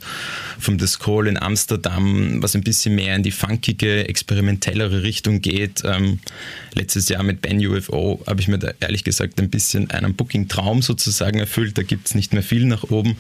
vom 0.60 0.78
Discol 0.78 1.28
in 1.28 1.42
Amsterdam, 1.42 2.40
was 2.40 2.54
ein 2.54 2.62
bisschen 2.62 2.94
mehr 2.94 3.16
in 3.16 3.24
die 3.24 3.32
funkige, 3.32 4.08
experimentellere 4.08 5.02
Richtung 5.02 5.42
geht. 5.42 5.82
Ähm, 5.84 6.20
letztes 6.76 7.10
Jahr 7.10 7.24
mit 7.24 7.42
Ben 7.42 7.58
UFO 7.66 8.22
habe 8.28 8.42
ich 8.42 8.48
mir 8.48 8.60
da 8.60 8.72
ehrlich 8.80 9.04
gesagt 9.04 9.40
ein 9.40 9.50
bisschen 9.50 9.90
einen 9.90 10.14
Booking-Traum 10.14 10.84
sozusagen 10.84 11.40
erfüllt. 11.40 11.80
Da 11.80 11.82
gibt 11.82 12.10
es 12.10 12.14
nicht 12.14 12.32
mehr 12.32 12.44
viel 12.44 12.66
nach 12.66 12.84
oben. 12.84 13.16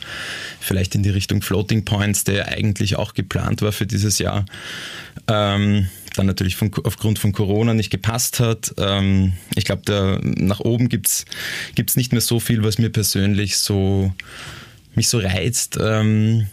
Vielleicht 0.59 0.93
in 0.93 1.01
die 1.01 1.09
Richtung 1.09 1.41
Floating 1.41 1.83
Points, 1.83 2.25
der 2.25 2.49
eigentlich 2.49 2.95
auch 2.95 3.15
geplant 3.15 3.63
war 3.63 3.71
für 3.71 3.87
dieses 3.87 4.19
Jahr. 4.19 4.45
Ähm, 5.27 5.87
dann 6.19 6.27
natürlich 6.27 6.55
von, 6.55 6.71
aufgrund 6.83 7.17
von 7.17 7.31
Corona 7.31 7.73
nicht 7.73 7.89
gepasst 7.89 8.39
hat. 8.39 8.73
Ähm, 8.77 9.33
ich 9.55 9.65
glaube, 9.65 10.19
nach 10.21 10.59
oben 10.59 10.89
gibt 10.89 11.07
es 11.07 11.95
nicht 11.95 12.11
mehr 12.11 12.21
so 12.21 12.39
viel, 12.39 12.63
was 12.63 12.77
mir 12.77 12.89
persönlich 12.89 13.57
so 13.57 14.13
mich 14.95 15.07
so 15.07 15.19
reizt. 15.19 15.77
Ähm, 15.81 16.47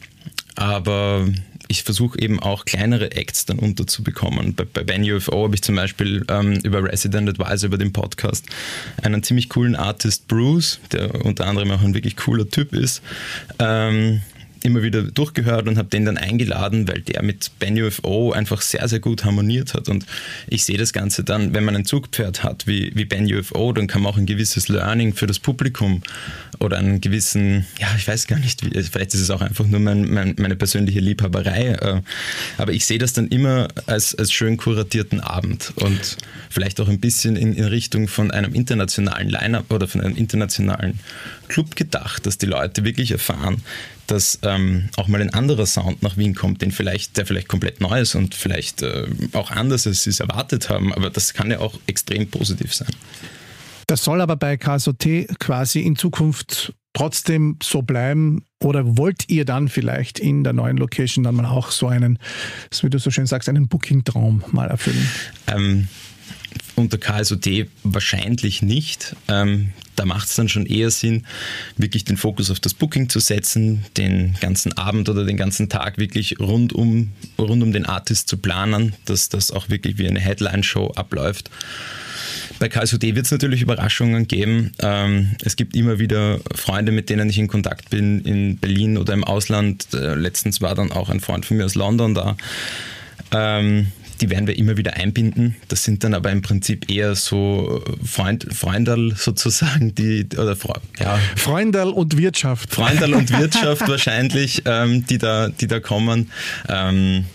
aber 0.55 1.27
ich 1.69 1.83
versuche 1.83 2.19
eben 2.21 2.39
auch 2.39 2.65
kleinere 2.65 3.11
Acts 3.13 3.45
dann 3.45 3.59
unterzubekommen. 3.59 4.55
Bei, 4.55 4.65
bei 4.65 4.85
Ben 4.85 5.03
UFO 5.03 5.45
habe 5.45 5.57
ich 5.57 5.63
zum 5.63 5.75
Beispiel 5.75 6.25
ähm, 6.29 6.61
über 6.63 6.85
Resident 6.85 7.29
Advisor, 7.29 7.67
über 7.67 7.79
den 7.79 7.93
Podcast, 7.93 8.47
einen 9.03 9.25
ziemlich 9.25 9.49
coolen 9.49 9.75
Artist 9.75 10.29
Bruce, 10.29 10.79
der 10.93 11.25
unter 11.25 11.47
anderem 11.47 11.73
auch 11.73 11.83
ein 11.83 11.95
wirklich 11.95 12.17
cooler 12.17 12.49
Typ 12.49 12.73
ist, 12.73 13.03
ähm, 13.59 14.23
immer 14.67 14.83
wieder 14.83 15.03
durchgehört 15.03 15.69
und 15.69 15.79
habe 15.79 15.89
den 15.89 16.05
dann 16.05 16.19
eingeladen, 16.19 16.89
weil 16.89 17.01
der 17.01 17.23
mit 17.23 17.51
Ben 17.59 17.81
UFO 17.81 18.33
einfach 18.33 18.61
sehr, 18.61 18.87
sehr 18.89 19.01
gut 19.01 19.25
harmoniert 19.25 19.75
hat. 19.75 19.89
Und 19.89 20.05
ich 20.49 20.65
sehe 20.65 20.77
das 20.77 20.93
Ganze 20.93 21.25
dann, 21.25 21.55
wenn 21.55 21.65
man 21.65 21.77
ein 21.77 21.85
Zugpferd 21.85 22.43
hat 22.43 22.67
wie, 22.67 22.93
wie 22.95 23.05
Ben 23.05 23.33
UFO, 23.33 23.73
dann 23.73 23.87
kann 23.87 24.03
man 24.03 24.13
auch 24.13 24.19
ein 24.19 24.27
gewisses 24.27 24.69
Learning 24.69 25.15
für 25.15 25.27
das 25.27 25.39
Publikum 25.39 26.03
oder 26.59 26.79
einen 26.79 27.01
gewissen, 27.01 27.67
ja, 27.79 27.89
ich 27.97 28.07
weiß 28.07 28.27
gar 28.27 28.39
nicht, 28.39 28.65
wie, 28.65 28.83
vielleicht 28.83 29.15
ist 29.15 29.21
es 29.21 29.31
auch 29.31 29.41
einfach 29.41 29.67
nur 29.67 29.81
mein, 29.81 30.11
mein, 30.11 30.35
meine 30.39 30.57
persönliche 30.57 31.01
Liebhaberei, 31.01 31.73
äh, 31.73 32.01
aber 32.59 32.73
ich 32.73 32.87
sehe 32.87 32.99
das 32.99 33.13
dann 33.13 33.29
immer 33.29 33.69
als, 33.87 34.15
als 34.15 34.33
schön 34.33 34.57
kuratierten 34.57 35.21
Abend 35.21 35.73
und 35.77 36.17
vielleicht 36.51 36.81
auch 36.81 36.89
ein 36.89 37.01
bisschen 37.01 37.37
in, 37.37 37.53
in 37.53 37.65
Richtung 37.65 38.09
von 38.09 38.31
einem 38.31 38.55
internationalen 38.55 39.29
Line-Up 39.29 39.71
oder 39.73 39.87
von 39.87 40.01
einem 40.01 40.17
internationalen 40.17 40.99
Club 41.49 41.77
gedacht, 41.77 42.27
dass 42.27 42.39
die 42.39 42.47
Leute 42.47 42.85
wirklich 42.85 43.11
erfahren, 43.11 43.63
dass 44.07 44.39
ähm, 44.43 44.89
auch 44.97 45.09
mal 45.09 45.21
ein 45.21 45.33
anderer 45.33 45.67
Sound 45.67 46.03
nach 46.03 46.17
Wien 46.17 46.35
kommt, 46.35 46.63
den 46.63 46.71
vielleicht, 46.71 47.17
der 47.17 47.27
vielleicht 47.27 47.49
komplett 47.49 47.81
neu 47.81 48.01
ist 48.01 48.15
und 48.15 48.35
vielleicht 48.35 48.83
äh, 48.83 49.07
auch 49.33 49.51
anders, 49.51 49.87
als 49.87 50.05
sie 50.05 50.11
es 50.11 50.21
erwartet 50.21 50.69
haben. 50.69 50.93
Aber 50.93 51.11
das 51.11 51.35
kann 51.35 51.51
ja 51.51 51.61
auch 51.61 51.79
extrem 51.87 52.29
positiv 52.29 52.75
sein. 52.75 52.91
Das 53.87 54.05
soll 54.05 54.21
aber 54.21 54.37
bei 54.37 54.57
KSOT 54.57 55.29
quasi 55.39 55.81
in 55.81 55.97
Zukunft 55.97 56.75
trotzdem 56.97 57.59
so 57.63 57.83
bleiben? 57.83 58.45
Oder 58.63 58.97
wollt 58.97 59.29
ihr 59.29 59.45
dann 59.45 59.69
vielleicht 59.69 60.19
in 60.19 60.45
der 60.45 60.55
neuen 60.55 60.79
Location 60.79 61.25
dann 61.25 61.35
mal 61.35 61.45
auch 61.45 61.71
so 61.71 61.89
einen, 61.89 62.19
wie 62.81 62.91
du 62.91 62.99
so 62.99 63.11
schön 63.11 63.27
sagst, 63.27 63.49
einen 63.49 63.69
Booking-Traum 63.69 64.45
mal 64.51 64.69
erfüllen? 64.69 65.09
Ähm, 65.47 65.89
unter 66.75 66.99
KSOT 66.99 67.69
wahrscheinlich 67.85 68.63
nicht. 68.63 69.15
Ähm, 69.29 69.73
da 69.97 70.05
macht 70.05 70.29
es 70.29 70.35
dann 70.37 70.49
schon 70.49 70.67
eher 70.67 70.91
Sinn, 70.91 71.27
wirklich 71.77 72.05
den 72.05 72.17
Fokus 72.17 72.51
auf 72.51 72.61
das 72.61 72.75
Booking 72.75 73.09
zu 73.09 73.21
setzen, 73.21 73.85
den 73.97 74.37
ganzen 74.41 74.77
Abend 74.77 75.09
oder 75.09 75.25
den 75.25 75.37
ganzen 75.37 75.69
Tag 75.69 75.99
wirklich 75.99 76.39
rund 76.39 76.73
um, 76.73 77.13
rund 77.39 77.63
um 77.63 77.73
den 77.73 77.87
Artist 77.87 78.29
zu 78.29 78.37
planen, 78.37 78.95
dass 79.05 79.29
das 79.29 79.51
auch 79.51 79.69
wirklich 79.69 79.99
wie 79.99 80.07
eine 80.07 80.21
Headline-Show 80.21 80.93
abläuft. 80.95 81.51
Bei 82.59 82.69
KSOD 82.69 83.03
wird 83.15 83.27
es 83.27 83.31
natürlich 83.31 83.61
Überraschungen 83.61 84.29
geben. 84.29 84.73
Ähm, 84.79 85.33
es 85.45 85.57
gibt 85.57 85.77
immer 85.77 85.99
wieder 85.99 86.41
Freunde, 86.55 86.93
mit 86.93 87.11
denen 87.11 87.29
ich 87.29 87.39
in 87.39 87.49
Kontakt 87.49 87.91
bin, 87.91 88.23
in 88.23 88.57
Berlin 88.57 88.97
oder 88.97 89.13
im 89.13 89.25
Ausland. 89.25 89.89
Äh, 89.93 90.15
letztens 90.15 90.63
war 90.63 90.75
dann 90.75 90.91
auch 90.91 91.11
ein 91.11 91.21
Freund 91.21 91.45
von 91.45 91.59
mir 91.59 91.65
aus 91.65 91.75
London 91.75 92.15
da. 92.15 92.37
Ähm, 93.33 93.89
die 94.21 94.31
werden 94.31 94.47
wir 94.47 94.57
immer 94.57 94.77
wieder 94.77 94.95
einbinden. 94.95 95.57
Das 95.69 95.85
sind 95.85 96.05
dann 96.05 96.15
aber 96.15 96.31
im 96.31 96.43
Prinzip 96.43 96.91
eher 96.91 97.15
so 97.15 97.83
Freund, 98.05 98.47
Freunderl 98.53 99.15
sozusagen, 99.17 99.95
die 99.95 100.27
oder 100.37 100.57
ja. 100.99 101.19
Freunderl 101.37 101.91
und 101.91 102.17
Wirtschaft. 102.17 102.75
Freunderl 102.75 103.15
und 103.15 103.31
Wirtschaft 103.39 103.89
wahrscheinlich, 103.89 104.63
ähm, 104.65 105.07
die 105.07 105.19
da, 105.19 105.49
die 105.49 105.67
da 105.67 105.81
kommen. 105.81 106.31
Ähm, 106.69 107.27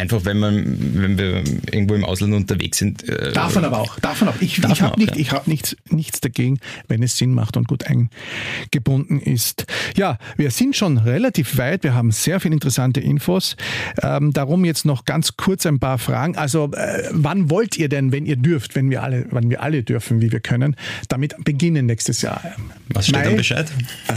Einfach 0.00 0.24
wenn 0.24 0.38
man, 0.38 0.78
wenn 0.94 1.18
wir 1.18 1.44
irgendwo 1.70 1.94
im 1.94 2.06
Ausland 2.06 2.32
unterwegs 2.32 2.78
sind. 2.78 3.06
Äh, 3.06 3.34
darf 3.34 3.54
man 3.54 3.66
aber 3.66 3.80
auch. 3.80 3.98
Darf 4.00 4.22
man 4.22 4.30
auch. 4.30 4.40
Ich, 4.40 4.56
ich 4.56 4.80
habe 4.80 4.98
nicht, 4.98 5.14
ja. 5.14 5.32
hab 5.32 5.46
nichts, 5.46 5.76
nichts 5.90 6.20
dagegen, 6.20 6.58
wenn 6.88 7.02
es 7.02 7.18
Sinn 7.18 7.34
macht 7.34 7.58
und 7.58 7.68
gut 7.68 7.84
eingebunden 7.84 9.20
ist. 9.20 9.66
Ja, 9.96 10.16
wir 10.38 10.50
sind 10.52 10.74
schon 10.74 10.96
relativ 10.96 11.58
weit. 11.58 11.84
Wir 11.84 11.92
haben 11.92 12.12
sehr 12.12 12.40
viele 12.40 12.54
interessante 12.54 13.00
Infos. 13.00 13.56
Ähm, 14.02 14.32
darum 14.32 14.64
jetzt 14.64 14.86
noch 14.86 15.04
ganz 15.04 15.36
kurz 15.36 15.66
ein 15.66 15.80
paar 15.80 15.98
Fragen. 15.98 16.34
Also, 16.34 16.70
äh, 16.72 17.02
wann 17.10 17.50
wollt 17.50 17.76
ihr 17.76 17.90
denn, 17.90 18.10
wenn 18.10 18.24
ihr 18.24 18.36
dürft, 18.36 18.76
wenn 18.76 18.88
wir 18.88 19.02
alle, 19.02 19.26
wann 19.30 19.50
wir 19.50 19.62
alle 19.62 19.82
dürfen, 19.82 20.22
wie 20.22 20.32
wir 20.32 20.40
können, 20.40 20.76
damit 21.08 21.34
beginnen 21.44 21.84
nächstes 21.84 22.22
Jahr? 22.22 22.40
Was 22.88 23.04
steht 23.04 23.16
Mai? 23.16 23.24
dann 23.24 23.36
Bescheid? 23.36 23.70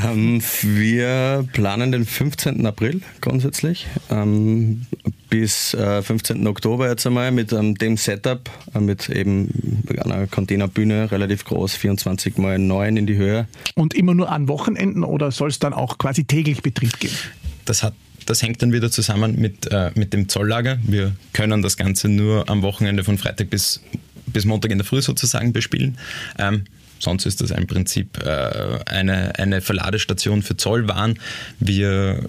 Ähm, 0.06 0.42
wir 0.62 1.46
planen 1.52 1.92
den 1.92 2.06
15. 2.06 2.66
April 2.66 3.02
grundsätzlich. 3.20 3.88
Ähm, 4.10 4.86
bis 5.34 5.74
äh, 5.74 6.04
15. 6.04 6.46
Oktober 6.46 6.88
jetzt 6.88 7.08
einmal 7.08 7.32
mit 7.32 7.52
ähm, 7.54 7.74
dem 7.74 7.98
Setup, 7.98 8.52
äh, 8.76 8.80
mit 8.80 9.10
eben 9.10 9.84
einer 9.98 10.28
Containerbühne, 10.28 11.12
relativ 11.12 11.44
groß, 11.46 11.74
24 11.74 12.38
mal 12.38 12.60
9 12.60 12.98
in 12.98 13.08
die 13.08 13.16
Höhe. 13.16 13.48
Und 13.74 13.96
immer 13.96 14.14
nur 14.14 14.32
an 14.32 14.48
Wochenenden 14.48 15.04
oder 15.04 15.32
soll 15.32 15.50
es 15.50 15.58
dann 15.58 15.74
auch 15.74 15.98
quasi 15.98 16.26
täglich 16.26 16.62
Betrieb 16.62 17.00
geben? 17.00 17.16
Das 17.66 17.82
hat 17.82 17.96
das 18.28 18.44
hängt 18.44 18.62
dann 18.62 18.74
wieder 18.74 18.92
zusammen 18.92 19.36
mit, 19.40 19.72
äh, 19.72 19.90
mit 19.96 20.14
dem 20.14 20.30
Zolllager. 20.30 20.78
Wir 20.84 21.14
können 21.34 21.64
das 21.64 21.78
Ganze 21.78 22.10
nur 22.10 22.48
am 22.48 22.62
Wochenende 22.62 23.04
von 23.04 23.18
Freitag 23.18 23.50
bis, 23.50 23.82
bis 24.28 24.46
Montag 24.46 24.70
in 24.70 24.78
der 24.78 24.86
Früh 24.86 25.02
sozusagen 25.02 25.52
bespielen. 25.52 25.98
Ähm, 26.38 26.66
Sonst 27.04 27.26
ist 27.26 27.42
das 27.42 27.52
im 27.52 27.68
Prinzip 27.68 28.24
äh, 28.24 28.80
eine, 28.86 29.38
eine 29.38 29.62
Verladestation 29.62 30.42
für 30.42 30.56
Zollwaren. 30.56 31.20
Wir 31.60 32.20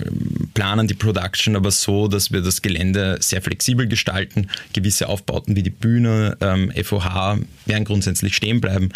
planen 0.55 0.89
die 0.89 0.95
Production 0.95 1.55
aber 1.55 1.71
so, 1.71 2.09
dass 2.09 2.33
wir 2.33 2.41
das 2.41 2.61
Gelände 2.61 3.19
sehr 3.21 3.41
flexibel 3.41 3.87
gestalten. 3.87 4.49
Gewisse 4.73 5.09
Aufbauten 5.09 5.55
wie 5.55 5.63
die 5.63 5.71
Bühne, 5.71 6.37
ähm, 6.41 6.73
FOH 6.83 7.39
werden 7.67 7.85
grundsätzlich 7.85 8.35
stehen 8.35 8.61
bleiben. 8.61 8.91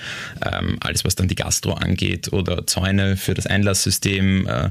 Ähm, 0.44 0.78
alles, 0.80 1.04
was 1.04 1.14
dann 1.14 1.28
die 1.28 1.36
Gastro 1.36 1.74
angeht 1.74 2.32
oder 2.32 2.66
Zäune 2.66 3.16
für 3.16 3.34
das 3.34 3.46
Einlasssystem, 3.46 4.46
äh, 4.46 4.70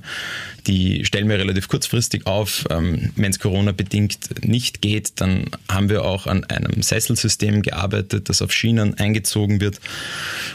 die 0.68 1.06
stellen 1.06 1.30
wir 1.30 1.38
relativ 1.38 1.70
kurzfristig 1.70 2.28
auf. 2.28 2.66
Ähm, 2.70 3.12
Wenn 3.16 3.32
es 3.32 3.40
Corona-bedingt 3.40 4.46
nicht 4.46 4.82
geht, 4.82 5.22
dann 5.22 5.46
haben 5.70 5.90
wir 5.90 6.04
auch 6.04 6.28
an 6.28 6.44
einem 6.46 6.82
Sesselsystem 6.82 7.62
gearbeitet, 7.62 8.28
das 8.28 8.42
auf 8.42 8.52
Schienen 8.52 8.96
eingezogen 8.96 9.62
wird. 9.62 9.80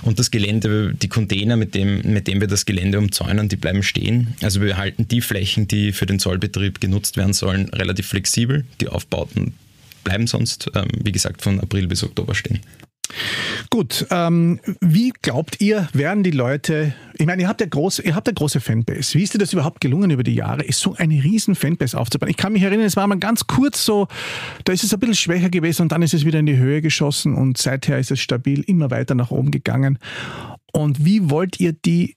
Und 0.02 0.18
das 0.18 0.30
Gelände, 0.30 0.41
die 0.42 1.08
Container, 1.08 1.56
mit 1.56 1.74
dem, 1.74 2.02
mit 2.02 2.28
dem 2.28 2.40
wir 2.40 2.48
das 2.48 2.66
Gelände 2.66 2.98
umzäunen, 2.98 3.48
die 3.48 3.56
bleiben 3.56 3.82
stehen. 3.82 4.34
Also 4.42 4.60
wir 4.60 4.76
halten 4.76 5.08
die 5.08 5.20
Flächen, 5.20 5.68
die 5.68 5.92
für 5.92 6.06
den 6.06 6.18
Zollbetrieb 6.18 6.80
genutzt 6.80 7.16
werden 7.16 7.32
sollen, 7.32 7.68
relativ 7.70 8.08
flexibel. 8.08 8.64
Die 8.80 8.88
Aufbauten 8.88 9.54
bleiben 10.04 10.26
sonst, 10.26 10.70
ähm, 10.74 10.88
wie 11.02 11.12
gesagt, 11.12 11.42
von 11.42 11.60
April 11.60 11.86
bis 11.86 12.02
Oktober 12.02 12.34
stehen. 12.34 12.60
Gut, 13.70 14.06
ähm, 14.10 14.60
wie 14.80 15.12
glaubt 15.22 15.60
ihr, 15.60 15.88
werden 15.92 16.22
die 16.22 16.30
Leute, 16.30 16.94
ich 17.18 17.26
meine, 17.26 17.42
ihr 17.42 17.48
habt 17.48 17.60
ja 17.60 17.66
große, 17.66 18.02
ihr 18.02 18.14
habt 18.14 18.26
ja 18.26 18.32
große 18.32 18.60
Fanbase. 18.60 19.18
Wie 19.18 19.22
ist 19.22 19.34
dir 19.34 19.38
das 19.38 19.52
überhaupt 19.52 19.80
gelungen 19.80 20.10
über 20.10 20.22
die 20.22 20.34
Jahre, 20.34 20.62
ist 20.62 20.80
so 20.80 20.94
eine 20.96 21.22
riesen 21.22 21.54
Fanbase 21.54 21.98
aufzubauen? 21.98 22.30
Ich 22.30 22.36
kann 22.36 22.52
mich 22.52 22.62
erinnern, 22.62 22.86
es 22.86 22.96
war 22.96 23.06
mal 23.06 23.18
ganz 23.18 23.46
kurz 23.46 23.84
so, 23.84 24.08
da 24.64 24.72
ist 24.72 24.84
es 24.84 24.92
ein 24.92 25.00
bisschen 25.00 25.14
schwächer 25.14 25.50
gewesen 25.50 25.82
und 25.82 25.92
dann 25.92 26.02
ist 26.02 26.14
es 26.14 26.24
wieder 26.24 26.38
in 26.38 26.46
die 26.46 26.56
Höhe 26.56 26.82
geschossen 26.82 27.34
und 27.34 27.58
seither 27.58 27.98
ist 27.98 28.10
es 28.10 28.20
stabil 28.20 28.60
immer 28.60 28.90
weiter 28.90 29.14
nach 29.14 29.30
oben 29.30 29.50
gegangen. 29.50 29.98
Und 30.72 31.04
wie 31.04 31.30
wollt 31.30 31.60
ihr 31.60 31.72
die, 31.72 32.16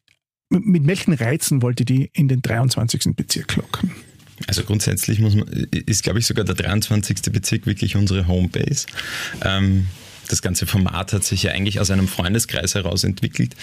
mit 0.50 0.88
welchen 0.88 1.14
Reizen 1.14 1.62
wollt 1.62 1.80
ihr 1.82 1.86
die 1.86 2.10
in 2.14 2.28
den 2.28 2.42
23. 2.42 3.16
Bezirk 3.16 3.56
locken? 3.56 3.92
Also 4.48 4.64
grundsätzlich 4.64 5.20
muss 5.20 5.36
man, 5.36 5.48
ist 5.72 6.04
glaube 6.04 6.20
ich 6.20 6.26
sogar 6.26 6.46
der 6.46 6.56
23. 6.56 7.32
Bezirk 7.32 7.66
wirklich 7.66 7.96
unsere 7.96 8.28
Homebase. 8.28 8.88
Ähm, 9.42 9.88
das 10.28 10.42
ganze 10.42 10.66
Format 10.66 11.14
hat 11.14 11.24
sich 11.24 11.44
ja 11.44 11.52
eigentlich 11.52 11.80
aus 11.80 11.92
einem 11.92 12.08
Freundeskreis 12.08 12.76
heraus 12.76 13.04
entwickelt. 13.04 13.56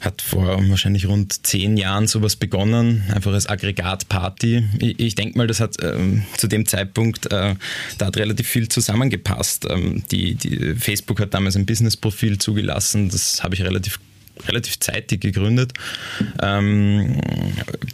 Hat 0.00 0.22
vor 0.22 0.60
wahrscheinlich 0.68 1.06
rund 1.08 1.44
zehn 1.44 1.76
Jahren 1.76 2.06
sowas 2.06 2.36
begonnen, 2.36 3.02
einfach 3.12 3.32
als 3.32 3.48
Aggregatparty. 3.48 4.68
Ich, 4.78 5.00
ich 5.00 5.14
denke 5.16 5.36
mal, 5.36 5.48
das 5.48 5.58
hat 5.58 5.82
ähm, 5.82 6.22
zu 6.36 6.46
dem 6.46 6.66
Zeitpunkt, 6.66 7.26
äh, 7.32 7.56
da 7.98 8.06
hat 8.06 8.16
relativ 8.16 8.46
viel 8.46 8.68
zusammengepasst. 8.68 9.66
Ähm, 9.68 10.04
die, 10.12 10.36
die 10.36 10.76
Facebook 10.76 11.18
hat 11.18 11.34
damals 11.34 11.56
ein 11.56 11.66
Businessprofil 11.66 12.38
zugelassen, 12.38 13.08
das 13.08 13.42
habe 13.42 13.56
ich 13.56 13.62
relativ 13.62 13.98
relativ 14.46 14.78
zeitig 14.80 15.20
gegründet. 15.20 15.72
Ähm, 16.42 17.20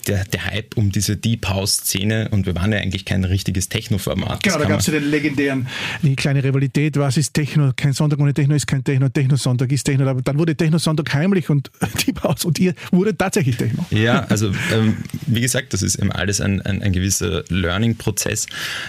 der, 0.07 0.25
der 0.25 0.47
Hype 0.47 0.77
um 0.77 0.93
diese 0.93 1.17
Deep 1.17 1.49
House-Szene 1.49 2.29
und 2.31 2.47
wir 2.47 2.55
waren 2.55 2.73
ja 2.73 2.79
eigentlich 2.79 3.05
kein 3.05 3.25
richtiges 3.25 3.69
Techno-Format. 3.69 4.43
Genau, 4.43 4.59
da 4.59 4.65
gab 4.67 4.81
es 4.81 4.87
ja 4.87 4.95
den 4.95 5.11
legendären, 5.11 5.67
die 6.03 6.17
kleine 6.17 6.43
Rivalität, 6.43 6.97
was 6.99 7.17
ist 7.17 7.35
Techno? 7.35 7.73
Kein 7.77 7.93
Sonntag 7.93 8.19
ohne 8.19 8.35
Techno 8.35 8.55
ist 8.55 8.67
kein 8.67 8.85
Techno, 8.85 9.09
Techno-Sonntag 9.09 9.71
ist 9.73 9.85
Techno. 9.85 10.07
Aber 10.09 10.23
dann 10.23 10.39
wurde 10.39 10.55
Techno-Sonntag 10.55 11.13
heimlich 11.15 11.51
und 11.51 11.71
Deep 12.07 12.23
House 12.23 12.45
und 12.45 12.59
ihr 12.59 12.75
wurde 12.91 13.17
tatsächlich 13.17 13.57
Techno. 13.57 13.85
Ja, 13.91 14.25
also 14.25 14.53
ähm, 14.73 14.97
wie 15.27 15.41
gesagt, 15.41 15.73
das 15.73 15.83
ist 15.83 15.97
eben 15.97 16.13
alles 16.13 16.41
ein, 16.41 16.61
ein, 16.63 16.83
ein 16.83 16.93
gewisser 16.93 17.45
Learning-Prozess. 17.49 18.47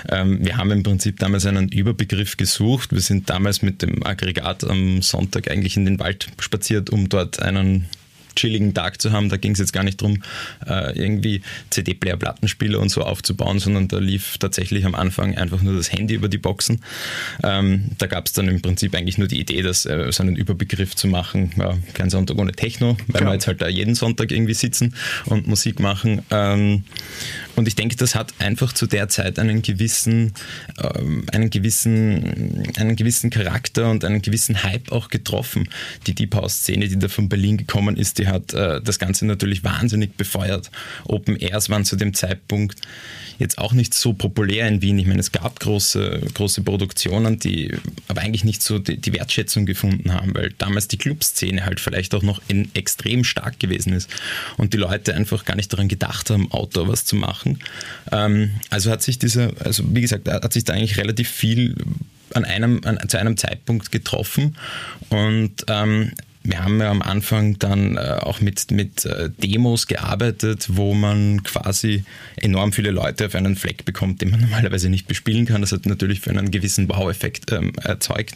Ähm, 0.09 0.43
wir 0.43 0.57
haben 0.57 0.71
im 0.71 0.83
Prinzip 0.83 1.19
damals 1.19 1.45
einen 1.45 1.69
Überbegriff 1.69 2.37
gesucht. 2.37 2.91
Wir 2.91 3.01
sind 3.01 3.29
damals 3.29 3.61
mit 3.61 3.81
dem 3.81 4.05
Aggregat 4.05 4.63
am 4.63 5.01
Sonntag 5.01 5.49
eigentlich 5.49 5.77
in 5.77 5.85
den 5.85 5.99
Wald 5.99 6.27
spaziert, 6.39 6.89
um 6.89 7.09
dort 7.09 7.41
einen 7.45 7.85
chilligen 8.35 8.73
Tag 8.73 9.01
zu 9.01 9.11
haben. 9.11 9.29
Da 9.29 9.37
ging 9.37 9.53
es 9.53 9.59
jetzt 9.59 9.73
gar 9.73 9.83
nicht 9.83 10.01
darum, 10.01 10.21
äh, 10.67 10.97
irgendwie 10.97 11.41
CD-Player, 11.69 12.17
Plattenspieler 12.17 12.79
und 12.79 12.89
so 12.89 13.01
aufzubauen, 13.01 13.59
sondern 13.59 13.87
da 13.87 13.97
lief 13.97 14.37
tatsächlich 14.37 14.85
am 14.85 14.95
Anfang 14.95 15.35
einfach 15.35 15.61
nur 15.61 15.75
das 15.75 15.91
Handy 15.91 16.15
über 16.15 16.27
die 16.27 16.37
Boxen. 16.37 16.81
Ähm, 17.43 17.91
da 17.97 18.07
gab 18.07 18.27
es 18.27 18.33
dann 18.33 18.47
im 18.47 18.61
Prinzip 18.61 18.95
eigentlich 18.95 19.17
nur 19.17 19.27
die 19.27 19.39
Idee, 19.39 19.61
das, 19.61 19.85
äh, 19.85 20.11
so 20.11 20.23
einen 20.23 20.35
Überbegriff 20.35 20.95
zu 20.95 21.07
machen, 21.07 21.51
ja, 21.57 21.77
kein 21.93 22.09
Sonntag 22.09 22.37
ohne 22.37 22.51
Techno, 22.51 22.97
weil 23.07 23.21
ja. 23.21 23.27
wir 23.27 23.33
jetzt 23.33 23.47
halt 23.47 23.61
da 23.61 23.67
jeden 23.67 23.95
Sonntag 23.95 24.31
irgendwie 24.31 24.53
sitzen 24.53 24.95
und 25.25 25.47
Musik 25.47 25.79
machen. 25.79 26.21
Ähm, 26.31 26.83
und 27.55 27.67
ich 27.67 27.75
denke, 27.75 27.95
das 27.95 28.15
hat 28.15 28.33
einfach 28.39 28.73
zu 28.73 28.87
der 28.87 29.09
Zeit 29.09 29.39
einen 29.39 29.61
gewissen, 29.61 30.33
ähm, 30.81 31.25
einen 31.31 31.49
gewissen, 31.49 32.63
einen 32.77 32.95
gewissen 32.95 33.29
Charakter 33.29 33.89
und 33.89 34.03
einen 34.03 34.21
gewissen 34.21 34.63
Hype 34.63 34.91
auch 34.91 35.09
getroffen. 35.09 35.69
Die 36.07 36.15
Deep 36.15 36.35
House-Szene, 36.35 36.87
die 36.87 36.99
da 36.99 37.07
von 37.07 37.29
Berlin 37.29 37.57
gekommen 37.57 37.97
ist, 37.97 38.19
die 38.19 38.27
hat 38.27 38.53
äh, 38.53 38.81
das 38.81 38.99
Ganze 38.99 39.25
natürlich 39.25 39.63
wahnsinnig 39.63 40.15
befeuert. 40.17 40.71
Open 41.05 41.37
Airs 41.37 41.69
waren 41.69 41.85
zu 41.85 41.95
dem 41.95 42.13
Zeitpunkt 42.13 42.81
jetzt 43.39 43.57
auch 43.57 43.73
nicht 43.73 43.93
so 43.93 44.13
populär 44.13 44.67
in 44.67 44.81
Wien. 44.81 44.97
Ich 44.97 45.07
meine, 45.07 45.19
es 45.19 45.31
gab 45.31 45.59
große, 45.59 46.21
große 46.33 46.61
Produktionen, 46.61 47.39
die 47.39 47.73
aber 48.07 48.21
eigentlich 48.21 48.43
nicht 48.43 48.61
so 48.61 48.79
die, 48.79 48.97
die 48.97 49.13
Wertschätzung 49.13 49.65
gefunden 49.65 50.13
haben, 50.13 50.33
weil 50.33 50.53
damals 50.57 50.87
die 50.87 50.97
Clubszene 50.97 51.65
halt 51.65 51.79
vielleicht 51.79 52.15
auch 52.15 52.23
noch 52.23 52.41
in, 52.47 52.73
extrem 52.73 53.23
stark 53.23 53.59
gewesen 53.59 53.93
ist 53.93 54.09
und 54.57 54.73
die 54.73 54.77
Leute 54.77 55.15
einfach 55.15 55.45
gar 55.45 55.55
nicht 55.55 55.71
daran 55.71 55.87
gedacht 55.87 56.29
haben, 56.29 56.51
Outdoor 56.51 56.87
was 56.87 57.05
zu 57.05 57.15
machen. 57.15 57.44
Ähm, 58.11 58.51
also 58.69 58.91
hat 58.91 59.01
sich 59.01 59.19
dieser, 59.19 59.51
also 59.63 59.83
wie 59.93 60.01
gesagt, 60.01 60.27
hat 60.27 60.53
sich 60.53 60.63
da 60.63 60.73
eigentlich 60.73 60.97
relativ 60.97 61.29
viel 61.29 61.75
an 62.33 62.45
einem, 62.45 62.81
an, 62.83 62.99
zu 63.07 63.17
einem 63.17 63.37
Zeitpunkt 63.37 63.91
getroffen 63.91 64.57
und 65.09 65.65
ähm, 65.67 66.11
wir 66.45 66.63
haben 66.63 66.79
ja 66.79 66.91
am 66.91 67.01
Anfang 67.01 67.57
dann 67.57 67.97
äh, 67.97 68.17
auch 68.21 68.39
mit, 68.39 68.69
mit 68.69 69.05
äh, 69.05 69.29
Demos 69.41 69.87
gearbeitet, 69.87 70.67
wo 70.69 70.93
man 70.93 71.43
quasi 71.43 72.03
enorm 72.35 72.71
viele 72.71 72.91
Leute 72.91 73.25
auf 73.25 73.35
einen 73.35 73.55
Fleck 73.55 73.83
bekommt, 73.83 74.21
den 74.21 74.29
man 74.29 74.39
normalerweise 74.41 74.89
nicht 74.89 75.07
bespielen 75.07 75.45
kann. 75.45 75.61
Das 75.61 75.71
hat 75.71 75.85
natürlich 75.85 76.21
für 76.21 76.29
einen 76.29 76.51
gewissen 76.51 76.87
Wow-Effekt 76.87 77.51
ähm, 77.51 77.73
erzeugt. 77.81 78.35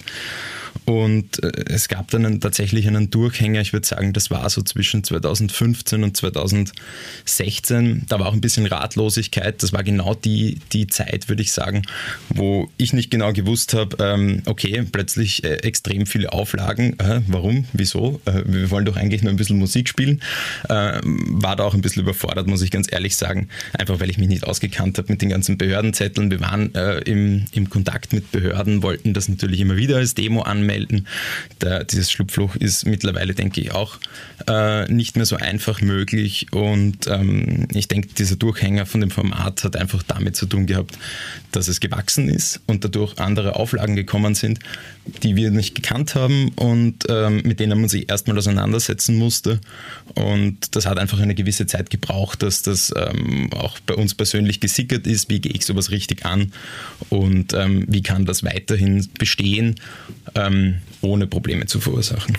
Und 0.85 1.43
äh, 1.43 1.51
es 1.67 1.87
gab 1.87 2.09
dann 2.11 2.25
einen, 2.25 2.41
tatsächlich 2.41 2.87
einen 2.87 3.09
Durchhänger, 3.09 3.61
ich 3.61 3.73
würde 3.73 3.87
sagen, 3.87 4.13
das 4.13 4.31
war 4.31 4.49
so 4.49 4.61
zwischen 4.61 5.03
2015 5.03 6.03
und 6.03 6.17
2016. 6.17 8.05
Da 8.07 8.19
war 8.19 8.27
auch 8.27 8.33
ein 8.33 8.41
bisschen 8.41 8.65
Ratlosigkeit. 8.65 9.61
Das 9.61 9.73
war 9.73 9.83
genau 9.83 10.15
die, 10.15 10.59
die 10.73 10.87
Zeit, 10.87 11.29
würde 11.29 11.41
ich 11.41 11.51
sagen, 11.51 11.83
wo 12.29 12.69
ich 12.77 12.93
nicht 12.93 13.11
genau 13.11 13.33
gewusst 13.33 13.73
habe, 13.73 13.97
ähm, 14.03 14.41
okay, 14.45 14.83
plötzlich 14.91 15.43
äh, 15.43 15.55
extrem 15.57 16.05
viele 16.05 16.31
Auflagen. 16.33 16.95
Warum? 17.27 17.65
Wieso? 17.73 18.19
Äh, 18.25 18.43
wir 18.45 18.71
wollen 18.71 18.85
doch 18.85 18.95
eigentlich 18.95 19.21
nur 19.21 19.31
ein 19.31 19.37
bisschen 19.37 19.57
Musik 19.57 19.89
spielen. 19.89 20.21
Äh, 20.67 20.99
war 21.03 21.55
da 21.55 21.63
auch 21.63 21.73
ein 21.73 21.81
bisschen 21.81 22.03
überfordert, 22.03 22.47
muss 22.47 22.61
ich 22.61 22.71
ganz 22.71 22.91
ehrlich 22.91 23.15
sagen. 23.15 23.49
Einfach 23.77 23.99
weil 23.99 24.09
ich 24.09 24.17
mich 24.17 24.27
nicht 24.27 24.43
ausgekannt 24.43 24.97
habe 24.97 25.11
mit 25.11 25.21
den 25.21 25.29
ganzen 25.29 25.57
Behördenzetteln. 25.57 26.31
Wir 26.31 26.39
waren 26.39 26.71
im, 27.05 27.45
im 27.51 27.69
Kontakt 27.69 28.13
mit 28.13 28.31
Behörden, 28.31 28.83
wollten 28.83 29.13
das 29.13 29.29
natürlich 29.29 29.59
immer 29.59 29.77
wieder 29.77 29.97
als 29.97 30.13
Demo 30.15 30.41
an 30.41 30.58
anmelden. 30.59 31.07
Der, 31.61 31.83
dieses 31.83 32.11
Schlupfloch 32.11 32.55
ist 32.55 32.85
mittlerweile, 32.85 33.33
denke 33.33 33.61
ich, 33.61 33.71
auch 33.71 33.97
äh, 34.47 34.91
nicht 34.91 35.15
mehr 35.15 35.25
so 35.25 35.35
einfach 35.37 35.81
möglich. 35.81 36.47
Und 36.51 37.07
ähm, 37.07 37.67
ich 37.73 37.87
denke, 37.87 38.09
dieser 38.09 38.35
Durchhänger 38.35 38.85
von 38.85 39.01
dem 39.01 39.11
Format 39.11 39.63
hat 39.63 39.75
einfach 39.75 40.03
damit 40.03 40.35
zu 40.35 40.45
tun 40.45 40.65
gehabt, 40.65 40.97
dass 41.51 41.67
es 41.67 41.79
gewachsen 41.79 42.29
ist 42.29 42.61
und 42.67 42.83
dadurch 42.83 43.17
andere 43.19 43.55
Auflagen 43.55 43.95
gekommen 43.95 44.35
sind, 44.35 44.59
die 45.23 45.35
wir 45.35 45.51
nicht 45.51 45.75
gekannt 45.75 46.15
haben 46.15 46.49
und 46.55 47.05
ähm, 47.09 47.41
mit 47.43 47.59
denen 47.59 47.79
man 47.79 47.89
sich 47.89 48.09
erstmal 48.09 48.37
auseinandersetzen 48.37 49.17
musste. 49.17 49.59
Und 50.15 50.75
das 50.75 50.85
hat 50.85 50.99
einfach 50.99 51.19
eine 51.19 51.35
gewisse 51.35 51.65
Zeit 51.65 51.89
gebraucht, 51.89 52.43
dass 52.43 52.61
das 52.61 52.93
ähm, 52.95 53.49
auch 53.53 53.79
bei 53.79 53.95
uns 53.95 54.13
persönlich 54.13 54.59
gesickert 54.59 55.07
ist. 55.07 55.29
Wie 55.29 55.39
gehe 55.39 55.53
ich 55.53 55.65
sowas 55.65 55.91
richtig 55.91 56.25
an 56.25 56.51
und 57.09 57.53
ähm, 57.53 57.85
wie 57.87 58.01
kann 58.01 58.25
das 58.25 58.43
weiterhin 58.43 59.07
bestehen? 59.17 59.75
Ähm, 60.49 60.75
ohne 61.01 61.27
Probleme 61.27 61.65
zu 61.65 61.79
verursachen. 61.79 62.37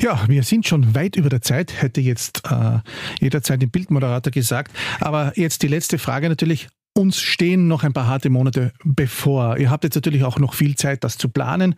Ja, 0.00 0.24
wir 0.28 0.42
sind 0.42 0.66
schon 0.66 0.94
weit 0.94 1.16
über 1.16 1.28
der 1.28 1.42
Zeit, 1.42 1.80
hätte 1.80 2.00
jetzt 2.00 2.42
äh, 2.50 2.78
jederzeit 3.20 3.62
dem 3.62 3.70
Bildmoderator 3.70 4.32
gesagt. 4.32 4.72
Aber 5.00 5.32
jetzt 5.36 5.62
die 5.62 5.68
letzte 5.68 5.98
Frage 5.98 6.28
natürlich. 6.28 6.68
Uns 6.94 7.20
stehen 7.20 7.68
noch 7.68 7.84
ein 7.84 7.92
paar 7.92 8.06
harte 8.06 8.30
Monate 8.30 8.72
bevor. 8.82 9.58
Ihr 9.58 9.70
habt 9.70 9.84
jetzt 9.84 9.96
natürlich 9.96 10.24
auch 10.24 10.38
noch 10.38 10.54
viel 10.54 10.76
Zeit, 10.76 11.04
das 11.04 11.18
zu 11.18 11.28
planen. 11.28 11.74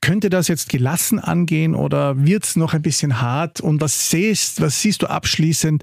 Könnte 0.00 0.30
das 0.30 0.46
jetzt 0.46 0.68
gelassen 0.68 1.18
angehen 1.18 1.74
oder 1.74 2.24
wird 2.24 2.44
es 2.44 2.54
noch 2.54 2.72
ein 2.72 2.80
bisschen 2.80 3.20
hart? 3.20 3.60
Und 3.60 3.80
was 3.80 4.10
siehst, 4.10 4.60
was 4.60 4.80
siehst 4.80 5.02
du 5.02 5.08
abschließend, 5.08 5.82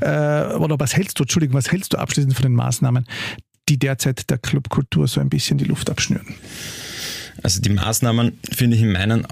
äh, 0.00 0.44
oder 0.54 0.78
was 0.78 0.94
hältst 0.94 1.18
du, 1.18 1.24
Entschuldigung, 1.24 1.56
was 1.56 1.72
hältst 1.72 1.92
du 1.92 1.98
abschließend 1.98 2.34
von 2.34 2.44
den 2.44 2.54
Maßnahmen, 2.54 3.04
die 3.68 3.80
derzeit 3.80 4.30
der 4.30 4.38
Clubkultur 4.38 5.08
so 5.08 5.20
ein 5.20 5.28
bisschen 5.28 5.58
die 5.58 5.64
Luft 5.64 5.90
abschnüren? 5.90 6.36
Also 7.42 7.60
die 7.60 7.70
Maßnahmen 7.70 8.38
finde 8.52 8.76
ich 8.76 8.82
in 8.82 8.92
meinen, 8.92 9.26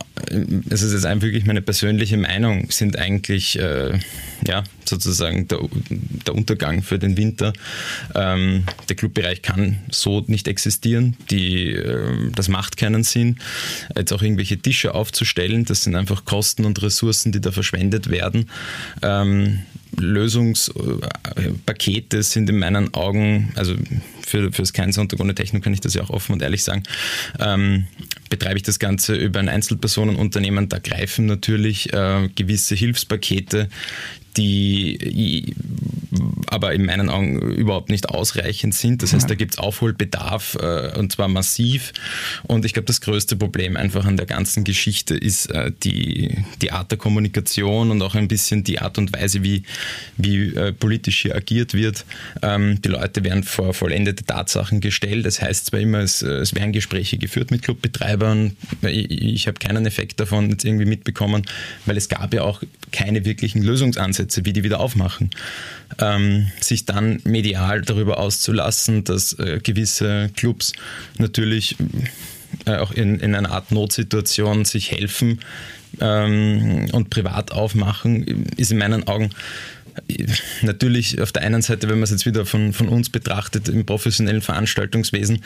es 0.70 0.82
ist 0.82 0.92
jetzt 0.92 1.06
einfach 1.06 1.26
wirklich 1.26 1.46
meine 1.46 1.62
persönliche 1.62 2.16
Meinung, 2.16 2.70
sind 2.70 2.98
eigentlich 2.98 3.58
äh, 3.58 3.98
ja, 4.46 4.64
sozusagen 4.84 5.48
der, 5.48 5.58
der, 5.90 6.34
Untergang 6.34 6.82
für 6.82 6.98
den 6.98 7.16
Winter. 7.16 7.52
Ähm, 8.14 8.64
der 8.88 8.96
Clubbereich 8.96 9.42
kann 9.42 9.78
so 9.90 10.24
nicht 10.26 10.48
existieren. 10.48 11.16
Die, 11.30 11.72
äh, 11.72 12.30
das 12.34 12.48
macht 12.48 12.76
keinen 12.76 13.04
Sinn. 13.04 13.36
Jetzt 13.96 14.12
auch 14.12 14.22
irgendwelche 14.22 14.58
Tische 14.58 14.94
aufzustellen, 14.94 15.64
das 15.64 15.82
sind 15.82 15.94
einfach 15.94 16.24
Kosten 16.24 16.64
und 16.64 16.80
Ressourcen, 16.82 17.32
die 17.32 17.40
da 17.40 17.52
verschwendet 17.52 18.10
werden. 18.10 18.48
Ähm, 19.02 19.60
Lösungspakete 19.98 22.22
sind 22.22 22.50
in 22.50 22.58
meinen 22.58 22.92
Augen, 22.94 23.52
also 23.56 23.74
für, 24.26 24.52
für 24.52 24.62
das 24.62 24.72
Kein 24.72 24.92
Sonntag 24.92 25.20
ohne 25.20 25.34
Technik 25.34 25.64
kann 25.64 25.72
ich 25.72 25.80
das 25.80 25.94
ja 25.94 26.02
auch 26.02 26.10
offen 26.10 26.32
und 26.32 26.42
ehrlich 26.42 26.64
sagen, 26.64 26.82
ähm, 27.40 27.86
betreibe 28.30 28.56
ich 28.56 28.62
das 28.62 28.78
Ganze 28.78 29.16
über 29.16 29.40
ein 29.40 29.48
Einzelpersonenunternehmen. 29.48 30.68
Da 30.68 30.78
greifen 30.78 31.26
natürlich 31.26 31.92
äh, 31.92 32.28
gewisse 32.34 32.74
Hilfspakete, 32.74 33.68
die 34.38 35.54
aber 36.46 36.72
in 36.72 36.86
meinen 36.86 37.10
Augen 37.10 37.40
überhaupt 37.40 37.90
nicht 37.90 38.08
ausreichend 38.08 38.74
sind. 38.74 39.02
Das 39.02 39.12
heißt, 39.12 39.28
da 39.28 39.34
gibt 39.34 39.54
es 39.54 39.58
Aufholbedarf 39.58 40.56
äh, 40.60 40.98
und 40.98 41.12
zwar 41.12 41.28
massiv. 41.28 41.92
Und 42.44 42.64
ich 42.64 42.72
glaube, 42.72 42.86
das 42.86 43.00
größte 43.00 43.36
Problem 43.36 43.76
einfach 43.76 44.04
an 44.04 44.16
der 44.16 44.26
ganzen 44.26 44.64
Geschichte 44.64 45.14
ist 45.14 45.46
äh, 45.46 45.72
die, 45.82 46.36
die 46.62 46.72
Art 46.72 46.90
der 46.90 46.98
Kommunikation 46.98 47.90
und 47.90 48.00
auch 48.02 48.14
ein 48.14 48.28
bisschen 48.28 48.64
die 48.64 48.78
Art 48.78 48.98
und 48.98 49.12
Weise, 49.12 49.42
wie, 49.42 49.64
wie 50.16 50.54
äh, 50.54 50.72
politisch 50.72 51.20
hier 51.22 51.36
agiert 51.36 51.74
wird. 51.74 52.04
Ähm, 52.42 52.80
die 52.80 52.88
Leute 52.88 53.24
werden 53.24 53.44
vor 53.44 53.74
vollendete 53.74 54.24
Tatsachen 54.24 54.80
gestellt. 54.80 55.26
Das 55.26 55.42
heißt 55.42 55.66
zwar 55.66 55.80
immer, 55.80 55.98
es, 55.98 56.22
es 56.22 56.54
werden 56.54 56.72
Gespräche 56.72 57.18
geführt 57.18 57.50
mit 57.50 57.62
Clubbetreibern. 57.62 58.56
Ich, 58.82 59.10
ich 59.10 59.46
habe 59.46 59.58
keinen 59.58 59.86
Effekt 59.86 60.20
davon 60.20 60.50
jetzt 60.50 60.64
irgendwie 60.64 60.86
mitbekommen, 60.86 61.42
weil 61.84 61.96
es 61.96 62.08
gab 62.08 62.32
ja 62.32 62.42
auch 62.42 62.62
keine 62.92 63.24
wirklichen 63.24 63.62
Lösungsansätze, 63.62 64.27
wie 64.36 64.52
die 64.52 64.64
wieder 64.64 64.80
aufmachen. 64.80 65.30
Ähm, 65.98 66.50
sich 66.60 66.84
dann 66.84 67.20
medial 67.24 67.82
darüber 67.82 68.18
auszulassen, 68.18 69.04
dass 69.04 69.32
äh, 69.34 69.60
gewisse 69.62 70.30
Clubs 70.36 70.72
natürlich 71.18 71.76
äh, 72.66 72.76
auch 72.76 72.92
in, 72.92 73.20
in 73.20 73.34
einer 73.34 73.50
Art 73.50 73.72
Notsituation 73.72 74.64
sich 74.64 74.90
helfen 74.90 75.40
ähm, 76.00 76.88
und 76.92 77.10
privat 77.10 77.52
aufmachen, 77.52 78.46
ist 78.56 78.70
in 78.70 78.78
meinen 78.78 79.06
Augen 79.06 79.30
natürlich 80.62 81.20
auf 81.20 81.32
der 81.32 81.42
einen 81.42 81.62
Seite, 81.62 81.88
wenn 81.88 81.96
man 81.96 82.04
es 82.04 82.10
jetzt 82.10 82.26
wieder 82.26 82.46
von, 82.46 82.72
von 82.72 82.88
uns 82.88 83.10
betrachtet, 83.10 83.68
im 83.68 83.86
professionellen 83.86 84.42
Veranstaltungswesen, 84.42 85.42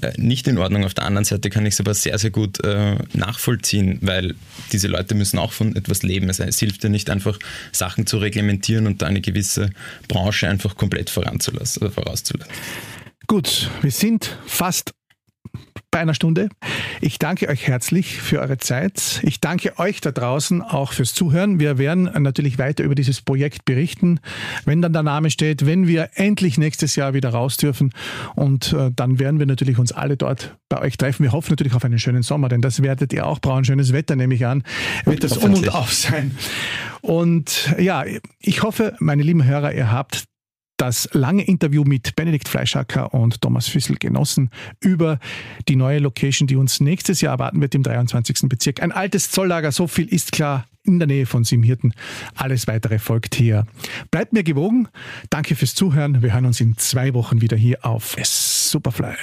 äh, 0.00 0.12
nicht 0.16 0.48
in 0.48 0.58
Ordnung. 0.58 0.84
Auf 0.84 0.94
der 0.94 1.04
anderen 1.04 1.24
Seite 1.24 1.50
kann 1.50 1.66
ich 1.66 1.74
es 1.74 1.80
aber 1.80 1.94
sehr, 1.94 2.18
sehr 2.18 2.30
gut 2.30 2.62
äh, 2.64 2.96
nachvollziehen, 3.12 3.98
weil 4.02 4.34
diese 4.72 4.88
Leute 4.88 5.14
müssen 5.14 5.38
auch 5.38 5.52
von 5.52 5.76
etwas 5.76 6.02
leben. 6.02 6.28
Es, 6.28 6.38
es 6.40 6.58
hilft 6.58 6.82
ja 6.84 6.88
nicht 6.88 7.10
einfach, 7.10 7.38
Sachen 7.72 8.06
zu 8.06 8.18
reglementieren 8.18 8.86
und 8.86 9.02
da 9.02 9.06
eine 9.06 9.20
gewisse 9.20 9.70
Branche 10.08 10.48
einfach 10.48 10.76
komplett 10.76 11.10
voranzulassen, 11.10 11.86
äh, 11.86 11.90
vorauszulassen. 11.90 12.52
Gut, 13.26 13.70
wir 13.82 13.90
sind 13.90 14.38
fast 14.46 14.92
bei 15.90 16.00
einer 16.00 16.14
Stunde. 16.14 16.48
Ich 17.00 17.18
danke 17.18 17.48
euch 17.48 17.66
herzlich 17.66 18.20
für 18.20 18.40
eure 18.40 18.58
Zeit. 18.58 19.20
Ich 19.22 19.40
danke 19.40 19.78
euch 19.78 20.00
da 20.00 20.12
draußen 20.12 20.62
auch 20.62 20.92
fürs 20.92 21.14
Zuhören. 21.14 21.58
Wir 21.58 21.78
werden 21.78 22.10
natürlich 22.18 22.58
weiter 22.58 22.84
über 22.84 22.94
dieses 22.94 23.22
Projekt 23.22 23.64
berichten, 23.64 24.20
wenn 24.64 24.82
dann 24.82 24.92
der 24.92 25.02
Name 25.02 25.30
steht, 25.30 25.64
wenn 25.64 25.86
wir 25.86 26.10
endlich 26.14 26.58
nächstes 26.58 26.96
Jahr 26.96 27.14
wieder 27.14 27.30
raus 27.30 27.56
dürfen. 27.56 27.92
Und 28.34 28.72
äh, 28.72 28.90
dann 28.94 29.18
werden 29.18 29.38
wir 29.38 29.46
natürlich 29.46 29.78
uns 29.78 29.92
alle 29.92 30.16
dort 30.16 30.56
bei 30.68 30.80
euch 30.80 30.96
treffen. 30.96 31.22
Wir 31.22 31.32
hoffen 31.32 31.52
natürlich 31.52 31.74
auf 31.74 31.84
einen 31.84 31.98
schönen 31.98 32.22
Sommer, 32.22 32.48
denn 32.48 32.60
das 32.60 32.82
werdet 32.82 33.12
ihr 33.12 33.26
auch 33.26 33.40
brauchen. 33.40 33.64
Schönes 33.64 33.92
Wetter 33.92 34.16
nehme 34.16 34.34
ich 34.34 34.46
an. 34.46 34.64
Wird 35.04 35.24
das 35.24 35.36
um 35.36 35.54
und 35.54 35.74
auf 35.74 35.92
sein. 35.92 36.36
Und 37.00 37.74
ja, 37.78 38.04
ich 38.40 38.62
hoffe, 38.62 38.96
meine 38.98 39.22
lieben 39.22 39.44
Hörer, 39.44 39.72
ihr 39.72 39.90
habt 39.90 40.24
das 40.76 41.08
lange 41.12 41.44
Interview 41.44 41.84
mit 41.84 42.16
Benedikt 42.16 42.48
Fleischacker 42.48 43.14
und 43.14 43.40
Thomas 43.40 43.68
Füssel 43.68 43.96
genossen 43.96 44.50
über 44.80 45.18
die 45.68 45.76
neue 45.76 45.98
Location, 45.98 46.46
die 46.46 46.56
uns 46.56 46.80
nächstes 46.80 47.20
Jahr 47.20 47.32
erwarten 47.34 47.60
wird 47.60 47.74
im 47.74 47.82
23. 47.82 48.48
Bezirk. 48.48 48.82
Ein 48.82 48.92
altes 48.92 49.30
Zolllager, 49.30 49.72
so 49.72 49.86
viel 49.86 50.06
ist 50.06 50.32
klar, 50.32 50.66
in 50.86 50.98
der 50.98 51.08
Nähe 51.08 51.26
von 51.26 51.44
Simhirten. 51.44 51.94
Alles 52.34 52.66
weitere 52.66 52.98
folgt 52.98 53.34
hier. 53.34 53.66
Bleibt 54.10 54.32
mir 54.32 54.44
gewogen. 54.44 54.88
Danke 55.30 55.56
fürs 55.56 55.74
Zuhören. 55.74 56.22
Wir 56.22 56.32
hören 56.32 56.46
uns 56.46 56.60
in 56.60 56.76
zwei 56.76 57.12
Wochen 57.14 57.40
wieder 57.40 57.56
hier 57.56 57.84
auf 57.84 58.16
Superfly. 58.22 59.14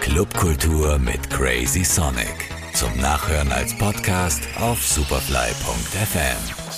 Clubkultur 0.00 0.98
mit 0.98 1.30
Crazy 1.30 1.84
Sonic. 1.84 2.50
Zum 2.74 2.96
Nachhören 2.98 3.50
als 3.52 3.76
Podcast 3.76 4.42
auf 4.58 4.82
superfly.fm. 4.84 6.71